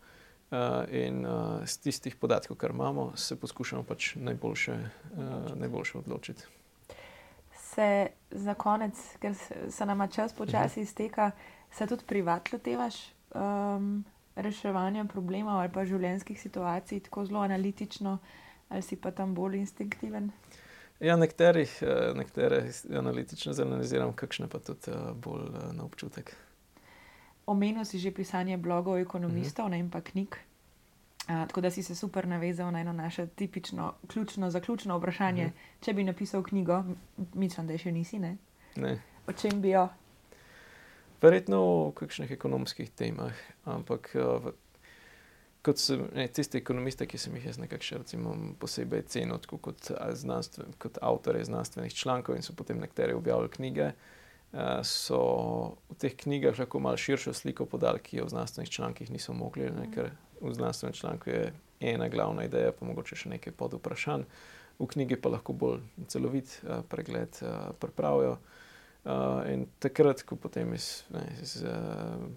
Uh, 0.52 0.58
in 0.92 1.26
uh, 1.26 1.66
z 1.66 1.78
tistih 1.78 2.16
podatkov, 2.16 2.58
kar 2.58 2.72
imamo, 2.72 3.12
se 3.16 3.36
poskušamo 3.36 3.84
pač 3.84 4.16
najboljše, 4.16 4.74
uh, 4.74 5.56
najboljše 5.56 5.98
odločiti. 5.98 6.44
Se 7.52 8.08
za 8.32 8.54
konec, 8.54 8.96
ker 9.20 9.36
se 9.70 9.86
nam 9.86 10.08
čas 10.12 10.34
počasi 10.34 10.80
mhm. 10.80 10.84
izteka, 10.84 11.32
se 11.72 11.88
tudi 11.88 12.04
privatno 12.08 12.60
tevaš 12.60 12.96
um, 13.36 14.06
reševanja 14.36 15.06
problemov 15.06 15.60
ali 15.60 15.70
pa 15.74 15.86
življenjskih 15.86 16.42
situacij, 16.42 17.00
tako 17.00 17.26
zelo 17.26 17.42
analitično, 17.42 18.18
ali 18.70 18.82
si 18.82 18.96
pa 18.96 19.12
tam 19.12 19.36
bolj 19.36 19.58
instinktiven? 19.58 20.32
Ja, 21.00 21.16
nekaterih, 21.16 21.80
eh, 21.82 22.14
nekatere 22.16 22.64
analitične 22.98 23.54
zanaliziram, 23.54 24.14
kakšne 24.14 24.48
pa 24.50 24.60
tudi 24.60 24.92
eh, 24.92 25.14
bolj 25.14 25.46
eh, 25.46 25.74
na 25.74 25.86
občutek. 25.86 26.34
Omenil 27.46 27.86
si 27.86 28.00
že 28.00 28.12
pisanje 28.12 28.58
blogov 28.58 28.98
ekonomistov 28.98 29.66
uh 29.66 29.72
mhm. 29.72 29.78
-huh. 29.78 29.86
in 29.86 29.92
pa 29.92 30.02
knjig. 30.02 30.36
Uh, 31.28 31.48
tako 31.48 31.62
da 31.62 31.72
si 31.72 31.84
se 31.84 31.96
super 31.96 32.28
navezal 32.28 32.72
na 32.72 32.80
eno 32.80 32.94
naše 32.94 33.28
tipično, 33.28 33.94
ključno, 34.08 34.50
zaključno 34.50 34.98
vprašanje. 34.98 35.46
Uh 35.46 35.50
mhm. 35.50 35.58
-huh. 35.58 35.86
Če 35.86 35.94
bi 35.94 36.04
napisal 36.04 36.44
knjigo, 36.44 36.84
mislim, 37.34 37.68
da 37.68 37.78
še 37.78 37.92
nisi, 37.92 38.20
ne? 38.20 38.38
ne. 38.76 39.02
O 39.28 39.34
čem 39.34 39.62
bi 39.62 39.70
jo? 39.70 39.90
Verjetno 41.22 41.58
o 41.58 41.92
kakšnih 41.92 42.32
ekonomskih 42.32 42.90
temah, 42.90 43.34
ampak 43.66 44.16
uh, 44.16 44.52
kot 45.68 45.82
so 45.82 45.98
ne, 46.16 46.28
tiste 46.32 46.60
ekonomiste, 46.62 47.06
ki 47.10 47.20
sem 47.20 47.36
jih 47.38 47.50
jaz 47.50 47.60
nekako 47.60 47.84
še 47.84 48.00
recimo, 48.04 48.36
posebej 48.62 49.04
cenil 49.12 49.42
kot, 49.52 49.90
kot 50.80 51.00
avtorje 51.04 51.48
znanstvenih 51.50 51.96
člankov 51.96 52.38
in 52.38 52.46
so 52.46 52.56
potem 52.56 52.80
nekateri 52.80 53.18
objavili 53.18 53.52
knjige, 53.58 53.92
so 54.88 55.22
v 55.92 55.98
teh 56.00 56.16
knjigah 56.16 56.56
lahko 56.60 56.80
malo 56.80 56.98
širšo 56.98 57.34
sliko 57.36 57.68
podali, 57.68 58.00
ki 58.00 58.22
jo 58.22 58.28
v 58.30 58.34
znanstvenih 58.36 58.72
člankih 58.72 59.12
niso 59.12 59.36
mogli, 59.36 59.68
ne, 59.76 59.90
ker 59.92 60.14
v 60.40 60.54
znanstvenem 60.56 60.96
članku 60.96 61.30
je 61.30 61.52
ena 61.92 62.08
glavna 62.10 62.48
ideja, 62.48 62.72
pa 62.72 62.88
mogoče 62.88 63.20
še 63.20 63.34
nekaj 63.36 63.58
pod 63.60 63.76
vprašanj, 63.78 64.24
v 64.80 64.88
knjigi 64.94 65.20
pa 65.20 65.34
lahko 65.36 65.54
bolj 65.54 65.84
celovit 66.08 66.62
pregled 66.90 67.42
pripravijo. 67.82 68.38
Uh, 69.06 69.40
in 69.48 69.62
takrat, 69.80 70.20
ko 70.28 70.36
potem 70.36 70.74
iz, 70.76 71.06
ne, 71.16 71.22
iz 71.42 71.62
uh, 71.64 71.70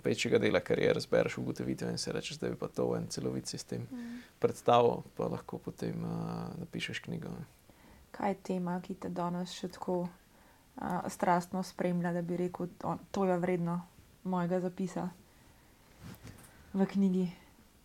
večjega 0.04 0.38
dela 0.38 0.60
karijere 0.62 1.00
zbereš 1.00 1.38
ugotovitve 1.40 1.88
in 1.90 1.98
se 1.98 2.12
rečeš, 2.12 2.38
da 2.38 2.46
je 2.46 2.54
to 2.74 2.86
en 2.96 3.08
celovit 3.10 3.46
sistem 3.46 3.88
mm. 3.90 4.20
predstavil, 4.38 5.02
pa 5.16 5.26
lahko 5.26 5.58
potem 5.58 6.04
uh, 6.04 6.46
napišeš 6.60 7.00
knjigo. 7.08 7.32
Kaj 8.10 8.30
je 8.30 8.36
tema, 8.42 8.76
ki 8.80 8.94
te 8.94 9.08
danes 9.10 9.50
še 9.50 9.72
tako 9.74 10.04
uh, 10.04 11.02
strastno 11.08 11.62
spremlja, 11.66 12.12
da 12.12 12.22
bi 12.22 12.38
rekel, 12.38 12.70
da 12.78 12.98
to 13.10 13.26
je 13.26 13.38
vredno 13.38 13.80
mojega 14.22 14.60
zapisa 14.60 15.08
v 16.72 16.86
knjigi? 16.86 17.26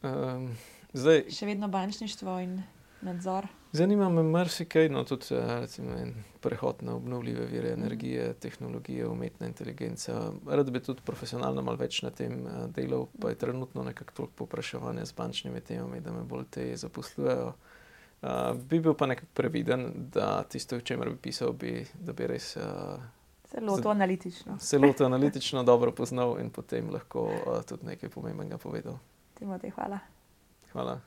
Um, 0.05 0.51
zdaj, 0.93 1.25
še 1.33 1.49
vedno 1.49 1.71
bančništvo 1.73 2.37
in 2.45 2.59
nadzor. 3.01 3.49
Zanima 3.75 4.09
me 4.09 4.23
marsikaj, 4.23 4.89
no 4.89 5.03
tudi 5.03 5.25
eh, 5.35 5.59
recimo, 5.59 5.91
prehod 6.41 6.75
na 6.79 6.95
obnovljive 6.95 7.45
vire 7.45 7.73
energije, 7.73 8.33
tehnologije, 8.33 9.07
umetna 9.07 9.47
inteligenca. 9.47 10.31
Rad 10.47 10.71
bi 10.71 10.79
tudi 10.79 11.01
profesionalno 11.05 11.61
malo 11.61 11.77
več 11.77 12.01
na 12.01 12.09
tem 12.09 12.47
eh, 12.47 12.67
delal, 12.75 13.07
pa 13.21 13.29
je 13.29 13.35
trenutno 13.35 13.83
nekako 13.83 14.13
toliko 14.13 14.33
popraševanja 14.35 15.05
z 15.05 15.13
bančnimi 15.17 15.61
temami, 15.61 15.99
da 15.99 16.11
me 16.11 16.23
bolj 16.23 16.45
te 16.49 16.77
zaposlujejo. 16.77 17.53
Uh, 18.21 18.55
bi 18.69 18.79
bil 18.79 18.93
pa 18.93 19.05
nekako 19.05 19.27
previden, 19.33 19.91
da 20.13 20.43
tisto, 20.49 20.79
o 20.79 20.81
čemer 20.81 21.09
bi 21.09 21.15
pisal, 21.27 21.51
bi, 21.51 21.85
da 21.99 22.13
bi 22.13 22.27
res. 22.31 22.55
Uh, 22.57 22.63
Zelo 23.51 23.75
to 23.81 23.89
analitično. 23.89 24.57
Zelo 24.61 24.93
to 24.93 25.05
analitično 25.11 25.63
dobro 25.63 25.91
poznal 25.91 26.39
in 26.39 26.49
potem 26.49 26.89
lahko 26.89 27.27
uh, 27.27 27.59
tudi 27.67 27.91
nekaj 27.91 28.09
pomembnega 28.09 28.57
povedal. 28.57 28.97
Timotej, 29.37 29.75
hvala. 29.75 29.99
Hvala. 30.71 30.99